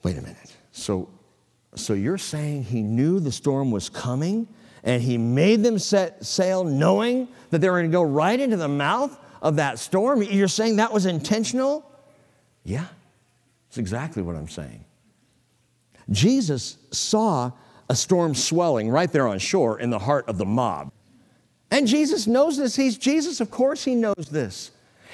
Wait 0.03 0.17
a 0.17 0.23
minute. 0.23 0.57
So, 0.71 1.11
so 1.75 1.93
you're 1.93 2.17
saying 2.17 2.65
he 2.65 2.81
knew 2.81 3.21
the 3.21 3.33
storm 3.33 3.71
was 3.71 3.91
coming 3.91 4.49
and 4.83 5.03
he 5.03 5.19
made 5.19 5.63
them 5.63 5.79
set 5.79 6.25
sail 6.25 6.65
knowing 6.65 7.29
that 7.51 7.59
they 7.59 7.69
were 7.69 7.81
going 7.81 7.91
to 7.91 7.95
go 7.95 8.03
right 8.03 8.41
into 8.41 8.57
the 8.57 8.67
mouth 8.67 9.15
of 9.43 9.57
that 9.57 9.79
storm? 9.79 10.23
You're 10.23 10.49
saying 10.49 10.77
that 10.77 10.91
was 10.91 11.05
intentional? 11.05 11.87
Yeah. 12.65 12.87
That's 13.73 13.79
exactly 13.79 14.23
what 14.23 14.37
I'm 14.37 14.51
saying. 14.51 14.85
Jesus 16.11 16.77
saw 16.91 17.53
a 17.89 17.97
storm 17.97 18.35
swelling 18.35 18.91
right 18.91 19.11
there 19.11 19.27
on 19.27 19.39
shore 19.39 19.81
in 19.81 19.89
the 19.89 19.99
heart 19.99 20.29
of 20.29 20.37
the 20.37 20.45
mob. 20.45 20.93
And 21.71 21.87
Jesus 21.87 22.27
knows 22.27 22.59
this. 22.59 22.77
He's 22.77 22.99
Jesus, 22.99 23.41
of 23.41 23.51
course, 23.51 23.83
he 23.83 23.95
knows 23.95 24.29
this. 24.31 24.73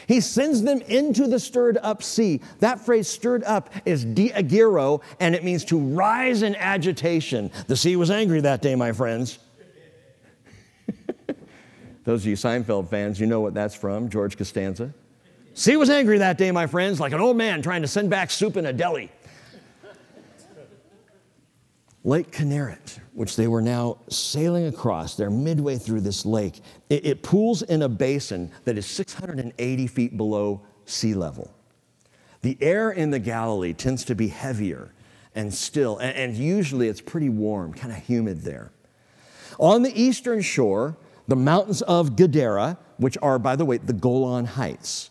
He 0.08 0.20
sends 0.20 0.62
them 0.62 0.80
into 0.80 1.28
the 1.28 1.38
stirred 1.38 1.78
up 1.82 2.02
sea. 2.02 2.40
That 2.58 2.80
phrase, 2.80 3.06
stirred 3.06 3.44
up, 3.44 3.72
is 3.84 4.04
diegeiro, 4.04 5.02
and 5.20 5.36
it 5.36 5.44
means 5.44 5.64
to 5.66 5.78
rise 5.78 6.42
in 6.42 6.56
agitation. 6.56 7.52
The 7.68 7.76
sea 7.76 7.94
was 7.94 8.10
angry 8.10 8.40
that 8.40 8.60
day, 8.60 8.74
my 8.74 8.90
friends. 8.90 9.38
Those 12.02 12.22
of 12.22 12.26
you 12.26 12.34
Seinfeld 12.34 12.88
fans, 12.88 13.20
you 13.20 13.28
know 13.28 13.40
what 13.40 13.54
that's 13.54 13.76
from, 13.76 14.08
George 14.08 14.36
Costanza. 14.36 14.92
Sea 15.58 15.76
was 15.76 15.90
angry 15.90 16.18
that 16.18 16.38
day, 16.38 16.52
my 16.52 16.68
friends, 16.68 17.00
like 17.00 17.12
an 17.12 17.20
old 17.20 17.36
man 17.36 17.62
trying 17.62 17.82
to 17.82 17.88
send 17.88 18.08
back 18.08 18.30
soup 18.30 18.56
in 18.56 18.66
a 18.66 18.72
deli. 18.72 19.10
Lake 22.04 22.30
Kinneret, 22.30 23.00
which 23.12 23.34
they 23.34 23.48
were 23.48 23.60
now 23.60 23.98
sailing 24.08 24.66
across, 24.66 25.16
they're 25.16 25.30
midway 25.30 25.76
through 25.76 26.02
this 26.02 26.24
lake. 26.24 26.60
It, 26.88 27.04
it, 27.04 27.22
pools 27.24 27.62
in 27.62 27.82
a 27.82 27.88
basin 27.88 28.52
that 28.66 28.78
is 28.78 28.86
680 28.86 29.86
feet 29.88 30.16
below 30.16 30.62
sea 30.84 31.14
level. 31.14 31.52
The 32.42 32.56
air 32.60 32.92
in 32.92 33.10
the 33.10 33.18
Galilee 33.18 33.72
tends 33.72 34.04
to 34.04 34.14
be 34.14 34.28
heavier 34.28 34.94
and 35.34 35.52
still, 35.52 35.98
and, 35.98 36.16
and 36.16 36.36
usually 36.36 36.86
it's 36.86 37.00
pretty 37.00 37.30
warm, 37.30 37.74
kind 37.74 37.92
of 37.92 37.98
humid 37.98 38.42
there. 38.42 38.70
On 39.58 39.82
the 39.82 40.00
eastern 40.00 40.40
shore, 40.40 40.96
the 41.26 41.34
mountains 41.34 41.82
of 41.82 42.14
Gadara, 42.14 42.78
which 42.98 43.18
are, 43.20 43.40
by 43.40 43.56
the 43.56 43.64
way, 43.64 43.78
the 43.78 43.92
Golan 43.92 44.44
Heights. 44.44 45.10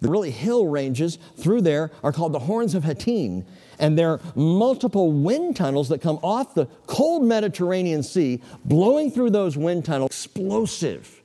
The 0.00 0.10
really 0.10 0.30
hill 0.30 0.66
ranges 0.66 1.18
through 1.36 1.62
there 1.62 1.90
are 2.02 2.12
called 2.12 2.32
the 2.32 2.38
Horns 2.40 2.74
of 2.74 2.84
Hattin, 2.84 3.46
and 3.78 3.98
there 3.98 4.10
are 4.10 4.20
multiple 4.34 5.12
wind 5.12 5.56
tunnels 5.56 5.88
that 5.90 6.00
come 6.00 6.18
off 6.22 6.54
the 6.54 6.66
cold 6.86 7.22
Mediterranean 7.22 8.02
Sea, 8.02 8.42
blowing 8.64 9.10
through 9.10 9.30
those 9.30 9.56
wind 9.56 9.84
tunnels, 9.84 10.10
explosive 10.10 11.20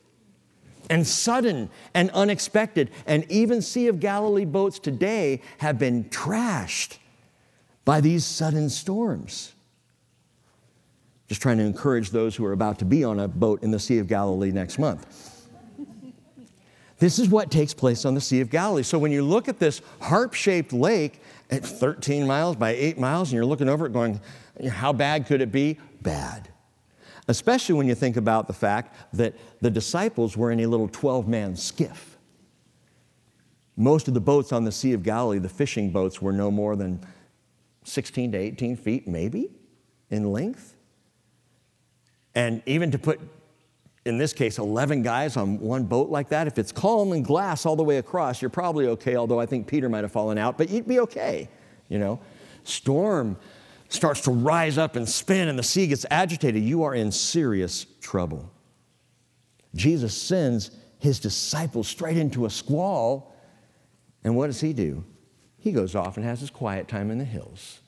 and 0.90 1.06
sudden 1.06 1.70
and 1.94 2.10
unexpected. 2.12 2.92
And 3.06 3.30
even 3.32 3.62
Sea 3.62 3.88
of 3.88 4.00
Galilee 4.00 4.46
boats 4.46 4.80
today 4.80 5.42
have 5.60 5.80
been 5.80 6.06
trashed 6.06 6.98
by 7.86 8.02
these 8.02 8.26
sudden 8.26 8.70
storms. 8.70 9.54
Just 11.28 11.42
trying 11.42 11.58
to 11.58 11.64
encourage 11.64 12.12
those 12.12 12.36
who 12.36 12.46
are 12.46 12.52
about 12.52 12.80
to 12.80 12.86
be 12.86 13.04
on 13.04 13.20
a 13.20 13.28
boat 13.28 13.64
in 13.64 13.72
the 13.72 13.80
Sea 13.80 13.98
of 13.98 14.08
Galilee 14.08 14.52
next 14.52 14.78
month. 14.78 15.35
This 16.98 17.20
is 17.20 17.28
what 17.28 17.52
takes 17.52 17.74
place 17.74 18.06
on 18.06 18.16
the 18.16 18.22
Sea 18.22 18.42
of 18.42 18.50
Galilee. 18.50 18.84
So 18.84 18.98
when 18.98 19.12
you 19.12 19.24
look 19.24 19.50
at 19.50 19.60
this 19.60 19.82
harp 20.00 20.34
shaped 20.34 20.72
lake 20.72 21.22
at 21.50 21.66
13 21.66 22.26
miles 22.26 22.56
by 22.56 22.72
8 22.72 22.98
miles, 22.98 23.30
and 23.30 23.36
you're 23.36 23.46
looking 23.46 23.68
over 23.68 23.86
it 23.86 23.94
going, 23.94 24.22
how 24.70 24.94
bad 24.94 25.26
could 25.26 25.42
it 25.42 25.52
be? 25.52 25.78
Bad. 26.02 26.50
Especially 27.28 27.76
when 27.76 27.88
you 27.88 27.96
think 27.96 28.18
about 28.18 28.48
the 28.48 28.54
fact 28.54 28.96
that 29.14 29.34
the 29.60 29.70
disciples 29.70 30.38
were 30.38 30.52
in 30.52 30.60
a 30.62 30.68
little 30.68 30.88
12 30.88 31.28
man 31.28 31.56
skiff. 31.56 32.18
Most 33.76 34.08
of 34.08 34.14
the 34.14 34.22
boats 34.22 34.54
on 34.54 34.64
the 34.64 34.72
Sea 34.72 34.94
of 34.94 35.04
Galilee, 35.04 35.40
the 35.40 35.50
fishing 35.50 35.90
boats, 35.90 36.22
were 36.22 36.32
no 36.32 36.50
more 36.50 36.78
than 36.78 37.06
16 37.84 38.32
to 38.32 38.38
18 38.38 38.78
feet, 38.78 39.08
maybe, 39.08 39.52
in 40.10 40.32
length. 40.32 40.76
And 42.34 42.64
even 42.66 42.90
to 42.92 42.98
put 42.98 43.20
in 44.06 44.18
this 44.20 44.34
case, 44.34 44.60
11 44.60 45.02
guys 45.02 45.36
on 45.36 45.60
one 45.60 45.84
boat 45.84 46.10
like 46.10 46.30
that, 46.30 46.46
if 46.46 46.60
it's 46.60 46.72
calm 46.72 47.12
and 47.12 47.26
glass 47.26 47.66
all 47.66 47.76
the 47.76 47.84
way 47.84 47.98
across, 47.98 48.42
you're 48.42 48.50
probably 48.50 48.88
okay, 48.88 49.16
although 49.16 49.40
I 49.40 49.48
think 49.48 49.68
Peter 49.68 49.90
might 49.90 50.04
have 50.04 50.12
fallen 50.12 50.38
out, 50.38 50.58
but 50.58 50.70
you'd 50.70 50.88
be 50.88 51.00
okay, 51.02 51.50
you 51.90 51.98
know. 51.98 52.20
Storm 52.64 53.36
starts 53.90 54.22
to 54.22 54.32
rise 54.32 54.78
up 54.78 54.96
and 54.96 55.08
spin 55.10 55.48
and 55.48 55.58
the 55.58 55.64
sea 55.64 55.88
gets 55.88 56.06
agitated, 56.12 56.64
you 56.64 56.84
are 56.84 56.94
in 56.94 57.12
serious 57.12 57.86
trouble. 58.00 58.52
Jesus 59.74 60.16
sends 60.16 60.72
his 61.00 61.20
disciples 61.20 61.88
straight 61.88 62.18
into 62.18 62.46
a 62.46 62.50
squall. 62.50 63.36
And 64.24 64.36
what 64.36 64.48
does 64.48 64.62
he 64.62 64.74
do? 64.74 65.04
He 65.58 65.72
goes 65.72 65.96
off 65.96 66.18
and 66.18 66.26
has 66.26 66.40
his 66.40 66.50
quiet 66.50 66.88
time 66.88 67.12
in 67.12 67.18
the 67.18 67.26
hills. 67.26 67.80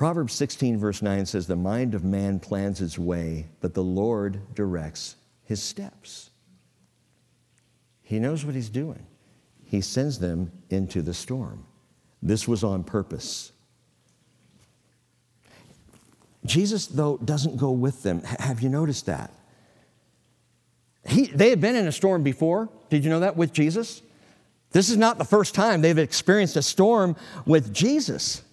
Proverbs 0.00 0.32
16, 0.32 0.78
verse 0.78 1.02
9 1.02 1.26
says, 1.26 1.46
The 1.46 1.56
mind 1.56 1.94
of 1.94 2.04
man 2.04 2.40
plans 2.40 2.80
its 2.80 2.98
way, 2.98 3.48
but 3.60 3.74
the 3.74 3.82
Lord 3.82 4.40
directs 4.54 5.16
his 5.44 5.62
steps. 5.62 6.30
He 8.00 8.18
knows 8.18 8.42
what 8.42 8.54
he's 8.54 8.70
doing. 8.70 9.06
He 9.62 9.82
sends 9.82 10.18
them 10.18 10.52
into 10.70 11.02
the 11.02 11.12
storm. 11.12 11.66
This 12.22 12.48
was 12.48 12.64
on 12.64 12.82
purpose. 12.82 13.52
Jesus, 16.46 16.86
though, 16.86 17.18
doesn't 17.18 17.58
go 17.58 17.70
with 17.70 18.02
them. 18.02 18.22
Have 18.22 18.62
you 18.62 18.70
noticed 18.70 19.04
that? 19.04 19.30
He, 21.06 21.26
they 21.26 21.50
had 21.50 21.60
been 21.60 21.76
in 21.76 21.86
a 21.86 21.92
storm 21.92 22.22
before. 22.22 22.70
Did 22.88 23.04
you 23.04 23.10
know 23.10 23.20
that 23.20 23.36
with 23.36 23.52
Jesus? 23.52 24.00
This 24.70 24.88
is 24.88 24.96
not 24.96 25.18
the 25.18 25.26
first 25.26 25.54
time 25.54 25.82
they've 25.82 25.98
experienced 25.98 26.56
a 26.56 26.62
storm 26.62 27.16
with 27.44 27.74
Jesus. 27.74 28.44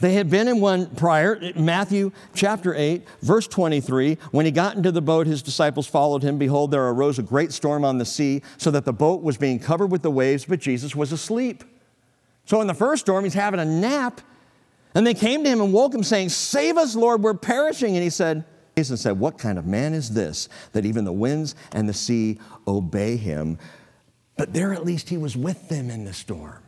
They 0.00 0.14
had 0.14 0.30
been 0.30 0.48
in 0.48 0.60
one 0.60 0.86
prior, 0.86 1.38
Matthew 1.54 2.12
chapter 2.34 2.74
8, 2.74 3.06
verse 3.20 3.46
23. 3.46 4.16
When 4.30 4.46
he 4.46 4.50
got 4.50 4.76
into 4.76 4.90
the 4.90 5.02
boat, 5.02 5.26
his 5.26 5.42
disciples 5.42 5.86
followed 5.86 6.22
him. 6.22 6.38
Behold, 6.38 6.70
there 6.70 6.88
arose 6.88 7.18
a 7.18 7.22
great 7.22 7.52
storm 7.52 7.84
on 7.84 7.98
the 7.98 8.06
sea, 8.06 8.42
so 8.56 8.70
that 8.70 8.86
the 8.86 8.94
boat 8.94 9.22
was 9.22 9.36
being 9.36 9.58
covered 9.58 9.88
with 9.88 10.00
the 10.00 10.10
waves, 10.10 10.46
but 10.46 10.58
Jesus 10.58 10.96
was 10.96 11.12
asleep. 11.12 11.64
So 12.46 12.62
in 12.62 12.66
the 12.66 12.74
first 12.74 13.02
storm, 13.02 13.24
he's 13.24 13.34
having 13.34 13.60
a 13.60 13.64
nap. 13.64 14.22
And 14.94 15.06
they 15.06 15.14
came 15.14 15.44
to 15.44 15.50
him 15.50 15.60
and 15.60 15.72
woke 15.72 15.94
him, 15.94 16.02
saying, 16.02 16.30
Save 16.30 16.78
us, 16.78 16.96
Lord, 16.96 17.22
we're 17.22 17.34
perishing. 17.34 17.94
And 17.94 18.02
he 18.02 18.10
said, 18.10 18.44
Jesus 18.76 19.02
said, 19.02 19.20
What 19.20 19.36
kind 19.36 19.58
of 19.58 19.66
man 19.66 19.92
is 19.92 20.14
this 20.14 20.48
that 20.72 20.86
even 20.86 21.04
the 21.04 21.12
winds 21.12 21.54
and 21.72 21.88
the 21.88 21.94
sea 21.94 22.38
obey 22.66 23.16
him? 23.16 23.58
But 24.36 24.54
there 24.54 24.72
at 24.72 24.84
least 24.84 25.10
he 25.10 25.18
was 25.18 25.36
with 25.36 25.68
them 25.68 25.90
in 25.90 26.04
the 26.04 26.14
storm. 26.14 26.62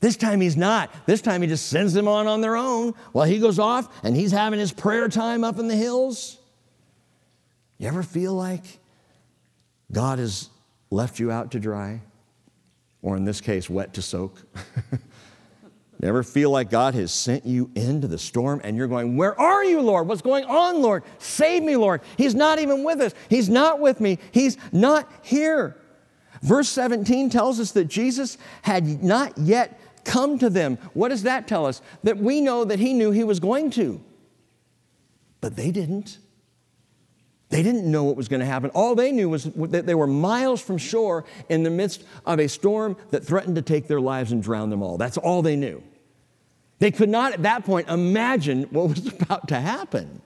This 0.00 0.16
time 0.16 0.40
he's 0.40 0.56
not. 0.56 0.90
This 1.06 1.20
time 1.20 1.42
he 1.42 1.48
just 1.48 1.68
sends 1.68 1.92
them 1.92 2.06
on 2.06 2.26
on 2.26 2.40
their 2.40 2.56
own 2.56 2.94
while 3.12 3.26
he 3.26 3.38
goes 3.38 3.58
off 3.58 3.88
and 4.04 4.14
he's 4.14 4.30
having 4.30 4.60
his 4.60 4.72
prayer 4.72 5.08
time 5.08 5.42
up 5.42 5.58
in 5.58 5.66
the 5.66 5.76
hills. 5.76 6.38
You 7.78 7.88
ever 7.88 8.02
feel 8.02 8.34
like 8.34 8.62
God 9.90 10.18
has 10.18 10.50
left 10.90 11.18
you 11.18 11.30
out 11.30 11.52
to 11.52 11.60
dry? 11.60 12.00
Or 13.02 13.16
in 13.16 13.24
this 13.24 13.40
case, 13.40 13.70
wet 13.70 13.94
to 13.94 14.02
soak? 14.02 14.42
Never 16.00 16.22
feel 16.22 16.50
like 16.50 16.70
God 16.70 16.94
has 16.94 17.12
sent 17.12 17.44
you 17.44 17.70
into 17.74 18.06
the 18.06 18.18
storm 18.18 18.60
and 18.62 18.76
you're 18.76 18.86
going, 18.86 19.16
Where 19.16 19.38
are 19.38 19.64
you, 19.64 19.80
Lord? 19.80 20.06
What's 20.06 20.22
going 20.22 20.44
on, 20.44 20.80
Lord? 20.80 21.02
Save 21.18 21.64
me, 21.64 21.76
Lord. 21.76 22.02
He's 22.16 22.36
not 22.36 22.60
even 22.60 22.84
with 22.84 23.00
us. 23.00 23.14
He's 23.28 23.48
not 23.48 23.80
with 23.80 24.00
me. 24.00 24.18
He's 24.30 24.56
not 24.72 25.10
here. 25.22 25.76
Verse 26.42 26.68
17 26.68 27.30
tells 27.30 27.58
us 27.58 27.72
that 27.72 27.86
Jesus 27.86 28.38
had 28.62 29.02
not 29.02 29.36
yet 29.38 29.80
come 30.08 30.38
to 30.38 30.50
them. 30.50 30.78
What 30.94 31.08
does 31.10 31.22
that 31.22 31.46
tell 31.46 31.66
us? 31.66 31.82
That 32.02 32.18
we 32.18 32.40
know 32.40 32.64
that 32.64 32.78
He 32.78 32.94
knew 32.94 33.10
He 33.10 33.24
was 33.24 33.38
going 33.38 33.70
to, 33.72 34.02
but 35.40 35.54
they 35.54 35.70
didn't. 35.70 36.18
They 37.50 37.62
didn't 37.62 37.90
know 37.90 38.04
what 38.04 38.16
was 38.16 38.28
going 38.28 38.40
to 38.40 38.46
happen. 38.46 38.70
All 38.74 38.94
they 38.94 39.10
knew 39.10 39.28
was 39.28 39.44
that 39.44 39.86
they 39.86 39.94
were 39.94 40.06
miles 40.06 40.60
from 40.60 40.76
shore 40.76 41.24
in 41.48 41.62
the 41.62 41.70
midst 41.70 42.04
of 42.26 42.38
a 42.40 42.48
storm 42.48 42.96
that 43.10 43.24
threatened 43.24 43.56
to 43.56 43.62
take 43.62 43.86
their 43.86 44.00
lives 44.00 44.32
and 44.32 44.42
drown 44.42 44.68
them 44.68 44.82
all. 44.82 44.98
That's 44.98 45.16
all 45.16 45.40
they 45.40 45.56
knew. 45.56 45.82
They 46.78 46.90
could 46.90 47.08
not 47.08 47.32
at 47.32 47.42
that 47.44 47.64
point 47.64 47.88
imagine 47.88 48.64
what 48.64 48.88
was 48.90 49.06
about 49.20 49.48
to 49.48 49.60
happen. 49.60 50.20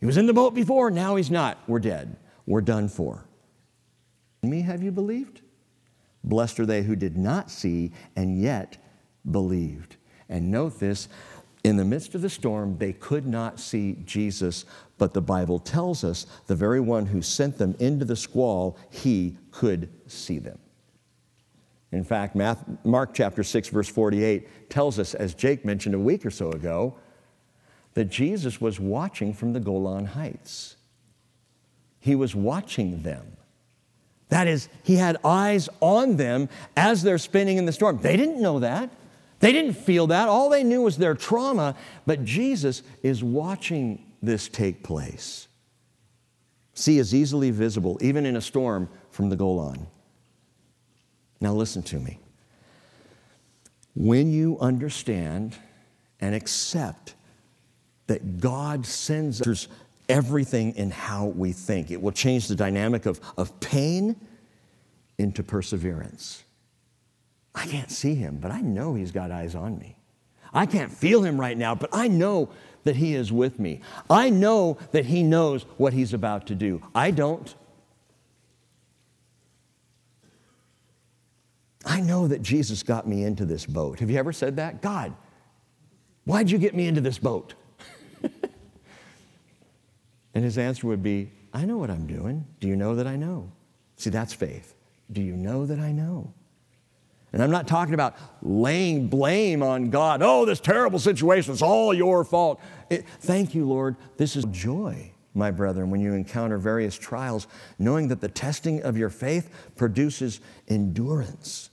He 0.00 0.06
was 0.06 0.16
in 0.16 0.26
the 0.26 0.34
boat 0.34 0.54
before, 0.54 0.90
now 0.90 1.16
he's 1.16 1.30
not. 1.30 1.58
We're 1.66 1.78
dead. 1.78 2.16
We're 2.46 2.60
done 2.60 2.88
for. 2.88 3.24
Me 4.42 4.60
have 4.62 4.82
you 4.82 4.92
believed? 4.92 5.40
Blessed 6.26 6.60
are 6.60 6.66
they 6.66 6.82
who 6.82 6.96
did 6.96 7.16
not 7.16 7.50
see 7.50 7.92
and 8.16 8.38
yet 8.40 8.76
believed. 9.30 9.96
And 10.28 10.50
note 10.50 10.80
this 10.80 11.08
in 11.64 11.76
the 11.76 11.84
midst 11.84 12.14
of 12.14 12.22
the 12.22 12.30
storm, 12.30 12.78
they 12.78 12.92
could 12.92 13.26
not 13.26 13.58
see 13.58 13.96
Jesus, 14.04 14.66
but 14.98 15.14
the 15.14 15.20
Bible 15.20 15.58
tells 15.58 16.04
us 16.04 16.26
the 16.46 16.54
very 16.54 16.80
one 16.80 17.06
who 17.06 17.22
sent 17.22 17.58
them 17.58 17.74
into 17.80 18.04
the 18.04 18.14
squall, 18.14 18.78
he 18.90 19.36
could 19.50 19.88
see 20.06 20.38
them. 20.38 20.58
In 21.90 22.04
fact, 22.04 22.36
Mark 22.84 23.14
chapter 23.14 23.42
6, 23.42 23.68
verse 23.68 23.88
48 23.88 24.70
tells 24.70 24.98
us, 24.98 25.14
as 25.14 25.34
Jake 25.34 25.64
mentioned 25.64 25.94
a 25.94 25.98
week 25.98 26.26
or 26.26 26.30
so 26.30 26.50
ago, 26.50 26.98
that 27.94 28.10
Jesus 28.10 28.60
was 28.60 28.78
watching 28.78 29.32
from 29.32 29.52
the 29.52 29.60
Golan 29.60 30.04
Heights. 30.04 30.76
He 31.98 32.14
was 32.14 32.34
watching 32.34 33.02
them. 33.02 33.35
That 34.28 34.48
is, 34.48 34.68
he 34.82 34.96
had 34.96 35.18
eyes 35.24 35.68
on 35.80 36.16
them 36.16 36.48
as 36.76 37.02
they're 37.02 37.18
spinning 37.18 37.58
in 37.58 37.66
the 37.66 37.72
storm. 37.72 37.98
They 37.98 38.16
didn't 38.16 38.40
know 38.40 38.58
that. 38.58 38.90
They 39.38 39.52
didn't 39.52 39.74
feel 39.74 40.08
that. 40.08 40.28
All 40.28 40.48
they 40.48 40.64
knew 40.64 40.82
was 40.82 40.96
their 40.96 41.14
trauma, 41.14 41.76
but 42.06 42.24
Jesus 42.24 42.82
is 43.02 43.22
watching 43.22 44.04
this 44.22 44.48
take 44.48 44.82
place. 44.82 45.46
Sea 46.74 46.98
is 46.98 47.14
easily 47.14 47.50
visible, 47.50 47.98
even 48.00 48.26
in 48.26 48.36
a 48.36 48.40
storm 48.40 48.88
from 49.10 49.28
the 49.28 49.36
Golan. 49.36 49.86
Now, 51.40 51.52
listen 51.52 51.82
to 51.84 51.98
me. 51.98 52.18
When 53.94 54.30
you 54.32 54.58
understand 54.60 55.56
and 56.20 56.34
accept 56.34 57.14
that 58.06 58.40
God 58.40 58.86
sends 58.86 59.40
us 59.42 59.68
everything 60.08 60.74
in 60.76 60.90
how 60.90 61.26
we 61.26 61.52
think, 61.52 61.90
it 61.90 62.00
will 62.00 62.12
change 62.12 62.48
the 62.48 62.54
dynamic 62.54 63.06
of, 63.06 63.20
of 63.36 63.58
pain 63.60 64.16
into 65.18 65.42
perseverance. 65.42 66.44
I 67.54 67.66
can't 67.66 67.90
see 67.90 68.14
him, 68.14 68.38
but 68.40 68.50
I 68.50 68.60
know 68.60 68.94
he's 68.94 69.12
got 69.12 69.30
eyes 69.30 69.54
on 69.54 69.78
me. 69.78 69.96
I 70.52 70.66
can't 70.66 70.92
feel 70.92 71.22
him 71.22 71.40
right 71.40 71.56
now, 71.56 71.74
but 71.74 71.90
I 71.92 72.08
know 72.08 72.50
that 72.84 72.96
he 72.96 73.14
is 73.14 73.32
with 73.32 73.58
me. 73.58 73.80
I 74.08 74.30
know 74.30 74.78
that 74.92 75.06
he 75.06 75.22
knows 75.22 75.64
what 75.76 75.92
he's 75.92 76.14
about 76.14 76.46
to 76.46 76.54
do. 76.54 76.82
I 76.94 77.10
don't. 77.10 77.54
I 81.84 82.00
know 82.00 82.28
that 82.28 82.42
Jesus 82.42 82.82
got 82.82 83.06
me 83.06 83.24
into 83.24 83.44
this 83.44 83.64
boat. 83.64 84.00
Have 84.00 84.10
you 84.10 84.18
ever 84.18 84.32
said 84.32 84.56
that? 84.56 84.82
God, 84.82 85.14
why'd 86.24 86.50
you 86.50 86.58
get 86.58 86.74
me 86.74 86.86
into 86.86 87.00
this 87.00 87.18
boat? 87.18 87.54
And 90.36 90.44
his 90.44 90.58
answer 90.58 90.86
would 90.86 91.02
be, 91.02 91.30
I 91.54 91.64
know 91.64 91.78
what 91.78 91.88
I'm 91.88 92.06
doing. 92.06 92.44
Do 92.60 92.68
you 92.68 92.76
know 92.76 92.94
that 92.96 93.06
I 93.06 93.16
know? 93.16 93.50
See, 93.96 94.10
that's 94.10 94.34
faith. 94.34 94.74
Do 95.10 95.22
you 95.22 95.34
know 95.34 95.64
that 95.64 95.78
I 95.80 95.92
know? 95.92 96.34
And 97.32 97.42
I'm 97.42 97.50
not 97.50 97.66
talking 97.66 97.94
about 97.94 98.16
laying 98.42 99.08
blame 99.08 99.62
on 99.62 99.88
God. 99.88 100.20
Oh, 100.22 100.44
this 100.44 100.60
terrible 100.60 100.98
situation, 100.98 101.54
it's 101.54 101.62
all 101.62 101.94
your 101.94 102.22
fault. 102.22 102.60
It, 102.90 103.08
thank 103.20 103.54
you, 103.54 103.66
Lord. 103.66 103.96
This 104.18 104.36
is 104.36 104.44
joy, 104.50 105.10
my 105.32 105.50
brethren, 105.50 105.88
when 105.88 106.02
you 106.02 106.12
encounter 106.12 106.58
various 106.58 106.98
trials, 106.98 107.46
knowing 107.78 108.08
that 108.08 108.20
the 108.20 108.28
testing 108.28 108.82
of 108.82 108.98
your 108.98 109.08
faith 109.08 109.48
produces 109.74 110.40
endurance. 110.68 111.70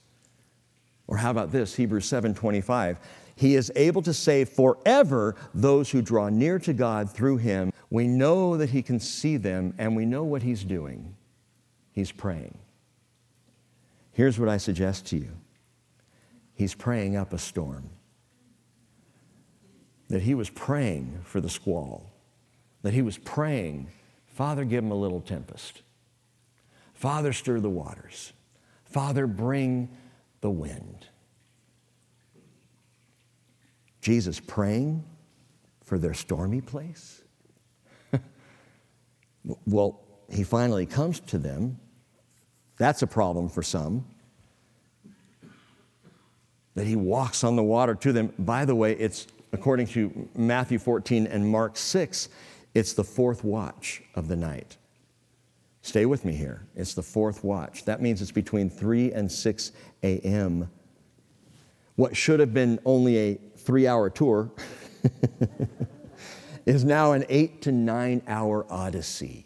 Or 1.06 1.18
how 1.18 1.32
about 1.32 1.52
this, 1.52 1.76
Hebrews 1.76 2.06
7:25? 2.06 2.96
He 3.36 3.56
is 3.56 3.74
able 3.76 4.02
to 4.04 4.14
save 4.14 4.48
forever 4.48 5.36
those 5.54 5.92
who 5.92 6.02
draw 6.02 6.30
near 6.30 6.60
to 6.60 6.72
God 6.72 7.10
through 7.10 7.38
him. 7.38 7.73
We 7.94 8.08
know 8.08 8.58
that 8.58 8.72
he 8.72 8.82
can 8.82 9.00
see 9.00 9.38
them 9.38 9.76
and 9.78 9.96
we 9.96 10.04
know 10.04 10.24
what 10.24 10.42
he's 10.42 10.64
doing. 10.64 11.16
He's 11.92 12.12
praying. 12.12 12.58
Here's 14.14 14.40
what 14.40 14.50
I 14.50 14.58
suggest 14.58 15.06
to 15.10 15.18
you. 15.18 15.30
He's 16.56 16.74
praying 16.74 17.16
up 17.16 17.34
a 17.34 17.38
storm. 17.38 17.92
That 20.08 20.24
he 20.24 20.34
was 20.34 20.50
praying 20.50 21.20
for 21.24 21.40
the 21.40 21.52
squall. 21.52 22.10
That 22.82 22.96
he 22.96 23.04
was 23.04 23.20
praying, 23.20 23.90
Father, 24.26 24.66
give 24.66 24.84
him 24.84 24.90
a 24.90 24.96
little 24.96 25.22
tempest. 25.22 25.84
Father, 26.96 27.32
stir 27.32 27.60
the 27.60 27.70
waters. 27.70 28.34
Father, 28.86 29.28
bring 29.28 29.96
the 30.42 30.50
wind. 30.50 31.06
Jesus 34.02 34.40
praying 34.40 35.04
for 35.84 36.00
their 36.00 36.16
stormy 36.16 36.60
place? 36.60 37.23
Well, 39.66 40.02
he 40.30 40.44
finally 40.44 40.86
comes 40.86 41.20
to 41.22 41.38
them. 41.38 41.80
That's 42.78 43.02
a 43.02 43.08
problem 43.08 43.50
for 43.50 43.64
some. 43.64 44.06
That 46.76 46.88
he 46.88 46.96
walks 46.96 47.44
on 47.44 47.56
the 47.56 47.64
water 47.64 47.96
to 47.96 48.12
them. 48.12 48.34
By 48.40 48.66
the 48.66 48.76
way, 48.76 48.94
it's 48.94 49.28
according 49.54 49.88
to 49.88 50.28
Matthew 50.36 50.80
14 50.80 51.28
and 51.28 51.48
Mark 51.48 51.78
6, 51.78 52.30
it's 52.74 52.94
the 52.94 53.04
fourth 53.04 53.44
watch 53.44 54.02
of 54.16 54.28
the 54.28 54.36
night. 54.36 54.78
Stay 55.84 56.06
with 56.06 56.26
me 56.26 56.34
here. 56.34 56.66
It's 56.76 56.94
the 56.94 57.04
fourth 57.04 57.44
watch. 57.44 57.86
That 57.86 58.02
means 58.02 58.22
it's 58.22 58.32
between 58.32 58.70
3 58.70 59.12
and 59.12 59.32
6 59.32 59.72
a.m. 60.02 60.70
What 61.96 62.18
should 62.18 62.40
have 62.40 62.54
been 62.54 62.80
only 62.86 63.18
a 63.18 63.36
three 63.58 63.86
hour 63.86 64.10
tour 64.10 64.52
is 66.66 66.84
now 66.84 67.12
an 67.12 67.26
eight 67.30 67.62
to 67.64 67.72
nine 67.72 68.22
hour 68.28 68.66
odyssey. 68.70 69.46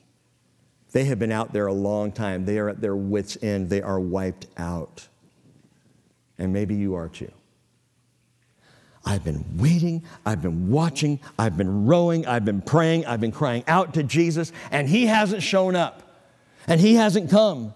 They 0.91 1.05
have 1.05 1.19
been 1.19 1.31
out 1.31 1.53
there 1.53 1.67
a 1.67 1.73
long 1.73 2.11
time. 2.11 2.45
They 2.45 2.59
are 2.59 2.69
at 2.69 2.81
their 2.81 2.95
wits' 2.95 3.37
end. 3.41 3.69
They 3.69 3.81
are 3.81 3.99
wiped 3.99 4.47
out. 4.57 5.07
And 6.37 6.53
maybe 6.53 6.75
you 6.75 6.95
are 6.95 7.09
too. 7.09 7.31
I've 9.07 9.23
been 9.23 9.45
waiting, 9.57 10.03
I've 10.25 10.41
been 10.41 10.69
watching, 10.69 11.21
I've 11.39 11.55
been 11.55 11.85
rowing, 11.85 12.25
I've 12.25 12.43
been 12.43 12.61
praying, 12.61 13.05
I've 13.05 13.21
been 13.21 13.31
crying 13.31 13.63
out 13.65 13.93
to 13.93 14.03
Jesus, 14.03 14.51
and 14.69 14.89
He 14.89 15.05
hasn't 15.05 15.41
shown 15.41 15.77
up, 15.77 16.03
and 16.67 16.81
He 16.81 16.95
hasn't 16.95 17.29
come. 17.29 17.73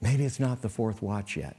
Maybe 0.00 0.24
it's 0.24 0.38
not 0.38 0.62
the 0.62 0.68
fourth 0.68 1.02
watch 1.02 1.36
yet. 1.36 1.56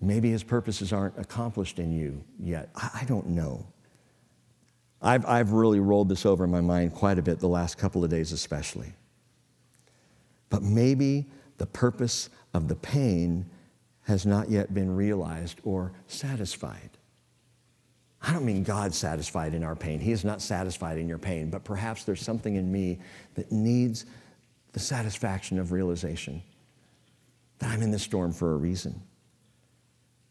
Maybe 0.00 0.30
His 0.30 0.42
purposes 0.42 0.92
aren't 0.92 1.18
accomplished 1.18 1.78
in 1.78 1.92
you 1.92 2.24
yet. 2.38 2.70
I, 2.74 3.04
don't 3.06 3.28
know. 3.28 3.66
I've, 5.02 5.26
I've 5.26 5.52
really 5.52 5.80
rolled 5.80 6.08
this 6.08 6.24
over 6.24 6.44
in 6.44 6.50
my 6.50 6.60
mind 6.60 6.94
quite 6.94 7.18
a 7.18 7.22
bit 7.22 7.38
the 7.38 7.48
last 7.48 7.78
couple 7.78 8.02
of 8.02 8.10
days, 8.10 8.32
especially. 8.32 8.92
But 10.48 10.62
maybe 10.62 11.26
the 11.58 11.66
purpose 11.66 12.30
of 12.54 12.68
the 12.68 12.76
pain 12.76 13.46
has 14.02 14.26
not 14.26 14.50
yet 14.50 14.72
been 14.74 14.94
realized 14.94 15.60
or 15.64 15.92
satisfied. 16.06 16.90
I 18.22 18.32
don't 18.32 18.44
mean 18.44 18.64
God 18.64 18.94
satisfied 18.94 19.54
in 19.54 19.64
our 19.64 19.76
pain. 19.76 19.98
He 19.98 20.12
is 20.12 20.24
not 20.24 20.42
satisfied 20.42 20.98
in 20.98 21.08
your 21.08 21.18
pain, 21.18 21.48
but 21.48 21.64
perhaps 21.64 22.04
there's 22.04 22.20
something 22.20 22.56
in 22.56 22.70
me 22.70 22.98
that 23.34 23.50
needs 23.50 24.04
the 24.72 24.80
satisfaction 24.80 25.58
of 25.58 25.72
realization 25.72 26.42
that 27.58 27.70
I'm 27.70 27.82
in 27.82 27.90
this 27.90 28.02
storm 28.02 28.32
for 28.32 28.52
a 28.52 28.56
reason. 28.56 29.02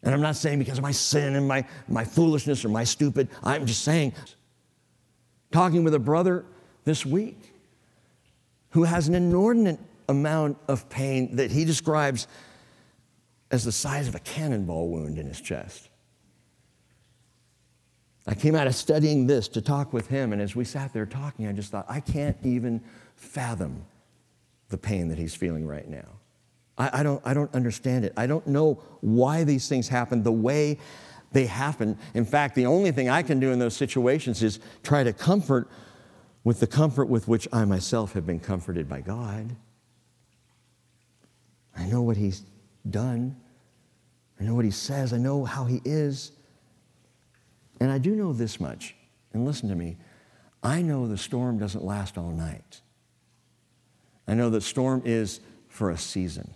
And 0.04 0.14
I'm 0.14 0.22
not 0.22 0.36
saying 0.36 0.60
because 0.60 0.78
of 0.78 0.84
my 0.84 0.92
sin 0.92 1.36
and 1.36 1.48
my, 1.48 1.66
my 1.88 2.06
foolishness 2.06 2.64
or 2.64 2.70
my 2.70 2.84
stupid, 2.84 3.28
I'm 3.44 3.66
just 3.66 3.84
saying, 3.84 4.14
talking 5.52 5.84
with 5.84 5.94
a 5.94 6.00
brother 6.00 6.46
this 6.86 7.06
week 7.06 7.54
who 8.72 8.84
has 8.84 9.08
an 9.08 9.16
inordinate 9.16 9.80
amount 10.08 10.58
of 10.68 10.90
pain 10.90 11.36
that 11.36 11.52
he 11.52 11.66
describes 11.66 12.28
as 13.52 13.66
the 13.66 13.72
size 13.72 14.08
of 14.08 14.16
a 14.16 14.20
cannonball 14.20 14.90
wound 14.90 15.18
in 15.18 15.28
his 15.28 15.42
chest. 15.42 15.90
I 18.28 18.36
came 18.36 18.56
out 18.56 18.68
of 18.68 18.76
studying 18.76 19.26
this 19.26 19.48
to 19.50 19.62
talk 19.62 19.92
with 19.92 20.08
him, 20.08 20.34
and 20.34 20.42
as 20.42 20.56
we 20.56 20.64
sat 20.64 20.94
there 20.94 21.06
talking, 21.08 21.48
I 21.48 21.52
just 21.52 21.72
thought, 21.72 21.86
I 21.90 22.00
can't 22.00 22.38
even 22.44 22.82
fathom 23.16 23.86
the 24.70 24.78
pain 24.78 25.08
that 25.10 25.18
he's 25.18 25.34
feeling 25.34 25.66
right 25.66 25.88
now. 25.88 26.19
I, 26.80 27.02
I, 27.02 27.04
don't, 27.04 27.22
I 27.26 27.34
don't 27.34 27.54
understand 27.54 28.06
it. 28.06 28.14
I 28.18 28.26
don't 28.26 28.48
know 28.48 28.82
why 29.02 29.44
these 29.44 29.68
things 29.68 29.90
happen 29.90 30.24
the 30.24 30.32
way 30.32 30.80
they 31.32 31.46
happen. 31.46 31.98
In 32.14 32.26
fact, 32.26 32.56
the 32.56 32.66
only 32.66 32.92
thing 32.92 33.10
I 33.10 33.22
can 33.22 33.40
do 33.40 33.52
in 33.52 33.60
those 33.60 33.76
situations 33.76 34.42
is 34.42 34.60
try 34.82 35.04
to 35.04 35.14
comfort 35.14 35.70
with 36.44 36.60
the 36.60 36.68
comfort 36.68 37.06
with 37.06 37.28
which 37.28 37.48
I 37.52 37.66
myself 37.66 38.14
have 38.14 38.26
been 38.26 38.40
comforted 38.40 38.88
by 38.88 39.02
God. 39.02 39.56
I 41.78 41.86
know 41.86 42.02
what 42.02 42.18
he's 42.18 42.44
done. 42.90 43.36
I 44.40 44.44
know 44.46 44.56
what 44.56 44.66
he 44.66 44.72
says. 44.72 45.14
I 45.14 45.18
know 45.18 45.44
how 45.44 45.66
he 45.66 45.82
is. 45.84 46.32
And 47.80 47.92
I 47.92 47.98
do 47.98 48.16
know 48.16 48.34
this 48.34 48.60
much. 48.60 48.96
And 49.34 49.46
listen 49.46 49.70
to 49.70 49.76
me. 49.76 49.98
I 50.64 50.82
know 50.82 51.08
the 51.08 51.18
storm 51.18 51.58
doesn't 51.60 51.84
last 51.84 52.18
all 52.18 52.32
night. 52.32 52.82
I 54.28 54.34
know 54.34 54.50
the 54.50 54.62
storm 54.62 55.04
is 55.06 55.40
for 55.68 55.92
a 55.92 55.98
season. 55.98 56.54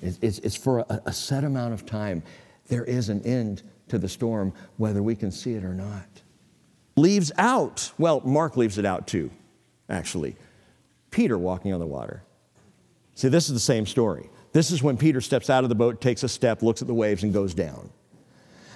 It's, 0.00 0.38
it's 0.38 0.56
for 0.56 0.80
a, 0.80 1.02
a 1.06 1.12
set 1.12 1.44
amount 1.44 1.74
of 1.74 1.86
time. 1.86 2.22
There 2.68 2.84
is 2.84 3.08
an 3.08 3.22
end 3.22 3.62
to 3.88 3.98
the 3.98 4.08
storm, 4.08 4.52
whether 4.76 5.02
we 5.02 5.16
can 5.16 5.30
see 5.30 5.54
it 5.54 5.64
or 5.64 5.74
not. 5.74 6.06
Leaves 6.96 7.32
out, 7.38 7.92
well, 7.98 8.20
Mark 8.20 8.56
leaves 8.56 8.78
it 8.78 8.84
out 8.84 9.06
too, 9.06 9.30
actually. 9.88 10.36
Peter 11.10 11.36
walking 11.36 11.72
on 11.72 11.80
the 11.80 11.86
water. 11.86 12.22
See, 13.14 13.28
this 13.28 13.48
is 13.48 13.54
the 13.54 13.60
same 13.60 13.86
story. 13.86 14.30
This 14.52 14.70
is 14.70 14.82
when 14.82 14.96
Peter 14.96 15.20
steps 15.20 15.50
out 15.50 15.64
of 15.64 15.68
the 15.68 15.74
boat, 15.74 16.00
takes 16.00 16.22
a 16.22 16.28
step, 16.28 16.62
looks 16.62 16.82
at 16.82 16.88
the 16.88 16.94
waves, 16.94 17.22
and 17.22 17.32
goes 17.32 17.54
down. 17.54 17.90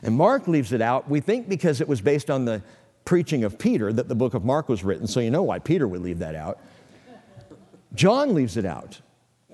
And 0.02 0.14
Mark 0.14 0.46
leaves 0.48 0.72
it 0.72 0.82
out, 0.82 1.08
we 1.08 1.20
think 1.20 1.48
because 1.48 1.80
it 1.80 1.88
was 1.88 2.00
based 2.00 2.30
on 2.30 2.44
the 2.44 2.62
preaching 3.04 3.44
of 3.44 3.58
Peter 3.58 3.92
that 3.92 4.08
the 4.08 4.14
book 4.14 4.34
of 4.34 4.44
Mark 4.44 4.68
was 4.68 4.84
written, 4.84 5.06
so 5.06 5.20
you 5.20 5.30
know 5.30 5.42
why 5.42 5.58
Peter 5.58 5.88
would 5.88 6.02
leave 6.02 6.18
that 6.18 6.34
out. 6.34 6.58
John 7.94 8.34
leaves 8.34 8.56
it 8.56 8.64
out. 8.64 9.00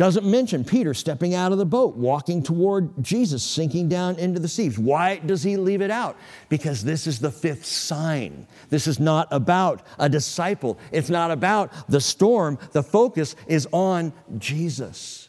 Doesn't 0.00 0.24
mention 0.24 0.64
Peter 0.64 0.94
stepping 0.94 1.34
out 1.34 1.52
of 1.52 1.58
the 1.58 1.66
boat, 1.66 1.94
walking 1.94 2.42
toward 2.42 3.04
Jesus, 3.04 3.42
sinking 3.42 3.90
down 3.90 4.18
into 4.18 4.40
the 4.40 4.48
seas. 4.48 4.78
Why 4.78 5.18
does 5.18 5.42
he 5.42 5.58
leave 5.58 5.82
it 5.82 5.90
out? 5.90 6.16
Because 6.48 6.82
this 6.82 7.06
is 7.06 7.18
the 7.18 7.30
fifth 7.30 7.66
sign. 7.66 8.46
This 8.70 8.86
is 8.86 8.98
not 8.98 9.28
about 9.30 9.82
a 9.98 10.08
disciple, 10.08 10.78
it's 10.90 11.10
not 11.10 11.30
about 11.30 11.70
the 11.86 12.00
storm. 12.00 12.58
The 12.72 12.82
focus 12.82 13.36
is 13.46 13.68
on 13.72 14.14
Jesus. 14.38 15.28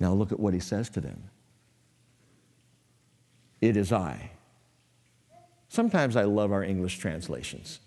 Now 0.00 0.12
look 0.12 0.32
at 0.32 0.40
what 0.40 0.52
he 0.52 0.58
says 0.58 0.90
to 0.90 1.00
them 1.00 1.30
It 3.60 3.76
is 3.76 3.92
I. 3.92 4.32
Sometimes 5.68 6.16
I 6.16 6.24
love 6.24 6.50
our 6.50 6.64
English 6.64 6.98
translations. 6.98 7.78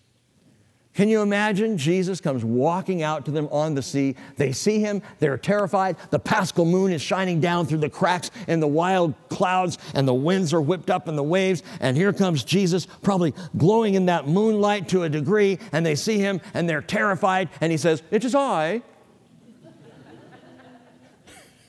Can 0.93 1.07
you 1.07 1.21
imagine? 1.21 1.77
Jesus 1.77 2.19
comes 2.19 2.43
walking 2.43 3.03
out 3.03 3.23
to 3.25 3.31
them 3.31 3.47
on 3.51 3.75
the 3.75 3.81
sea. 3.81 4.15
They 4.37 4.51
see 4.51 4.79
him, 4.79 5.01
they're 5.19 5.37
terrified. 5.37 5.95
The 6.09 6.19
paschal 6.19 6.65
moon 6.65 6.91
is 6.91 7.01
shining 7.01 7.39
down 7.39 7.67
through 7.67 7.77
the 7.77 7.89
cracks 7.89 8.31
in 8.47 8.59
the 8.59 8.67
wild 8.67 9.13
clouds, 9.29 9.77
and 9.93 10.07
the 10.07 10.13
winds 10.13 10.53
are 10.53 10.61
whipped 10.61 10.89
up 10.89 11.07
in 11.07 11.15
the 11.15 11.23
waves. 11.23 11.63
And 11.79 11.95
here 11.95 12.11
comes 12.11 12.43
Jesus, 12.43 12.85
probably 13.01 13.33
glowing 13.55 13.93
in 13.93 14.07
that 14.07 14.27
moonlight 14.27 14.89
to 14.89 15.03
a 15.03 15.09
degree. 15.09 15.59
And 15.71 15.85
they 15.85 15.95
see 15.95 16.17
him, 16.17 16.41
and 16.53 16.67
they're 16.67 16.81
terrified. 16.81 17.49
And 17.61 17.71
he 17.71 17.77
says, 17.77 18.01
It 18.11 18.25
is 18.25 18.35
I. 18.35 18.81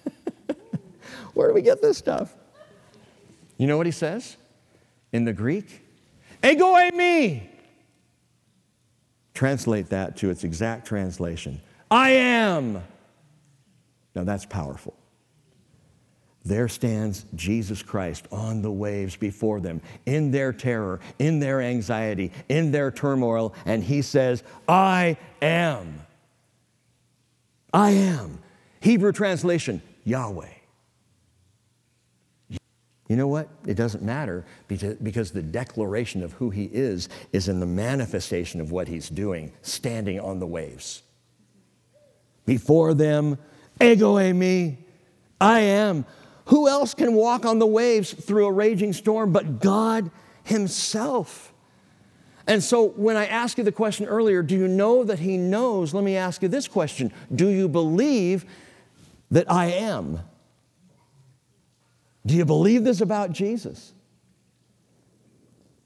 Where 1.34 1.48
do 1.48 1.54
we 1.54 1.62
get 1.62 1.82
this 1.82 1.98
stuff? 1.98 2.34
You 3.58 3.66
know 3.66 3.76
what 3.76 3.86
he 3.86 3.92
says 3.92 4.38
in 5.12 5.24
the 5.24 5.34
Greek? 5.34 5.82
Ego 6.42 6.72
eimi. 6.72 7.49
Translate 9.40 9.88
that 9.88 10.18
to 10.18 10.28
its 10.28 10.44
exact 10.44 10.86
translation 10.86 11.62
I 11.90 12.10
am. 12.10 12.74
Now 14.14 14.24
that's 14.24 14.44
powerful. 14.44 14.94
There 16.44 16.68
stands 16.68 17.24
Jesus 17.34 17.82
Christ 17.82 18.28
on 18.30 18.60
the 18.60 18.70
waves 18.70 19.16
before 19.16 19.60
them, 19.60 19.80
in 20.04 20.30
their 20.30 20.52
terror, 20.52 21.00
in 21.18 21.40
their 21.40 21.62
anxiety, 21.62 22.32
in 22.50 22.70
their 22.70 22.90
turmoil, 22.90 23.54
and 23.64 23.82
he 23.82 24.02
says, 24.02 24.42
I 24.68 25.16
am. 25.40 26.02
I 27.72 27.92
am. 27.92 28.40
Hebrew 28.80 29.12
translation, 29.12 29.80
Yahweh. 30.04 30.52
You 33.10 33.16
know 33.16 33.26
what? 33.26 33.48
It 33.66 33.74
doesn't 33.74 34.04
matter 34.04 34.46
because 34.68 35.32
the 35.32 35.42
declaration 35.42 36.22
of 36.22 36.32
who 36.34 36.50
he 36.50 36.66
is 36.66 37.08
is 37.32 37.48
in 37.48 37.58
the 37.58 37.66
manifestation 37.66 38.60
of 38.60 38.70
what 38.70 38.86
he's 38.86 39.08
doing, 39.08 39.50
standing 39.62 40.20
on 40.20 40.38
the 40.38 40.46
waves. 40.46 41.02
Before 42.46 42.94
them, 42.94 43.36
ego 43.82 44.14
eimi, 44.14 44.76
I 45.40 45.58
am. 45.58 46.06
Who 46.44 46.68
else 46.68 46.94
can 46.94 47.14
walk 47.14 47.44
on 47.44 47.58
the 47.58 47.66
waves 47.66 48.12
through 48.12 48.46
a 48.46 48.52
raging 48.52 48.92
storm 48.92 49.32
but 49.32 49.58
God 49.58 50.12
himself? 50.44 51.52
And 52.46 52.62
so 52.62 52.90
when 52.90 53.16
I 53.16 53.26
asked 53.26 53.58
you 53.58 53.64
the 53.64 53.72
question 53.72 54.06
earlier, 54.06 54.40
do 54.40 54.54
you 54.54 54.68
know 54.68 55.02
that 55.02 55.18
he 55.18 55.36
knows? 55.36 55.92
Let 55.92 56.04
me 56.04 56.16
ask 56.16 56.42
you 56.42 56.48
this 56.48 56.68
question 56.68 57.12
Do 57.34 57.48
you 57.48 57.68
believe 57.68 58.44
that 59.32 59.50
I 59.50 59.72
am? 59.72 60.20
Do 62.26 62.34
you 62.34 62.44
believe 62.44 62.84
this 62.84 63.00
about 63.00 63.32
Jesus? 63.32 63.92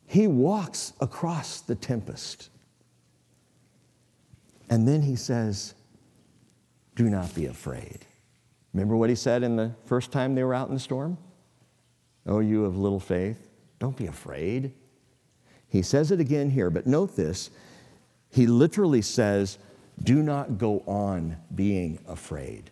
He 0.06 0.26
walks 0.26 0.92
across 1.00 1.60
the 1.60 1.74
tempest. 1.74 2.50
And 4.70 4.86
then 4.86 5.02
he 5.02 5.16
says, 5.16 5.74
Do 6.94 7.08
not 7.08 7.34
be 7.34 7.46
afraid. 7.46 8.06
Remember 8.72 8.96
what 8.96 9.10
he 9.10 9.16
said 9.16 9.42
in 9.42 9.56
the 9.56 9.72
first 9.84 10.10
time 10.10 10.34
they 10.34 10.42
were 10.42 10.54
out 10.54 10.68
in 10.68 10.74
the 10.74 10.80
storm? 10.80 11.16
Oh, 12.26 12.40
you 12.40 12.64
of 12.64 12.76
little 12.76 13.00
faith, 13.00 13.38
don't 13.78 13.96
be 13.96 14.06
afraid. 14.06 14.72
He 15.68 15.82
says 15.82 16.10
it 16.10 16.20
again 16.20 16.50
here, 16.50 16.70
but 16.70 16.86
note 16.86 17.16
this. 17.16 17.50
He 18.30 18.46
literally 18.46 19.02
says, 19.02 19.58
Do 20.02 20.22
not 20.22 20.58
go 20.58 20.80
on 20.86 21.36
being 21.54 21.98
afraid. 22.08 22.70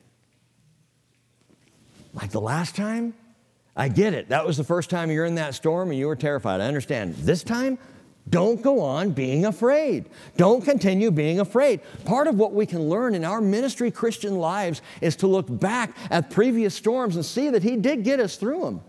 Like 2.14 2.30
the 2.30 2.40
last 2.40 2.74
time, 2.76 3.14
I 3.76 3.88
get 3.88 4.12
it. 4.12 4.28
That 4.28 4.46
was 4.46 4.56
the 4.56 4.64
first 4.64 4.90
time 4.90 5.10
you're 5.10 5.24
in 5.24 5.36
that 5.36 5.54
storm 5.54 5.90
and 5.90 5.98
you 5.98 6.06
were 6.06 6.16
terrified. 6.16 6.60
I 6.60 6.66
understand. 6.66 7.14
This 7.16 7.42
time, 7.42 7.78
don't 8.28 8.62
go 8.62 8.80
on 8.80 9.10
being 9.10 9.46
afraid. 9.46 10.08
Don't 10.36 10.64
continue 10.64 11.10
being 11.10 11.40
afraid. 11.40 11.80
Part 12.04 12.26
of 12.28 12.36
what 12.36 12.52
we 12.52 12.66
can 12.66 12.88
learn 12.88 13.14
in 13.14 13.24
our 13.24 13.40
ministry 13.40 13.90
Christian 13.90 14.38
lives 14.38 14.82
is 15.00 15.16
to 15.16 15.26
look 15.26 15.46
back 15.48 15.96
at 16.10 16.30
previous 16.30 16.74
storms 16.74 17.16
and 17.16 17.24
see 17.24 17.50
that 17.50 17.62
He 17.62 17.76
did 17.76 18.04
get 18.04 18.20
us 18.20 18.36
through 18.36 18.62
them. 18.62 18.80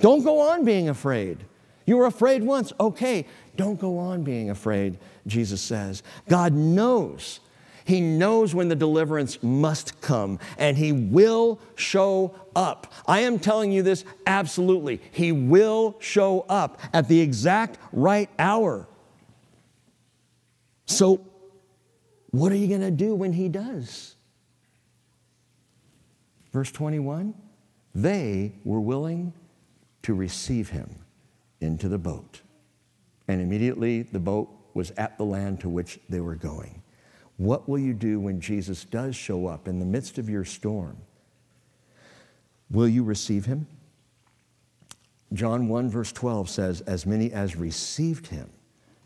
Don't 0.00 0.22
go 0.22 0.40
on 0.40 0.64
being 0.64 0.88
afraid. 0.88 1.38
You 1.84 1.96
were 1.96 2.06
afraid 2.06 2.42
once. 2.42 2.72
Okay, 2.78 3.26
don't 3.56 3.80
go 3.80 3.98
on 3.98 4.22
being 4.22 4.50
afraid, 4.50 4.98
Jesus 5.26 5.60
says. 5.60 6.02
God 6.28 6.52
knows. 6.52 7.40
He 7.88 8.02
knows 8.02 8.54
when 8.54 8.68
the 8.68 8.76
deliverance 8.76 9.42
must 9.42 10.02
come, 10.02 10.40
and 10.58 10.76
He 10.76 10.92
will 10.92 11.58
show 11.74 12.34
up. 12.54 12.92
I 13.06 13.20
am 13.20 13.38
telling 13.38 13.72
you 13.72 13.82
this 13.82 14.04
absolutely. 14.26 15.00
He 15.10 15.32
will 15.32 15.96
show 15.98 16.44
up 16.50 16.82
at 16.92 17.08
the 17.08 17.18
exact 17.18 17.78
right 17.90 18.28
hour. 18.38 18.86
So, 20.84 21.24
what 22.30 22.52
are 22.52 22.56
you 22.56 22.68
going 22.68 22.82
to 22.82 22.90
do 22.90 23.14
when 23.14 23.32
He 23.32 23.48
does? 23.48 24.16
Verse 26.52 26.70
21 26.70 27.32
They 27.94 28.52
were 28.64 28.80
willing 28.80 29.32
to 30.02 30.12
receive 30.12 30.68
Him 30.68 30.94
into 31.62 31.88
the 31.88 31.96
boat. 31.96 32.42
And 33.28 33.40
immediately 33.40 34.02
the 34.02 34.20
boat 34.20 34.50
was 34.74 34.90
at 34.98 35.16
the 35.16 35.24
land 35.24 35.60
to 35.60 35.70
which 35.70 35.98
they 36.10 36.20
were 36.20 36.34
going. 36.34 36.82
What 37.38 37.68
will 37.68 37.78
you 37.78 37.94
do 37.94 38.20
when 38.20 38.40
Jesus 38.40 38.84
does 38.84 39.16
show 39.16 39.46
up 39.46 39.68
in 39.68 39.78
the 39.78 39.86
midst 39.86 40.18
of 40.18 40.28
your 40.28 40.44
storm? 40.44 40.98
Will 42.68 42.88
you 42.88 43.04
receive 43.04 43.46
him? 43.46 43.66
John 45.32 45.68
1, 45.68 45.88
verse 45.88 46.12
12 46.12 46.50
says, 46.50 46.80
As 46.82 47.06
many 47.06 47.32
as 47.32 47.54
received 47.54 48.26
him, 48.26 48.50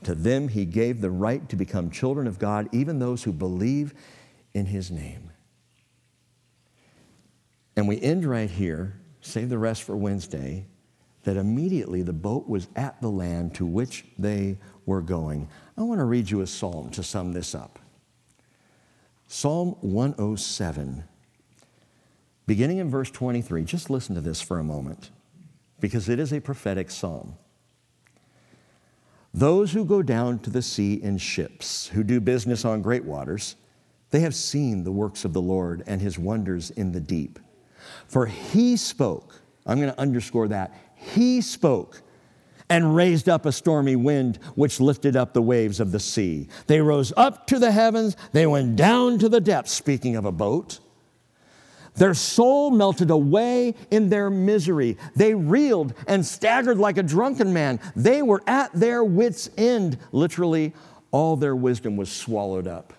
to 0.05 0.15
them 0.15 0.49
he 0.49 0.65
gave 0.65 1.01
the 1.01 1.11
right 1.11 1.47
to 1.51 1.57
become 1.57 1.91
children 1.91 2.27
of 2.27 2.39
God, 2.39 2.69
even 2.73 2.99
those 2.99 3.23
who 3.23 3.33
believe 3.33 3.93
in 4.55 4.67
his 4.67 4.91
name. 4.91 5.31
And 7.77 7.87
we 7.87 8.01
end 8.01 8.25
right 8.25 8.51
here, 8.51 8.99
save 9.21 9.51
the 9.51 9.59
rest 9.59 9.83
for 9.83 9.97
Wednesday, 9.97 10.67
that 11.25 11.37
immediately 11.37 12.03
the 12.03 12.13
boat 12.13 12.49
was 12.49 12.67
at 12.77 13.01
the 13.01 13.11
land 13.11 13.55
to 13.57 13.67
which 13.67 14.05
they 14.19 14.57
were 14.87 15.03
going. 15.03 15.49
I 15.77 15.83
want 15.83 16.01
to 16.01 16.05
read 16.05 16.31
you 16.31 16.41
a 16.41 16.47
psalm 16.47 16.91
to 16.91 17.03
sum 17.03 17.33
this 17.33 17.55
up. 17.55 17.79
Psalm 19.35 19.77
107, 19.81 21.05
beginning 22.47 22.77
in 22.77 22.91
verse 22.91 23.11
23. 23.11 23.65
Just 23.65 23.89
listen 23.89 24.15
to 24.15 24.21
this 24.21 24.43
for 24.43 24.59
a 24.59 24.63
moment, 24.63 25.09
because 25.81 26.11
it 26.11 26.19
is 26.19 26.35
a 26.35 26.41
prophetic 26.43 26.91
psalm. 26.91 27.37
Those 29.33 29.73
who 29.73 29.87
go 29.87 30.03
down 30.03 30.39
to 30.41 30.51
the 30.51 30.61
sea 30.61 31.03
in 31.03 31.17
ships, 31.17 31.89
who 31.89 32.05
do 32.05 32.21
business 32.21 32.67
on 32.67 32.83
great 32.83 33.07
waters, 33.07 33.57
they 34.11 34.21
have 34.21 34.35
seen 34.35 34.85
the 34.85 34.93
works 34.93 35.25
of 35.25 35.33
the 35.33 35.41
Lord 35.41 35.83
and 35.87 36.03
his 36.03 36.19
wonders 36.19 36.69
in 36.71 36.93
the 36.93 37.01
deep. 37.01 37.39
For 38.07 38.27
he 38.27 38.77
spoke, 38.77 39.41
I'm 39.65 39.81
going 39.81 39.91
to 39.91 39.99
underscore 39.99 40.49
that, 40.49 40.75
he 40.95 41.41
spoke 41.41 42.03
and 42.73 42.97
raised 42.97 43.29
up 43.29 43.45
a 43.45 43.53
stormy 43.53 43.95
wind 43.97 44.37
which 44.55 44.81
lifted 44.81 45.15
up 45.15 45.35
the 45.35 45.43
waves 45.43 45.79
of 45.79 45.93
the 45.93 46.01
sea. 46.01 46.49
They 46.69 46.81
rose 46.81 47.13
up 47.19 47.47
to 47.49 47.59
the 47.59 47.71
heavens, 47.71 48.17
they 48.33 48.47
went 48.47 48.77
down 48.77 49.19
to 49.19 49.29
the 49.29 49.43
depths, 49.43 49.73
speaking 49.73 50.17
of 50.17 50.25
a 50.25 50.33
boat. 50.33 50.81
Their 51.97 52.15
soul 52.15 52.71
melted 52.71 53.11
away 53.11 53.75
in 53.91 54.09
their 54.09 54.31
misery. 54.31 54.97
They 55.15 55.35
reeled 55.35 55.93
and 56.07 56.25
staggered 56.25 56.79
like 56.79 56.97
a 56.97 57.03
drunken 57.03 57.53
man. 57.53 57.79
They 57.95 58.23
were 58.23 58.43
at 58.47 58.73
their 58.73 59.05
wits' 59.05 59.51
end. 59.59 59.99
Literally, 60.11 60.73
all 61.11 61.37
their 61.37 61.55
wisdom 61.55 61.99
was 61.99 62.11
swallowed 62.11 62.67
up. 62.67 62.95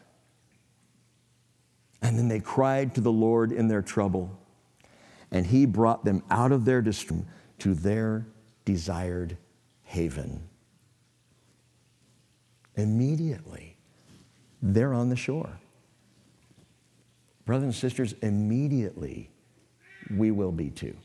And 2.03 2.15
then 2.15 2.27
they 2.27 2.41
cried 2.41 2.93
to 2.93 3.01
the 3.01 3.11
Lord 3.11 3.51
in 3.51 3.69
their 3.69 3.81
trouble, 3.81 4.39
and 5.31 5.47
He 5.47 5.65
brought 5.65 6.05
them 6.05 6.21
out 6.29 6.51
of 6.51 6.63
their 6.63 6.83
distress 6.83 7.21
to 7.57 7.73
their 7.73 8.27
desired 8.65 9.37
haven. 9.93 10.41
Immediately, 12.75 13.77
they're 14.59 14.91
on 14.91 15.09
the 15.09 15.15
shore. 15.15 15.51
Brothers 17.45 17.65
and 17.65 17.75
sisters, 17.75 18.15
immediately 18.23 19.29
we 20.09 20.31
will 20.31 20.51
be 20.51 20.71
too. 20.71 20.95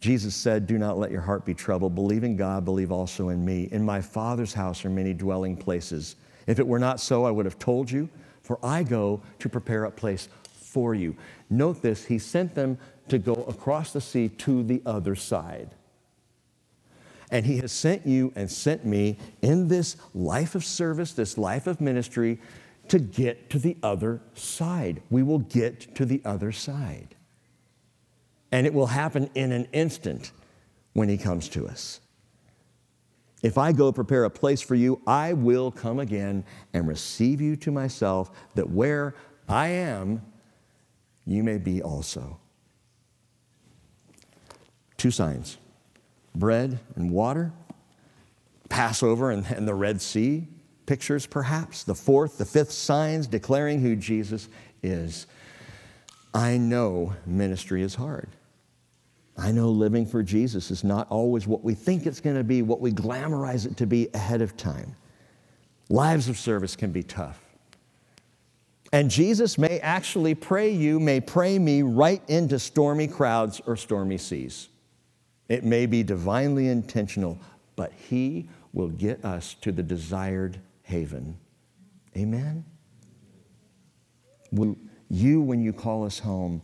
Jesus 0.00 0.34
said, 0.34 0.66
Do 0.66 0.76
not 0.76 0.98
let 0.98 1.12
your 1.12 1.20
heart 1.20 1.44
be 1.44 1.54
troubled. 1.54 1.94
Believe 1.94 2.24
in 2.24 2.36
God, 2.36 2.64
believe 2.64 2.90
also 2.90 3.28
in 3.28 3.44
me. 3.44 3.68
In 3.70 3.84
my 3.84 4.00
Father's 4.00 4.52
house 4.52 4.84
are 4.84 4.90
many 4.90 5.14
dwelling 5.14 5.56
places. 5.56 6.16
If 6.48 6.58
it 6.58 6.66
were 6.66 6.80
not 6.80 6.98
so, 6.98 7.24
I 7.24 7.30
would 7.30 7.46
have 7.46 7.60
told 7.60 7.88
you, 7.88 8.08
for 8.42 8.58
I 8.60 8.82
go 8.82 9.22
to 9.38 9.48
prepare 9.48 9.84
a 9.84 9.90
place 9.92 10.28
for 10.52 10.96
you. 10.96 11.16
Note 11.48 11.80
this, 11.80 12.04
he 12.04 12.18
sent 12.18 12.56
them 12.56 12.76
to 13.06 13.18
go 13.18 13.34
across 13.48 13.92
the 13.92 14.00
sea 14.00 14.30
to 14.30 14.64
the 14.64 14.82
other 14.84 15.14
side. 15.14 15.70
And 17.30 17.44
He 17.44 17.58
has 17.58 17.72
sent 17.72 18.06
you 18.06 18.32
and 18.36 18.50
sent 18.50 18.84
me 18.84 19.18
in 19.42 19.68
this 19.68 19.96
life 20.14 20.54
of 20.54 20.64
service, 20.64 21.12
this 21.12 21.36
life 21.36 21.66
of 21.66 21.80
ministry, 21.80 22.38
to 22.88 22.98
get 22.98 23.50
to 23.50 23.58
the 23.58 23.76
other 23.82 24.20
side. 24.34 25.02
We 25.10 25.22
will 25.22 25.40
get 25.40 25.94
to 25.96 26.04
the 26.04 26.22
other 26.24 26.52
side. 26.52 27.16
And 28.52 28.66
it 28.66 28.72
will 28.72 28.86
happen 28.86 29.28
in 29.34 29.52
an 29.52 29.66
instant 29.72 30.30
when 30.92 31.08
He 31.08 31.18
comes 31.18 31.48
to 31.50 31.66
us. 31.66 32.00
If 33.42 33.58
I 33.58 33.72
go 33.72 33.92
prepare 33.92 34.24
a 34.24 34.30
place 34.30 34.62
for 34.62 34.74
you, 34.74 35.00
I 35.06 35.32
will 35.32 35.70
come 35.70 35.98
again 35.98 36.44
and 36.72 36.88
receive 36.88 37.40
you 37.40 37.56
to 37.56 37.70
myself, 37.70 38.30
that 38.54 38.70
where 38.70 39.14
I 39.48 39.68
am, 39.68 40.22
you 41.26 41.42
may 41.42 41.58
be 41.58 41.82
also 41.82 42.38
two 44.96 45.10
signs 45.10 45.58
bread 46.38 46.78
and 46.94 47.10
water, 47.10 47.52
Passover 48.68 49.30
and, 49.30 49.46
and 49.46 49.66
the 49.66 49.74
Red 49.74 50.00
Sea 50.00 50.46
pictures, 50.86 51.26
perhaps. 51.26 51.84
The 51.84 51.94
fourth, 51.94 52.38
the 52.38 52.44
fifth 52.44 52.72
signs 52.72 53.26
declaring 53.26 53.80
who 53.80 53.96
Jesus 53.96 54.48
is. 54.82 55.26
I 56.32 56.56
know 56.56 57.14
ministry 57.26 57.82
is 57.82 57.94
hard. 57.94 58.28
I 59.36 59.52
know 59.52 59.68
living 59.68 60.06
for 60.06 60.22
Jesus 60.22 60.70
is 60.70 60.82
not 60.82 61.08
always 61.10 61.46
what 61.46 61.62
we 61.62 61.74
think 61.74 62.06
it's 62.06 62.20
going 62.20 62.36
to 62.36 62.44
be, 62.44 62.62
what 62.62 62.80
we 62.80 62.90
glamorize 62.92 63.66
it 63.66 63.76
to 63.78 63.86
be 63.86 64.08
ahead 64.14 64.40
of 64.40 64.56
time. 64.56 64.94
Lives 65.90 66.28
of 66.28 66.38
service 66.38 66.74
can 66.74 66.90
be 66.90 67.02
tough. 67.02 67.40
And 68.92 69.10
Jesus 69.10 69.58
may 69.58 69.78
actually 69.80 70.34
pray 70.34 70.70
you, 70.70 70.98
may 70.98 71.20
pray 71.20 71.58
me 71.58 71.82
right 71.82 72.22
into 72.28 72.58
stormy 72.58 73.08
crowds 73.08 73.60
or 73.66 73.76
stormy 73.76 74.16
seas. 74.16 74.68
It 75.48 75.64
may 75.64 75.86
be 75.86 76.02
divinely 76.02 76.68
intentional, 76.68 77.38
but 77.76 77.92
He 77.92 78.48
will 78.72 78.88
get 78.88 79.24
us 79.24 79.54
to 79.60 79.72
the 79.72 79.82
desired 79.82 80.60
haven. 80.82 81.38
Amen? 82.16 82.64
Will 84.52 84.76
you, 85.08 85.40
when 85.40 85.62
you 85.62 85.72
call 85.72 86.04
us 86.04 86.18
home, 86.18 86.62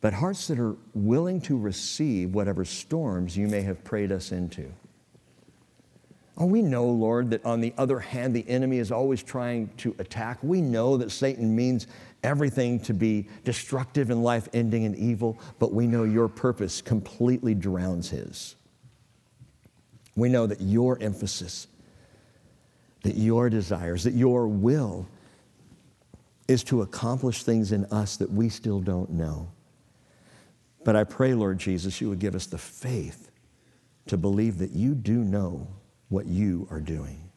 but 0.00 0.12
hearts 0.12 0.48
that 0.48 0.58
are 0.58 0.76
willing 0.92 1.40
to 1.40 1.56
receive 1.56 2.34
whatever 2.34 2.64
storms 2.64 3.36
you 3.36 3.48
may 3.48 3.62
have 3.62 3.82
prayed 3.84 4.12
us 4.12 4.32
into. 4.32 4.70
Oh, 6.36 6.46
we 6.46 6.60
know, 6.60 6.84
Lord, 6.84 7.30
that 7.30 7.42
on 7.44 7.60
the 7.60 7.72
other 7.78 8.00
hand, 8.00 8.36
the 8.36 8.46
enemy 8.48 8.78
is 8.78 8.92
always 8.92 9.22
trying 9.22 9.70
to 9.78 9.94
attack. 9.98 10.38
We 10.42 10.60
know 10.60 10.96
that 10.96 11.10
Satan 11.10 11.56
means 11.56 11.86
everything 12.24 12.80
to 12.80 12.94
be 12.94 13.28
destructive 13.44 14.10
and 14.10 14.24
life 14.24 14.48
ending 14.52 14.84
and 14.84 14.96
evil, 14.96 15.38
but 15.58 15.72
we 15.72 15.86
know 15.86 16.02
your 16.04 16.28
purpose 16.28 16.82
completely 16.82 17.54
drowns 17.54 18.10
his. 18.10 18.56
We 20.16 20.28
know 20.28 20.46
that 20.46 20.60
your 20.60 21.00
emphasis, 21.00 21.66
that 23.02 23.16
your 23.16 23.50
desires, 23.50 24.04
that 24.04 24.14
your 24.14 24.48
will 24.48 25.06
is 26.48 26.64
to 26.64 26.82
accomplish 26.82 27.42
things 27.42 27.72
in 27.72 27.84
us 27.86 28.16
that 28.16 28.30
we 28.30 28.48
still 28.48 28.80
don't 28.80 29.10
know. 29.10 29.48
But 30.84 30.96
I 30.96 31.04
pray, 31.04 31.34
Lord 31.34 31.58
Jesus, 31.58 32.00
you 32.00 32.08
would 32.10 32.18
give 32.18 32.34
us 32.34 32.46
the 32.46 32.58
faith 32.58 33.30
to 34.06 34.16
believe 34.16 34.58
that 34.58 34.72
you 34.72 34.94
do 34.94 35.24
know 35.24 35.66
what 36.08 36.26
you 36.26 36.68
are 36.70 36.80
doing. 36.80 37.30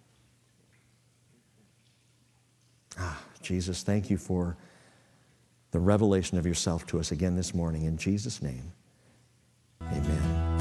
Ah, 2.99 3.21
Jesus, 3.41 3.83
thank 3.83 4.09
you 4.09 4.17
for 4.17 4.57
the 5.77 5.83
revelation 5.83 6.39
of 6.39 6.45
yourself 6.47 6.87
to 6.87 6.99
us 6.99 7.11
again 7.11 7.35
this 7.35 7.53
morning. 7.53 7.83
In 7.83 7.97
Jesus' 7.97 8.41
name, 8.41 8.71
amen. 9.91 10.56